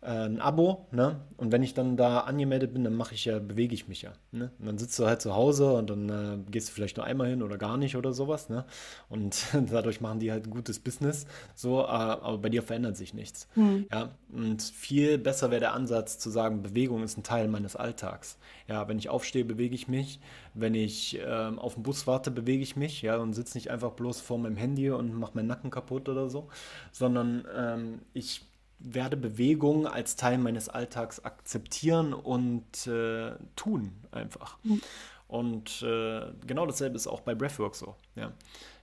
ein 0.00 0.40
Abo, 0.40 0.86
ne? 0.92 1.20
Und 1.36 1.50
wenn 1.50 1.62
ich 1.64 1.74
dann 1.74 1.96
da 1.96 2.20
angemeldet 2.20 2.72
bin, 2.72 2.84
dann 2.84 2.94
mache 2.94 3.14
ich 3.14 3.24
ja, 3.24 3.40
bewege 3.40 3.74
ich 3.74 3.88
mich 3.88 4.02
ja. 4.02 4.12
Ne? 4.30 4.52
Und 4.60 4.66
dann 4.66 4.78
sitzt 4.78 4.96
du 4.98 5.06
halt 5.06 5.20
zu 5.20 5.34
Hause 5.34 5.72
und 5.72 5.90
dann 5.90 6.08
äh, 6.08 6.50
gehst 6.50 6.68
du 6.68 6.72
vielleicht 6.72 6.96
nur 6.96 7.06
einmal 7.06 7.28
hin 7.28 7.42
oder 7.42 7.58
gar 7.58 7.76
nicht 7.76 7.96
oder 7.96 8.12
sowas, 8.12 8.48
ne? 8.48 8.64
Und 9.08 9.46
dadurch 9.70 10.00
machen 10.00 10.20
die 10.20 10.30
halt 10.30 10.46
ein 10.46 10.50
gutes 10.50 10.78
Business. 10.78 11.26
So, 11.54 11.80
äh, 11.80 11.86
aber 11.86 12.38
bei 12.38 12.48
dir 12.48 12.62
verändert 12.62 12.96
sich 12.96 13.12
nichts. 13.12 13.48
Mhm. 13.56 13.86
Ja. 13.90 14.10
Und 14.30 14.62
viel 14.62 15.18
besser 15.18 15.50
wäre 15.50 15.60
der 15.60 15.74
Ansatz 15.74 16.18
zu 16.18 16.30
sagen, 16.30 16.62
Bewegung 16.62 17.02
ist 17.02 17.18
ein 17.18 17.24
Teil 17.24 17.48
meines 17.48 17.74
Alltags. 17.74 18.38
Ja, 18.68 18.86
wenn 18.86 18.98
ich 18.98 19.08
aufstehe, 19.08 19.44
bewege 19.44 19.74
ich 19.74 19.88
mich. 19.88 20.20
Wenn 20.54 20.74
ich 20.74 21.18
ähm, 21.26 21.58
auf 21.58 21.74
den 21.74 21.82
Bus 21.82 22.06
warte, 22.06 22.30
bewege 22.30 22.62
ich 22.62 22.76
mich, 22.76 23.02
ja, 23.02 23.16
und 23.16 23.32
sitze 23.32 23.56
nicht 23.58 23.70
einfach 23.70 23.92
bloß 23.92 24.20
vor 24.20 24.38
meinem 24.38 24.56
Handy 24.56 24.90
und 24.90 25.14
mache 25.14 25.32
meinen 25.34 25.48
Nacken 25.48 25.70
kaputt 25.70 26.08
oder 26.08 26.28
so, 26.30 26.48
sondern 26.92 27.44
ähm, 27.56 28.00
ich 28.12 28.47
werde 28.78 29.16
Bewegung 29.16 29.86
als 29.86 30.16
Teil 30.16 30.38
meines 30.38 30.68
Alltags 30.68 31.24
akzeptieren 31.24 32.12
und 32.12 32.86
äh, 32.86 33.32
tun 33.56 33.92
einfach. 34.10 34.58
Mhm. 34.62 34.80
Und 35.28 35.82
äh, 35.82 36.22
genau 36.46 36.64
dasselbe 36.64 36.96
ist 36.96 37.06
auch 37.06 37.20
bei 37.20 37.34
Breathwork 37.34 37.74
so. 37.74 37.94
Ja. 38.16 38.32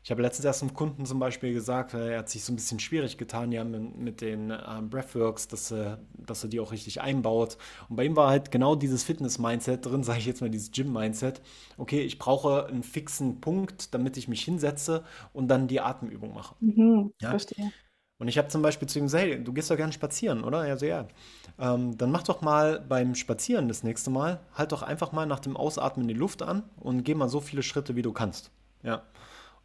Ich 0.04 0.12
habe 0.12 0.22
letztens 0.22 0.46
erst 0.46 0.62
einem 0.62 0.76
Kunden 0.76 1.08
zum 1.08 1.18
Beispiel 1.18 1.52
gesagt, 1.52 1.96
er 1.96 2.20
hat 2.20 2.30
sich 2.30 2.44
so 2.44 2.54
ein 2.54 2.56
bisschen 2.56 2.80
schwierig 2.80 3.18
getan 3.18 3.52
ja, 3.52 3.64
mit, 3.64 3.98
mit 3.98 4.22
den 4.22 4.52
äh, 4.52 4.60
Breathworks, 4.88 5.48
dass, 5.48 5.72
äh, 5.72 5.98
dass 6.14 6.44
er 6.44 6.50
die 6.50 6.60
auch 6.60 6.72
richtig 6.72 7.02
einbaut. 7.02 7.58
Und 7.90 7.96
bei 7.96 8.06
ihm 8.06 8.16
war 8.16 8.30
halt 8.30 8.52
genau 8.52 8.76
dieses 8.76 9.04
Fitness-Mindset 9.04 9.84
drin, 9.84 10.04
sage 10.04 10.20
ich 10.20 10.28
jetzt 10.28 10.42
mal, 10.42 10.52
dieses 10.52 10.70
Gym-Mindset. 10.70 11.42
Okay, 11.78 12.02
ich 12.02 12.20
brauche 12.20 12.68
einen 12.68 12.84
fixen 12.84 13.42
Punkt, 13.42 13.96
damit 13.96 14.16
ich 14.18 14.28
mich 14.28 14.44
hinsetze 14.44 15.04
und 15.34 15.48
dann 15.48 15.68
die 15.68 15.82
Atemübung 15.82 16.36
mache. 16.36 16.54
Mhm, 16.60 17.12
ja? 17.20 17.32
Verstehe. 17.32 17.72
Und 18.18 18.30
ich 18.30 18.38
habe 18.38 18.48
zum 18.48 18.62
Beispiel 18.62 18.88
zu 18.88 19.00
ihm 19.00 19.06
gesagt, 19.06 19.24
hey, 19.24 19.44
du 19.44 19.52
gehst 19.52 19.70
doch 19.70 19.76
gerne 19.76 19.92
spazieren, 19.92 20.44
oder? 20.44 20.66
Er 20.66 20.78
so, 20.78 20.86
ja. 20.86 21.08
Ähm, 21.60 21.98
dann 21.98 22.12
mach 22.12 22.24
doch 22.24 22.42
mal 22.42 22.80
beim 22.80 23.14
Spazieren 23.14 23.68
das 23.68 23.84
nächste 23.84 24.10
Mal, 24.10 24.40
halt 24.54 24.72
doch 24.72 24.84
einfach 24.84 25.12
mal 25.12 25.26
nach 25.26 25.40
dem 25.40 25.58
Ausatmen 25.58 26.08
die 26.08 26.14
Luft 26.14 26.42
an 26.42 26.64
und 26.78 27.04
geh 27.04 27.14
mal 27.14 27.30
so 27.30 27.42
viele 27.42 27.64
Schritte, 27.64 27.96
wie 27.96 28.02
du 28.02 28.14
kannst. 28.14 28.52
Ja. 28.84 29.04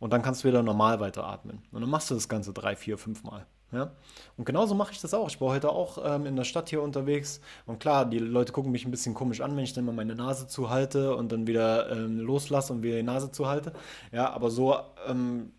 Und 0.01 0.13
dann 0.13 0.23
kannst 0.23 0.43
du 0.43 0.49
wieder 0.49 0.63
normal 0.63 0.99
weiteratmen. 0.99 1.63
Und 1.71 1.81
dann 1.83 1.91
machst 1.91 2.11
du 2.11 2.15
das 2.15 2.29
Ganze 2.29 2.53
drei, 2.53 2.75
vier, 2.75 2.99
fünf 2.99 3.23
Mal. 3.23 3.47
Ja? 3.73 3.93
Und 4.37 4.45
genauso 4.45 4.75
mache 4.75 4.93
ich 4.93 5.01
das 5.01 5.15
auch. 5.15 5.29
Ich 5.29 5.41
war 5.41 5.51
heute 5.51 5.71
auch 5.71 5.99
ähm, 6.05 6.27
in 6.27 6.37
der 6.37 6.45
Stadt 6.45 6.69
hier 6.71 6.83
unterwegs. 6.83 7.41
Und 7.67 7.79
klar, 7.79 8.05
die 8.05 8.19
Leute 8.19 8.53
gucken 8.53 8.73
mich 8.73 8.85
ein 8.85 8.91
bisschen 8.91 9.15
komisch 9.15 9.41
an, 9.41 9.57
wenn 9.57 9.65
ich 9.65 9.73
dann 9.73 9.85
mal 9.85 9.95
meine 9.95 10.15
Nase 10.15 10.49
zuhalte 10.49 11.15
und 11.15 11.31
dann 11.31 11.47
wieder 11.47 11.91
ähm, 11.91 12.19
loslasse 12.19 12.73
und 12.73 12.83
wieder 12.83 12.97
die 12.97 13.03
Nase 13.03 13.31
zuhalte. 13.31 13.73
Ja, 14.11 14.31
aber 14.31 14.51
so 14.51 14.77
ähm, 15.07 15.53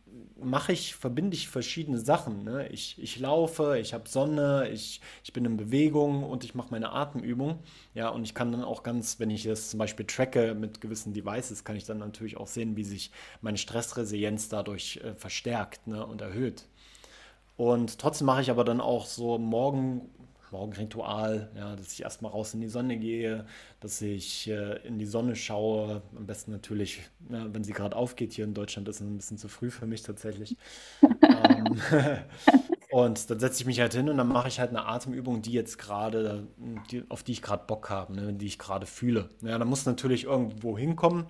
mache 0.43 0.73
ich, 0.73 0.95
verbinde 0.95 1.36
ich 1.36 1.47
verschiedene 1.47 1.97
Sachen. 1.97 2.43
Ne? 2.43 2.67
Ich, 2.69 3.01
ich 3.01 3.19
laufe, 3.19 3.77
ich 3.80 3.93
habe 3.93 4.10
Sonne, 4.10 4.69
ich, 4.71 5.01
ich 5.23 5.34
bin 5.34 5.45
in 5.45 5.58
Bewegung 5.58 6.23
und 6.23 6.43
ich 6.43 6.56
mache 6.56 6.69
meine 6.71 6.91
Atemübung. 6.91 7.60
Ja, 7.93 8.10
und 8.10 8.23
ich 8.23 8.34
kann 8.34 8.51
dann 8.51 8.63
auch 8.63 8.84
ganz, 8.84 9.19
wenn 9.19 9.30
ich 9.30 9.43
das 9.43 9.69
zum 9.69 9.77
Beispiel 9.77 10.06
tracke 10.06 10.54
mit 10.54 10.82
gewissen 10.82 11.13
Devices, 11.13 11.63
kann 11.63 11.75
ich 11.75 11.86
dann 11.86 11.99
natürlich 11.99 12.38
auch 12.38 12.47
sehen, 12.47 12.75
wie 12.75 12.84
sich 12.84 13.12
meine 13.41 13.58
Stressresilienz 13.58 14.49
dadurch 14.49 14.99
äh, 15.04 15.13
verstärkt 15.15 15.88
ne, 15.88 16.06
und 16.06 16.21
erhöht. 16.21 16.65
Und 17.58 17.99
trotzdem 17.99 18.25
mache 18.25 18.41
ich 18.41 18.49
aber 18.49 18.63
dann 18.63 18.82
auch 18.82 19.06
so 19.06 19.38
morgen 19.38 20.10
Morgenritual, 20.51 21.49
ja, 21.55 21.75
dass 21.75 21.93
ich 21.93 22.03
erstmal 22.03 22.31
raus 22.31 22.53
in 22.53 22.61
die 22.61 22.67
Sonne 22.67 22.97
gehe, 22.97 23.45
dass 23.79 24.01
ich 24.01 24.49
äh, 24.49 24.85
in 24.85 24.99
die 24.99 25.05
Sonne 25.05 25.35
schaue. 25.35 26.01
Am 26.15 26.25
besten 26.25 26.51
natürlich, 26.51 27.01
ja, 27.29 27.53
wenn 27.53 27.63
sie 27.63 27.73
gerade 27.73 27.95
aufgeht. 27.95 28.33
Hier 28.33 28.45
in 28.45 28.53
Deutschland 28.53 28.87
ist 28.87 28.97
es 28.97 29.01
ein 29.01 29.17
bisschen 29.17 29.37
zu 29.37 29.47
früh 29.47 29.71
für 29.71 29.85
mich 29.85 30.03
tatsächlich. 30.03 30.57
ähm, 31.01 31.77
Und 32.91 33.30
dann 33.30 33.39
setze 33.39 33.62
ich 33.62 33.65
mich 33.65 33.80
halt 33.80 33.93
hin 33.93 34.10
und 34.10 34.17
dann 34.17 34.27
mache 34.27 34.49
ich 34.49 34.60
halt 34.60 34.71
eine 34.71 34.86
Atemübung, 34.86 35.41
die 35.41 35.54
jetzt 35.54 35.77
gerade, 35.77 36.45
auf 37.07 37.24
die 37.24 37.32
ich 37.32 37.41
gerade 37.41 37.63
Bock 37.65 37.89
habe, 37.89 38.13
ne, 38.13 38.34
die 38.34 38.47
ich 38.47 38.59
gerade 38.59 38.86
fühle. 38.86 39.30
Ja, 39.41 39.57
da 39.57 39.63
muss 39.63 39.86
natürlich 39.86 40.26
irgendwo 40.26 40.78
hinkommen, 40.78 41.26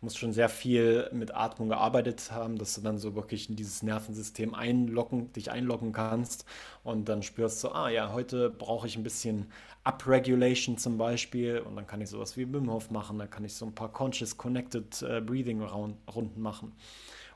muss 0.00 0.16
schon 0.16 0.32
sehr 0.32 0.48
viel 0.48 1.08
mit 1.12 1.32
Atmung 1.32 1.68
gearbeitet 1.68 2.32
haben, 2.32 2.58
dass 2.58 2.74
du 2.74 2.80
dann 2.80 2.98
so 2.98 3.14
wirklich 3.14 3.48
in 3.48 3.54
dieses 3.54 3.84
Nervensystem 3.84 4.54
einloggen, 4.56 5.32
dich 5.32 5.52
einloggen 5.52 5.92
kannst 5.92 6.46
und 6.82 7.08
dann 7.08 7.22
spürst 7.22 7.62
du, 7.62 7.68
ah 7.68 7.88
ja, 7.88 8.12
heute 8.12 8.50
brauche 8.50 8.88
ich 8.88 8.96
ein 8.96 9.04
bisschen 9.04 9.52
Upregulation 9.84 10.78
zum 10.78 10.98
Beispiel 10.98 11.60
und 11.60 11.76
dann 11.76 11.86
kann 11.86 12.00
ich 12.00 12.08
sowas 12.08 12.36
wie 12.36 12.52
Wim 12.52 12.68
Hof 12.72 12.90
machen, 12.90 13.20
dann 13.20 13.30
kann 13.30 13.44
ich 13.44 13.54
so 13.54 13.66
ein 13.66 13.74
paar 13.76 13.92
Conscious 13.92 14.36
Connected 14.36 15.00
äh, 15.02 15.20
Breathing 15.20 15.62
Runden 15.62 16.40
machen. 16.42 16.72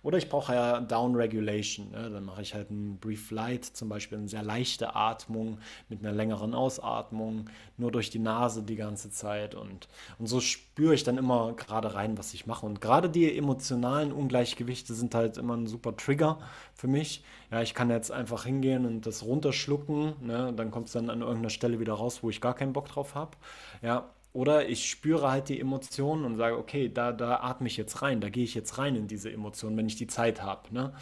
Oder 0.03 0.19
ich 0.19 0.29
brauche 0.29 0.55
ja 0.55 0.81
Down 0.81 1.15
Regulation. 1.15 1.91
Ne? 1.91 2.11
Dann 2.11 2.25
mache 2.25 2.43
ich 2.43 2.55
halt 2.55 2.71
einen 2.71 2.99
Brief 2.99 3.31
Light, 3.31 3.65
zum 3.65 3.89
Beispiel 3.89 4.19
eine 4.19 4.29
sehr 4.29 4.43
leichte 4.43 4.95
Atmung 4.95 5.59
mit 5.89 6.01
einer 6.01 6.13
längeren 6.13 6.55
Ausatmung, 6.55 7.51
nur 7.77 7.91
durch 7.91 8.11
die 8.11 8.19
Nase 8.19 8.63
die 8.63 8.77
ganze 8.77 9.11
Zeit. 9.11 9.55
Und, 9.55 9.89
und 10.19 10.27
so 10.27 10.41
spüre 10.41 10.95
ich 10.95 11.05
dann 11.05 11.19
immer 11.19 11.53
gerade 11.55 11.95
rein, 11.95 12.19
was 12.19 12.35
ich 12.35 12.47
mache. 12.47 12.67
Und 12.67 12.81
gerade 12.81 13.11
die 13.11 13.37
emotionalen 13.37 14.13
Ungleichgewichte 14.13 14.95
sind 14.95 15.15
halt 15.15 15.37
immer 15.37 15.57
ein 15.57 15.67
super 15.67 15.97
Trigger 15.97 16.39
für 16.75 16.89
mich. 16.89 17.25
Ja, 17.51 17.63
ich 17.63 17.75
kann 17.75 17.91
jetzt 17.91 18.13
einfach 18.13 18.45
hingehen 18.45 18.87
und 18.87 19.07
das 19.07 19.25
runterschlucken. 19.25 20.15
Ne? 20.21 20.53
Dann 20.55 20.71
kommt 20.71 20.87
es 20.87 20.93
dann 20.93 21.11
an 21.11 21.21
irgendeiner 21.21 21.51
Stelle 21.51 21.81
wieder 21.81 21.95
raus, 21.95 22.23
wo 22.23 22.31
ich 22.31 22.41
gar 22.41 22.55
keinen 22.55 22.73
Bock 22.73 22.89
drauf 22.89 23.15
habe. 23.15 23.37
Ja, 23.83 24.11
oder 24.39 24.69
ich 24.69 24.89
spüre 24.89 25.33
halt 25.33 25.49
die 25.49 25.59
Emotionen 25.59 26.25
und 26.25 26.37
sage, 26.37 26.57
okay, 26.57 26.89
da, 26.89 27.11
da 27.11 27.41
atme 27.41 27.67
ich 27.67 27.77
jetzt 27.77 28.03
rein, 28.03 28.21
da 28.21 28.29
gehe 28.29 28.45
ich 28.45 28.55
jetzt 28.55 28.79
rein 28.79 28.95
in 28.95 29.09
diese 29.09 29.33
Emotionen, 29.33 29.77
wenn 29.77 29.89
ich 29.89 29.97
die 29.97 30.07
Zeit 30.07 30.43
habe. 30.43 30.73
Ne? 30.73 30.93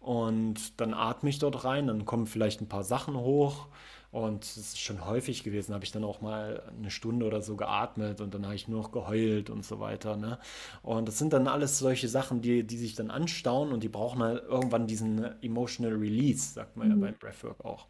Und 0.00 0.78
dann 0.78 0.92
atme 0.92 1.30
ich 1.30 1.38
dort 1.38 1.64
rein, 1.64 1.86
dann 1.86 2.04
kommen 2.04 2.26
vielleicht 2.26 2.60
ein 2.60 2.68
paar 2.68 2.84
Sachen 2.84 3.16
hoch. 3.16 3.68
Und 4.10 4.44
es 4.44 4.58
ist 4.58 4.80
schon 4.80 5.06
häufig 5.06 5.44
gewesen, 5.44 5.72
habe 5.72 5.82
ich 5.82 5.92
dann 5.92 6.04
auch 6.04 6.20
mal 6.20 6.62
eine 6.78 6.90
Stunde 6.90 7.24
oder 7.24 7.40
so 7.40 7.56
geatmet 7.56 8.20
und 8.20 8.34
dann 8.34 8.44
habe 8.44 8.54
ich 8.54 8.68
nur 8.68 8.82
noch 8.82 8.92
geheult 8.92 9.48
und 9.48 9.64
so 9.64 9.80
weiter. 9.80 10.18
Ne? 10.18 10.38
Und 10.82 11.08
das 11.08 11.18
sind 11.18 11.32
dann 11.32 11.48
alles 11.48 11.78
solche 11.78 12.08
Sachen, 12.08 12.42
die, 12.42 12.64
die 12.64 12.76
sich 12.76 12.94
dann 12.94 13.10
anstauen 13.10 13.72
und 13.72 13.82
die 13.82 13.88
brauchen 13.88 14.22
halt 14.22 14.44
irgendwann 14.44 14.86
diesen 14.86 15.24
Emotional 15.42 15.94
Release, 15.94 16.52
sagt 16.52 16.76
man 16.76 16.88
mhm. 16.88 16.92
ja 16.92 17.00
beim 17.00 17.18
Breathwork 17.18 17.64
auch. 17.64 17.86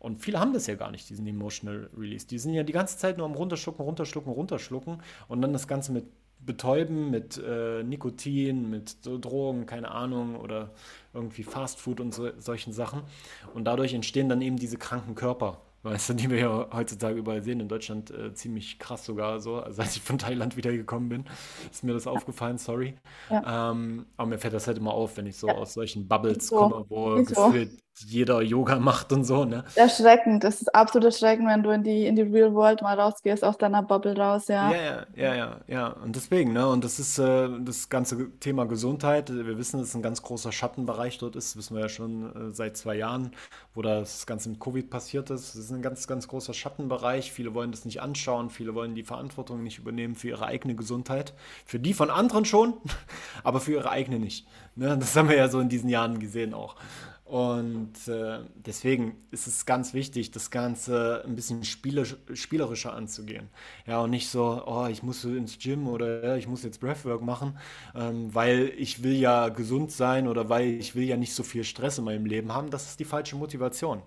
Und 0.00 0.20
viele 0.20 0.40
haben 0.40 0.52
das 0.52 0.66
ja 0.66 0.74
gar 0.74 0.90
nicht, 0.90 1.08
diesen 1.08 1.26
Emotional 1.26 1.88
Release. 1.96 2.26
Die 2.26 2.38
sind 2.38 2.54
ja 2.54 2.64
die 2.64 2.72
ganze 2.72 2.98
Zeit 2.98 3.18
nur 3.18 3.26
am 3.26 3.34
Runterschlucken, 3.34 3.84
Runterschlucken, 3.84 4.32
Runterschlucken 4.32 5.02
und 5.28 5.42
dann 5.42 5.52
das 5.52 5.68
Ganze 5.68 5.92
mit 5.92 6.06
Betäuben, 6.40 7.10
mit 7.10 7.36
äh, 7.36 7.82
Nikotin, 7.82 8.70
mit 8.70 8.96
Drogen, 9.04 9.66
keine 9.66 9.90
Ahnung, 9.90 10.36
oder 10.36 10.70
irgendwie 11.12 11.42
Fastfood 11.42 12.00
und 12.00 12.14
so, 12.14 12.30
solchen 12.38 12.72
Sachen. 12.72 13.02
Und 13.52 13.64
dadurch 13.64 13.92
entstehen 13.92 14.30
dann 14.30 14.40
eben 14.40 14.56
diese 14.56 14.78
kranken 14.78 15.14
Körper 15.14 15.60
weißt 15.82 16.10
du, 16.10 16.14
die 16.14 16.30
wir 16.30 16.38
ja 16.38 16.66
heutzutage 16.72 17.18
überall 17.18 17.42
sehen, 17.42 17.60
in 17.60 17.68
Deutschland 17.68 18.10
äh, 18.10 18.34
ziemlich 18.34 18.78
krass 18.78 19.04
sogar 19.04 19.40
so. 19.40 19.56
Also 19.56 19.82
als 19.82 19.96
ich 19.96 20.02
von 20.02 20.18
Thailand 20.18 20.56
wiedergekommen 20.56 21.08
bin, 21.08 21.24
ist 21.70 21.84
mir 21.84 21.94
das 21.94 22.06
aufgefallen, 22.06 22.58
sorry. 22.58 22.94
Ja. 23.30 23.70
Ähm, 23.70 24.06
aber 24.16 24.28
mir 24.28 24.38
fällt 24.38 24.54
das 24.54 24.66
halt 24.66 24.78
immer 24.78 24.92
auf, 24.92 25.16
wenn 25.16 25.26
ich 25.26 25.36
so 25.36 25.48
ja. 25.48 25.54
aus 25.54 25.74
solchen 25.74 26.06
Bubbles 26.06 26.48
so. 26.48 26.56
komme, 26.56 26.84
wo 26.88 27.14
gefühlt 27.22 27.78
jeder 27.98 28.40
Yoga 28.40 28.78
macht 28.78 29.12
und 29.12 29.24
so, 29.24 29.44
ne? 29.44 29.64
Erschreckend, 29.74 30.44
das 30.44 30.62
ist 30.62 30.74
absolut 30.74 31.06
erschreckend, 31.06 31.48
wenn 31.48 31.62
du 31.62 31.70
in 31.70 31.82
die, 31.82 32.06
in 32.06 32.16
die 32.16 32.22
Real 32.22 32.54
World 32.54 32.82
mal 32.82 32.98
rausgehst, 32.98 33.44
aus 33.44 33.58
deiner 33.58 33.82
Bubble 33.82 34.16
raus, 34.16 34.48
ja. 34.48 34.70
Ja, 34.72 34.82
ja, 34.82 35.06
ja, 35.14 35.34
ja, 35.34 35.60
ja. 35.66 35.86
Und 35.88 36.16
deswegen, 36.16 36.52
ne? 36.52 36.66
Und 36.68 36.84
das 36.84 36.98
ist 36.98 37.18
äh, 37.18 37.48
das 37.60 37.88
ganze 37.88 38.30
Thema 38.38 38.66
Gesundheit. 38.66 39.30
Wir 39.30 39.58
wissen, 39.58 39.78
dass 39.78 39.88
es 39.88 39.94
ein 39.94 40.02
ganz 40.02 40.22
großer 40.22 40.52
Schattenbereich 40.52 41.18
dort 41.18 41.36
ist, 41.36 41.50
das 41.50 41.56
wissen 41.56 41.76
wir 41.76 41.82
ja 41.82 41.88
schon 41.88 42.50
äh, 42.50 42.54
seit 42.54 42.76
zwei 42.76 42.96
Jahren, 42.96 43.32
wo 43.74 43.82
das 43.82 44.26
Ganze 44.26 44.48
mit 44.48 44.60
Covid 44.60 44.88
passiert 44.88 45.30
ist. 45.30 45.54
Das 45.54 45.64
ist 45.64 45.70
ein 45.70 45.82
ganz, 45.82 46.06
ganz 46.06 46.28
großer 46.28 46.54
Schattenbereich. 46.54 47.32
Viele 47.32 47.54
wollen 47.54 47.70
das 47.70 47.84
nicht 47.84 48.00
anschauen, 48.00 48.50
viele 48.50 48.74
wollen 48.74 48.94
die 48.94 49.04
Verantwortung 49.04 49.62
nicht 49.62 49.78
übernehmen 49.78 50.14
für 50.14 50.28
ihre 50.28 50.46
eigene 50.46 50.74
Gesundheit. 50.74 51.34
Für 51.66 51.78
die 51.78 51.94
von 51.94 52.10
anderen 52.10 52.44
schon, 52.44 52.74
aber 53.44 53.60
für 53.60 53.72
ihre 53.72 53.90
eigene 53.90 54.18
nicht. 54.18 54.46
Ne? 54.76 54.96
Das 54.98 55.14
haben 55.16 55.28
wir 55.28 55.36
ja 55.36 55.48
so 55.48 55.60
in 55.60 55.68
diesen 55.68 55.88
Jahren 55.88 56.18
gesehen 56.18 56.54
auch. 56.54 56.76
Und 57.30 58.08
äh, 58.08 58.40
deswegen 58.56 59.14
ist 59.30 59.46
es 59.46 59.64
ganz 59.64 59.94
wichtig, 59.94 60.32
das 60.32 60.50
Ganze 60.50 61.22
ein 61.24 61.36
bisschen 61.36 61.62
spielerisch, 61.62 62.16
spielerischer 62.34 62.92
anzugehen. 62.92 63.50
Ja, 63.86 64.00
und 64.00 64.10
nicht 64.10 64.28
so, 64.28 64.64
oh, 64.66 64.88
ich 64.90 65.04
muss 65.04 65.24
ins 65.24 65.56
Gym 65.60 65.86
oder 65.86 66.24
ja, 66.24 66.34
ich 66.34 66.48
muss 66.48 66.64
jetzt 66.64 66.80
Breathwork 66.80 67.22
machen, 67.22 67.56
ähm, 67.94 68.34
weil 68.34 68.72
ich 68.76 69.04
will 69.04 69.14
ja 69.14 69.48
gesund 69.48 69.92
sein 69.92 70.26
oder 70.26 70.48
weil 70.48 70.70
ich 70.70 70.96
will 70.96 71.04
ja 71.04 71.16
nicht 71.16 71.32
so 71.32 71.44
viel 71.44 71.62
Stress 71.62 71.98
in 71.98 72.04
meinem 72.04 72.26
Leben 72.26 72.52
haben. 72.52 72.68
Das 72.68 72.86
ist 72.88 72.98
die 72.98 73.04
falsche 73.04 73.36
Motivation 73.36 74.02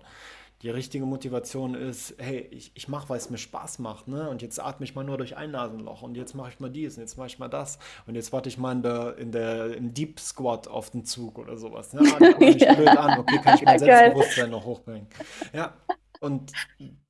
die 0.64 0.70
richtige 0.70 1.04
Motivation 1.04 1.74
ist, 1.74 2.14
hey, 2.16 2.48
ich, 2.50 2.72
ich 2.74 2.88
mache, 2.88 3.10
weil 3.10 3.18
es 3.18 3.28
mir 3.28 3.36
Spaß 3.36 3.80
macht, 3.80 4.08
ne? 4.08 4.30
Und 4.30 4.40
jetzt 4.40 4.58
atme 4.58 4.84
ich 4.84 4.94
mal 4.94 5.04
nur 5.04 5.18
durch 5.18 5.36
ein 5.36 5.50
Nasenloch 5.50 6.00
und 6.00 6.16
jetzt 6.16 6.34
mache 6.34 6.48
ich 6.48 6.58
mal 6.58 6.70
dies 6.70 6.96
und 6.96 7.02
jetzt 7.02 7.18
mache 7.18 7.26
ich 7.26 7.38
mal 7.38 7.48
das 7.48 7.78
und 8.06 8.14
jetzt 8.14 8.32
warte 8.32 8.48
ich 8.48 8.56
mal 8.56 8.72
in 8.72 8.82
der, 8.82 9.18
in 9.18 9.30
der, 9.30 9.76
im 9.76 9.92
Deep 9.92 10.18
Squat 10.18 10.66
auf 10.66 10.88
den 10.88 11.04
Zug 11.04 11.38
oder 11.38 11.58
sowas. 11.58 11.92
Ne? 11.92 12.00
Ah, 12.00 12.40
ich 12.40 12.56
ja. 12.62 12.72
blöd 12.72 12.88
an, 12.88 13.18
okay, 13.18 13.38
kann 13.44 13.58
ich 13.58 13.64
mein 13.66 13.78
Selbstbewusstsein 13.78 14.50
noch 14.50 14.64
hochbringen. 14.64 15.06
Ja, 15.52 15.74
und 16.20 16.52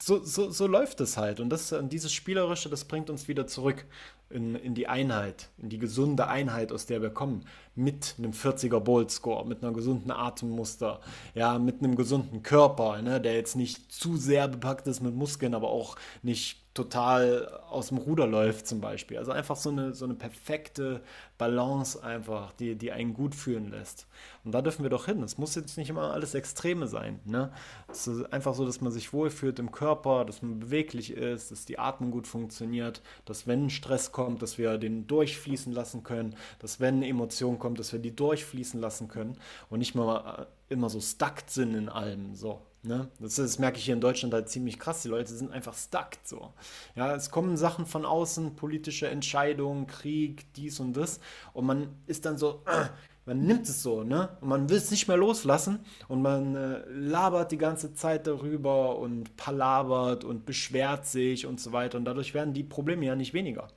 so, 0.02 0.24
so, 0.24 0.50
so 0.50 0.66
läuft 0.66 1.00
es 1.00 1.16
halt. 1.16 1.38
Und 1.38 1.48
das, 1.48 1.72
dieses 1.82 2.12
Spielerische, 2.12 2.68
das 2.68 2.84
bringt 2.84 3.08
uns 3.08 3.28
wieder 3.28 3.46
zurück 3.46 3.86
in, 4.30 4.54
in 4.54 4.74
die 4.74 4.88
Einheit, 4.88 5.50
in 5.58 5.68
die 5.68 5.78
gesunde 5.78 6.28
Einheit, 6.28 6.72
aus 6.72 6.86
der 6.86 7.02
wir 7.02 7.10
kommen. 7.10 7.44
Mit 7.74 8.14
einem 8.18 8.32
40er 8.32 8.80
Bolt 8.80 9.10
Score, 9.10 9.46
mit 9.46 9.62
einer 9.62 9.72
gesunden 9.72 10.10
Atemmuster, 10.10 11.00
ja, 11.34 11.58
mit 11.58 11.80
einem 11.82 11.96
gesunden 11.96 12.42
Körper, 12.42 13.00
ne, 13.02 13.20
der 13.20 13.34
jetzt 13.34 13.56
nicht 13.56 13.92
zu 13.92 14.16
sehr 14.16 14.48
bepackt 14.48 14.86
ist 14.86 15.00
mit 15.00 15.14
Muskeln, 15.14 15.54
aber 15.54 15.70
auch 15.70 15.96
nicht 16.22 16.64
total 16.74 17.46
aus 17.70 17.88
dem 17.88 17.98
Ruder 17.98 18.26
läuft 18.26 18.66
zum 18.66 18.80
Beispiel. 18.80 19.16
Also 19.16 19.30
einfach 19.30 19.56
so 19.56 19.70
eine, 19.70 19.94
so 19.94 20.04
eine 20.04 20.14
perfekte 20.14 21.00
Balance 21.38 22.02
einfach, 22.02 22.52
die, 22.52 22.74
die 22.74 22.90
einen 22.90 23.14
gut 23.14 23.34
fühlen 23.36 23.70
lässt. 23.70 24.08
Und 24.44 24.52
da 24.52 24.60
dürfen 24.60 24.82
wir 24.82 24.90
doch 24.90 25.06
hin. 25.06 25.22
Es 25.22 25.38
muss 25.38 25.54
jetzt 25.54 25.78
nicht 25.78 25.88
immer 25.88 26.12
alles 26.12 26.34
Extreme 26.34 26.88
sein. 26.88 27.20
Ne? 27.24 27.52
Es 27.88 28.08
ist 28.08 28.32
einfach 28.32 28.54
so, 28.54 28.66
dass 28.66 28.80
man 28.80 28.92
sich 28.92 29.12
wohlfühlt 29.12 29.60
im 29.60 29.70
Körper, 29.70 30.24
dass 30.24 30.42
man 30.42 30.58
beweglich 30.58 31.12
ist, 31.12 31.52
dass 31.52 31.64
die 31.64 31.78
Atmung 31.78 32.10
gut 32.10 32.26
funktioniert, 32.26 33.02
dass 33.24 33.46
wenn 33.46 33.70
Stress 33.70 34.10
kommt, 34.14 34.40
dass 34.40 34.56
wir 34.56 34.78
den 34.78 35.06
durchfließen 35.06 35.72
lassen 35.72 36.04
können, 36.04 36.36
dass 36.60 36.80
wenn 36.80 36.94
eine 36.96 37.08
Emotion 37.08 37.58
kommt, 37.58 37.78
dass 37.78 37.92
wir 37.92 38.00
die 38.00 38.14
durchfließen 38.16 38.80
lassen 38.80 39.08
können 39.08 39.36
und 39.68 39.80
nicht 39.80 39.94
mal 39.94 40.46
immer 40.70 40.88
so 40.88 41.00
stuck 41.00 41.42
sind 41.46 41.74
in 41.74 41.90
allem. 41.90 42.34
So. 42.34 42.62
Ne? 42.84 43.08
Das, 43.18 43.34
das, 43.34 43.58
merke 43.58 43.78
ich 43.78 43.84
hier 43.86 43.94
in 43.94 44.00
Deutschland 44.00 44.32
halt 44.32 44.48
ziemlich 44.48 44.78
krass. 44.78 45.02
Die 45.02 45.08
Leute 45.08 45.32
sind 45.34 45.50
einfach 45.50 45.74
stuck 45.74 46.10
so. 46.22 46.52
Ja, 46.94 47.14
es 47.14 47.30
kommen 47.30 47.56
Sachen 47.56 47.86
von 47.86 48.04
außen, 48.04 48.56
politische 48.56 49.08
Entscheidungen, 49.08 49.86
Krieg, 49.86 50.52
dies 50.54 50.78
und 50.80 50.94
das. 50.94 51.18
Und 51.52 51.66
man 51.66 51.88
ist 52.06 52.24
dann 52.24 52.38
so, 52.38 52.62
äh, 52.66 52.86
man 53.26 53.40
nimmt 53.40 53.68
es 53.68 53.82
so, 53.82 54.04
ne? 54.04 54.28
Und 54.42 54.48
man 54.48 54.68
will 54.68 54.76
es 54.76 54.90
nicht 54.90 55.08
mehr 55.08 55.16
loslassen 55.16 55.80
und 56.08 56.20
man 56.20 56.54
äh, 56.54 56.84
labert 56.90 57.52
die 57.52 57.58
ganze 57.58 57.94
Zeit 57.94 58.26
darüber 58.26 58.98
und 58.98 59.34
palabert 59.36 60.22
und 60.24 60.44
beschwert 60.44 61.06
sich 61.06 61.46
und 61.46 61.58
so 61.58 61.72
weiter. 61.72 61.96
Und 61.98 62.04
dadurch 62.04 62.34
werden 62.34 62.52
die 62.52 62.64
Probleme 62.64 63.06
ja 63.06 63.16
nicht 63.16 63.32
weniger. 63.32 63.68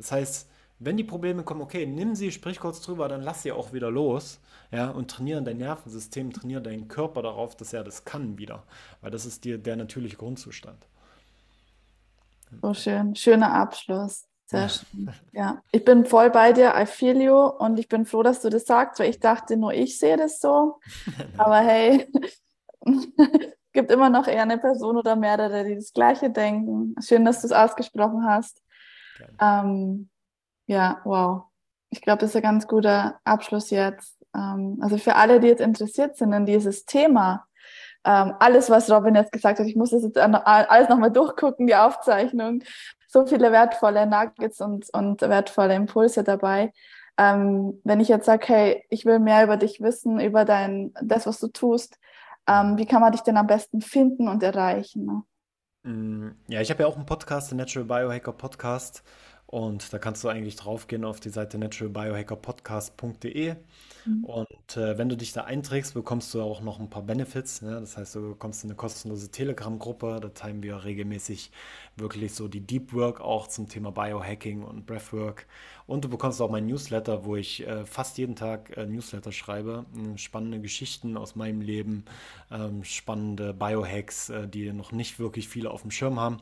Das 0.00 0.12
heißt, 0.12 0.48
wenn 0.78 0.96
die 0.96 1.04
Probleme 1.04 1.42
kommen, 1.42 1.60
okay, 1.60 1.84
nimm 1.84 2.14
sie, 2.14 2.32
sprich 2.32 2.58
kurz 2.58 2.80
drüber, 2.80 3.06
dann 3.06 3.20
lass 3.20 3.42
sie 3.42 3.52
auch 3.52 3.74
wieder 3.74 3.90
los. 3.90 4.40
Ja, 4.72 4.88
und 4.88 5.10
trainiere 5.10 5.42
dein 5.42 5.58
Nervensystem, 5.58 6.32
trainiere 6.32 6.62
deinen 6.62 6.88
Körper 6.88 7.20
darauf, 7.20 7.54
dass 7.54 7.74
er 7.74 7.84
das 7.84 8.06
kann 8.06 8.38
wieder. 8.38 8.62
Weil 9.02 9.10
das 9.10 9.26
ist 9.26 9.44
dir 9.44 9.58
der 9.58 9.76
natürliche 9.76 10.16
Grundzustand. 10.16 10.86
So 12.62 12.72
schön. 12.72 13.14
Schöner 13.14 13.52
Abschluss. 13.52 14.26
Sehr 14.46 14.70
schön. 14.70 15.10
Ja, 15.32 15.62
ich 15.70 15.84
bin 15.84 16.06
voll 16.06 16.30
bei 16.30 16.54
dir. 16.54 16.72
I 16.74 16.86
feel 16.86 17.20
you. 17.20 17.36
Und 17.36 17.78
ich 17.78 17.88
bin 17.88 18.06
froh, 18.06 18.22
dass 18.22 18.40
du 18.40 18.48
das 18.48 18.64
sagst, 18.64 19.00
weil 19.00 19.10
ich 19.10 19.20
dachte, 19.20 19.58
nur 19.58 19.74
ich 19.74 19.98
sehe 19.98 20.16
das 20.16 20.40
so. 20.40 20.80
Aber 21.36 21.58
hey, 21.58 22.10
gibt 23.72 23.90
immer 23.90 24.08
noch 24.08 24.26
eher 24.26 24.42
eine 24.42 24.56
Person 24.56 24.96
oder 24.96 25.14
mehrere, 25.14 25.64
die 25.64 25.74
das 25.74 25.92
Gleiche 25.92 26.30
denken. 26.30 26.94
Schön, 27.06 27.26
dass 27.26 27.42
du 27.42 27.48
es 27.48 27.52
ausgesprochen 27.52 28.24
hast. 28.24 28.62
Ähm, 29.40 30.08
ja, 30.66 31.00
wow. 31.04 31.44
Ich 31.90 32.00
glaube, 32.00 32.20
das 32.20 32.30
ist 32.30 32.36
ein 32.36 32.42
ganz 32.42 32.66
guter 32.66 33.18
Abschluss 33.24 33.70
jetzt. 33.70 34.16
Ähm, 34.34 34.78
also 34.80 34.98
für 34.98 35.16
alle, 35.16 35.40
die 35.40 35.48
jetzt 35.48 35.60
interessiert 35.60 36.16
sind 36.16 36.32
in 36.32 36.46
dieses 36.46 36.84
Thema, 36.84 37.46
ähm, 38.04 38.34
alles, 38.38 38.70
was 38.70 38.90
Robin 38.90 39.14
jetzt 39.14 39.32
gesagt 39.32 39.58
hat, 39.58 39.66
ich 39.66 39.76
muss 39.76 39.90
das 39.90 40.02
jetzt 40.02 40.16
alles 40.18 40.88
nochmal 40.88 41.10
durchgucken, 41.10 41.66
die 41.66 41.74
Aufzeichnung. 41.74 42.62
So 43.08 43.26
viele 43.26 43.52
wertvolle 43.52 44.06
Nuggets 44.06 44.60
und, 44.60 44.88
und 44.94 45.20
wertvolle 45.20 45.74
Impulse 45.74 46.24
dabei. 46.24 46.72
Ähm, 47.18 47.80
wenn 47.84 48.00
ich 48.00 48.08
jetzt 48.08 48.26
sage, 48.26 48.46
hey, 48.46 48.84
ich 48.88 49.04
will 49.04 49.18
mehr 49.18 49.44
über 49.44 49.56
dich 49.58 49.80
wissen, 49.82 50.20
über 50.20 50.44
dein, 50.44 50.94
das, 51.02 51.26
was 51.26 51.40
du 51.40 51.48
tust, 51.48 51.98
ähm, 52.46 52.78
wie 52.78 52.86
kann 52.86 53.02
man 53.02 53.12
dich 53.12 53.20
denn 53.20 53.36
am 53.36 53.46
besten 53.46 53.82
finden 53.82 54.28
und 54.28 54.42
erreichen? 54.42 55.24
Mm, 55.82 56.30
ja, 56.48 56.60
ich 56.60 56.70
habe 56.70 56.82
ja 56.82 56.88
auch 56.88 56.96
einen 56.96 57.06
Podcast, 57.06 57.50
den 57.50 57.58
Natural 57.58 57.86
Biohacker 57.86 58.32
Podcast. 58.32 59.02
Und 59.50 59.92
da 59.92 59.98
kannst 59.98 60.22
du 60.22 60.28
eigentlich 60.28 60.54
draufgehen 60.54 61.04
auf 61.04 61.18
die 61.18 61.30
Seite 61.30 61.58
naturalbiohackerpodcast.de. 61.58 63.56
Mhm. 64.06 64.24
Und 64.24 64.76
äh, 64.76 64.96
wenn 64.96 65.08
du 65.08 65.16
dich 65.16 65.32
da 65.32 65.42
einträgst, 65.42 65.92
bekommst 65.94 66.32
du 66.32 66.40
auch 66.40 66.60
noch 66.60 66.78
ein 66.78 66.88
paar 66.88 67.02
Benefits. 67.02 67.60
Ne? 67.60 67.80
Das 67.80 67.96
heißt, 67.96 68.14
du 68.14 68.28
bekommst 68.28 68.62
eine 68.64 68.76
kostenlose 68.76 69.32
Telegram-Gruppe. 69.32 70.20
Da 70.22 70.28
teilen 70.28 70.62
wir 70.62 70.84
regelmäßig 70.84 71.50
wirklich 71.96 72.32
so 72.32 72.46
die 72.46 72.60
Deep 72.60 72.92
Work 72.92 73.20
auch 73.20 73.48
zum 73.48 73.68
Thema 73.68 73.90
Biohacking 73.90 74.62
und 74.62 74.86
Breathwork. 74.86 75.48
Und 75.88 76.04
du 76.04 76.08
bekommst 76.08 76.40
auch 76.40 76.50
mein 76.50 76.66
Newsletter, 76.68 77.24
wo 77.24 77.34
ich 77.34 77.66
äh, 77.66 77.84
fast 77.84 78.18
jeden 78.18 78.36
Tag 78.36 78.76
äh, 78.76 78.86
Newsletter 78.86 79.32
schreibe. 79.32 79.84
Hm, 79.92 80.16
Spannende 80.16 80.60
Geschichten 80.60 81.16
aus 81.16 81.34
meinem 81.34 81.60
Leben, 81.60 82.04
ähm, 82.52 82.84
spannende 82.84 83.52
Biohacks, 83.52 84.28
äh, 84.28 84.46
die 84.46 84.72
noch 84.72 84.92
nicht 84.92 85.18
wirklich 85.18 85.48
viele 85.48 85.72
auf 85.72 85.82
dem 85.82 85.90
Schirm 85.90 86.20
haben. 86.20 86.38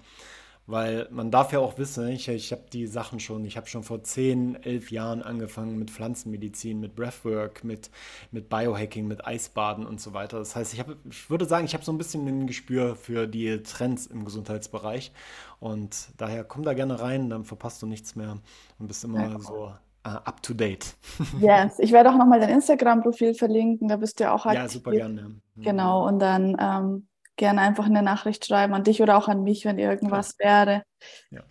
Weil 0.71 1.09
man 1.11 1.31
darf 1.31 1.53
ja 1.53 1.61
auch 1.61 1.79
wissen, 1.79 2.09
ich, 2.09 2.29
ich 2.29 2.53
habe 2.53 2.65
die 2.71 2.87
Sachen 2.87 3.21
schon, 3.21 3.43
ich 3.47 3.57
habe 3.57 3.67
schon 3.69 3.85
vor 3.85 4.05
10, 4.05 4.63
11 4.63 4.91
Jahren 4.91 5.23
angefangen 5.23 5.79
mit 5.79 5.91
Pflanzenmedizin, 5.91 6.79
mit 6.79 6.95
Breathwork, 6.95 7.65
mit, 7.65 7.91
mit 8.33 8.51
Biohacking, 8.51 9.09
mit 9.09 9.27
Eisbaden 9.27 9.87
und 9.87 9.99
so 9.99 10.13
weiter. 10.13 10.39
Das 10.39 10.55
heißt, 10.57 10.75
ich, 10.75 10.81
hab, 10.81 10.89
ich 11.11 11.31
würde 11.31 11.47
sagen, 11.47 11.65
ich 11.65 11.73
habe 11.75 11.85
so 11.85 11.93
ein 11.93 11.99
bisschen 11.99 12.27
ein 12.29 12.47
Gespür 12.47 12.97
für 12.97 13.27
die 13.27 13.63
Trends 13.63 14.07
im 14.07 14.27
Gesundheitsbereich. 14.27 15.11
Und 15.59 16.11
daher 16.19 16.45
komm 16.45 16.65
da 16.65 16.75
gerne 16.75 17.01
rein, 17.01 17.31
dann 17.31 17.45
verpasst 17.45 17.81
du 17.83 17.87
nichts 17.87 18.15
mehr 18.15 18.39
und 18.79 18.89
bist 18.89 19.05
immer 19.05 19.31
Ja, 19.31 19.39
so 19.41 19.75
uh, 20.07 20.11
up 20.25 20.43
to 20.43 20.55
date. 20.55 20.97
Yes, 21.33 21.79
ich 21.79 21.93
werde 21.93 22.11
auch 22.11 22.17
nochmal 22.17 22.41
dein 22.41 22.49
Instagram-Profil 22.51 23.35
verlinken, 23.35 23.89
da 23.89 23.97
bist 23.97 24.19
du 24.19 24.25
ja 24.25 24.35
auch 24.35 24.47
Ja, 24.47 24.69
super 24.69 24.91
aktiv. 24.91 24.95
gerne. 24.95 25.41
Mhm. 25.55 25.63
Genau, 25.63 26.07
und 26.07 26.19
dann 26.21 26.57
ähm, 26.61 27.09
gerne 27.39 27.63
einfach 27.63 27.87
eine 27.87 28.03
Nachricht 28.03 28.45
schreiben 28.45 28.75
an 28.75 28.85
dich 28.85 29.01
oder 29.01 29.17
auch 29.17 29.29
an 29.29 29.43
mich, 29.43 29.65
wenn 29.65 29.79
irgendwas 29.79 30.39
wäre. 30.39 30.83
Ja. 31.31 31.43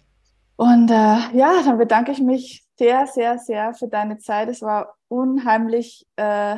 Und 0.55 0.91
äh, 0.91 1.37
ja, 1.37 1.61
dann 1.65 1.77
bedanke 1.77 2.11
ich 2.11 2.19
mich 2.19 2.63
sehr, 2.77 3.07
sehr, 3.07 3.39
sehr 3.39 3.73
für 3.73 3.87
deine 3.87 4.19
Zeit. 4.19 4.49
Es 4.49 4.61
war 4.61 4.95
unheimlich 5.07 6.05
äh, 6.15 6.57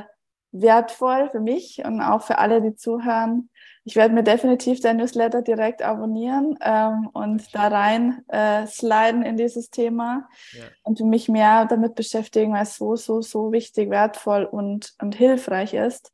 wertvoll 0.52 1.30
für 1.30 1.40
mich 1.40 1.84
und 1.86 2.02
auch 2.02 2.22
für 2.22 2.40
alle, 2.40 2.62
die 2.62 2.76
zuhören. 2.76 3.50
Ich 3.84 3.96
werde 3.96 4.14
mir 4.14 4.24
definitiv 4.24 4.82
dein 4.82 4.98
Newsletter 4.98 5.42
direkt 5.42 5.82
abonnieren 5.82 6.58
ähm, 6.62 7.10
und 7.14 7.54
da 7.54 7.68
rein 7.68 8.24
äh, 8.28 8.66
sliden 8.68 9.24
in 9.24 9.38
dieses 9.38 9.70
Thema 9.70 10.28
Ja, 10.54 10.66
und 10.84 11.00
mich 11.02 11.30
mehr 11.30 11.66
damit 11.66 11.96
beschäftigen, 11.96 12.54
weil 12.54 12.64
es 12.64 12.76
so, 12.76 12.96
so, 12.96 13.22
so 13.22 13.52
wichtig, 13.52 13.90
wertvoll 13.90 14.44
und, 14.44 14.94
und 15.02 15.16
hilfreich 15.16 15.74
ist 15.74 16.12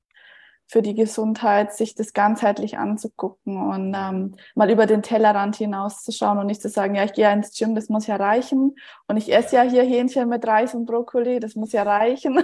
für 0.67 0.81
die 0.81 0.95
Gesundheit, 0.95 1.73
sich 1.73 1.95
das 1.95 2.13
ganzheitlich 2.13 2.77
anzugucken 2.77 3.57
und 3.57 3.95
ähm, 3.95 4.35
mal 4.55 4.69
über 4.71 4.85
den 4.85 5.03
Tellerrand 5.03 5.55
hinauszuschauen 5.55 6.39
und 6.39 6.47
nicht 6.47 6.61
zu 6.61 6.69
sagen, 6.69 6.95
ja, 6.95 7.03
ich 7.03 7.13
gehe 7.13 7.31
ins 7.31 7.57
Gym, 7.57 7.75
das 7.75 7.89
muss 7.89 8.07
ja 8.07 8.15
reichen 8.15 8.75
und 9.07 9.17
ich 9.17 9.33
esse 9.33 9.57
ja, 9.57 9.61
hier 9.61 9.83
Hähnchen 9.83 10.27
mit 10.27 10.45
Reis 10.47 10.73
und 10.73 10.85
Brokkoli, 10.85 11.39
das 11.39 11.55
muss 11.55 11.71
ja 11.71 11.83
reichen, 11.83 12.43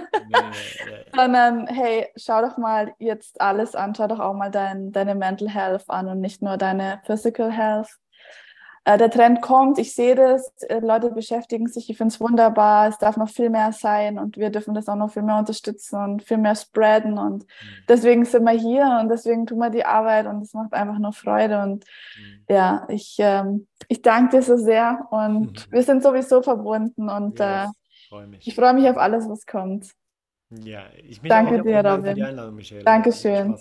sondern 1.16 1.66
hey, 1.66 2.08
schau 2.16 2.42
doch 2.42 2.58
mal 2.58 2.94
jetzt 2.98 3.40
alles 3.40 3.74
an, 3.74 3.94
schau 3.94 4.06
doch 4.06 4.20
auch 4.20 4.34
mal 4.34 4.50
dein, 4.50 4.92
deine 4.92 5.14
Mental 5.14 5.48
Health 5.48 5.84
an 5.88 6.08
und 6.08 6.20
nicht 6.20 6.42
nur 6.42 6.56
deine 6.56 7.00
Physical 7.04 7.50
Health. 7.50 7.88
Äh, 8.84 8.98
der 8.98 9.10
Trend 9.10 9.40
kommt, 9.42 9.78
ich 9.78 9.94
sehe 9.94 10.14
das, 10.16 10.52
äh, 10.62 10.80
Leute 10.80 11.10
beschäftigen 11.12 11.68
sich, 11.68 11.88
ich 11.88 11.96
finde 11.96 12.12
es 12.12 12.20
wunderbar, 12.20 12.88
es 12.88 12.98
darf 12.98 13.16
noch 13.16 13.28
viel 13.28 13.48
mehr 13.48 13.72
sein 13.72 14.18
und 14.18 14.36
wir 14.36 14.50
dürfen 14.50 14.74
das 14.74 14.88
auch 14.88 14.96
noch 14.96 15.12
viel 15.12 15.22
mehr 15.22 15.38
unterstützen 15.38 16.02
und 16.02 16.22
viel 16.22 16.38
mehr 16.38 16.56
spreaden 16.56 17.16
und 17.18 17.44
Mhm. 17.44 17.46
deswegen 17.88 18.24
sind 18.24 18.44
wir 18.44 18.52
hier 18.52 18.98
und 19.00 19.08
deswegen 19.08 19.46
tun 19.46 19.58
wir 19.58 19.70
die 19.70 19.84
Arbeit 19.84 20.26
und 20.26 20.42
es 20.42 20.52
macht 20.52 20.72
einfach 20.72 20.98
nur 20.98 21.12
Freude 21.12 21.62
und 21.62 21.84
ja, 22.48 22.84
ich, 22.88 23.16
ähm, 23.20 23.68
ich 23.88 24.02
danke 24.02 24.36
dir 24.38 24.42
so 24.42 24.56
sehr 24.56 25.06
und 25.10 25.52
Mhm. 25.68 25.72
wir 25.72 25.82
sind 25.84 26.02
sowieso 26.02 26.42
verbunden 26.42 27.08
und 27.08 27.38
äh, 27.38 27.62
Yes, 27.64 27.70
freue 28.08 28.24
ich 28.24 28.46
mich. 28.46 28.54
freue 28.56 28.74
mich 28.74 28.88
auf 28.90 28.98
alles, 28.98 29.28
was 29.28 29.46
kommt. 29.46 29.90
Ja, 30.50 30.82
ich 31.04 31.22
mich 31.22 31.32
auch. 31.32 31.36
Danke 31.36 31.62
dir, 31.62 31.62
Vielen 31.62 31.84
Dank 31.84 32.04
für 32.04 32.14
die 32.14 32.20
Robin. 32.20 32.24
Einladung, 32.24 32.56
Michaela. 32.56 32.80
Hat 32.80 32.86
Dankeschön. 32.86 33.56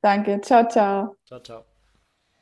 Danke. 0.00 0.40
Ciao, 0.40 0.66
ciao. 0.68 1.16
Ciao, 1.26 1.40
ciao. 1.40 1.73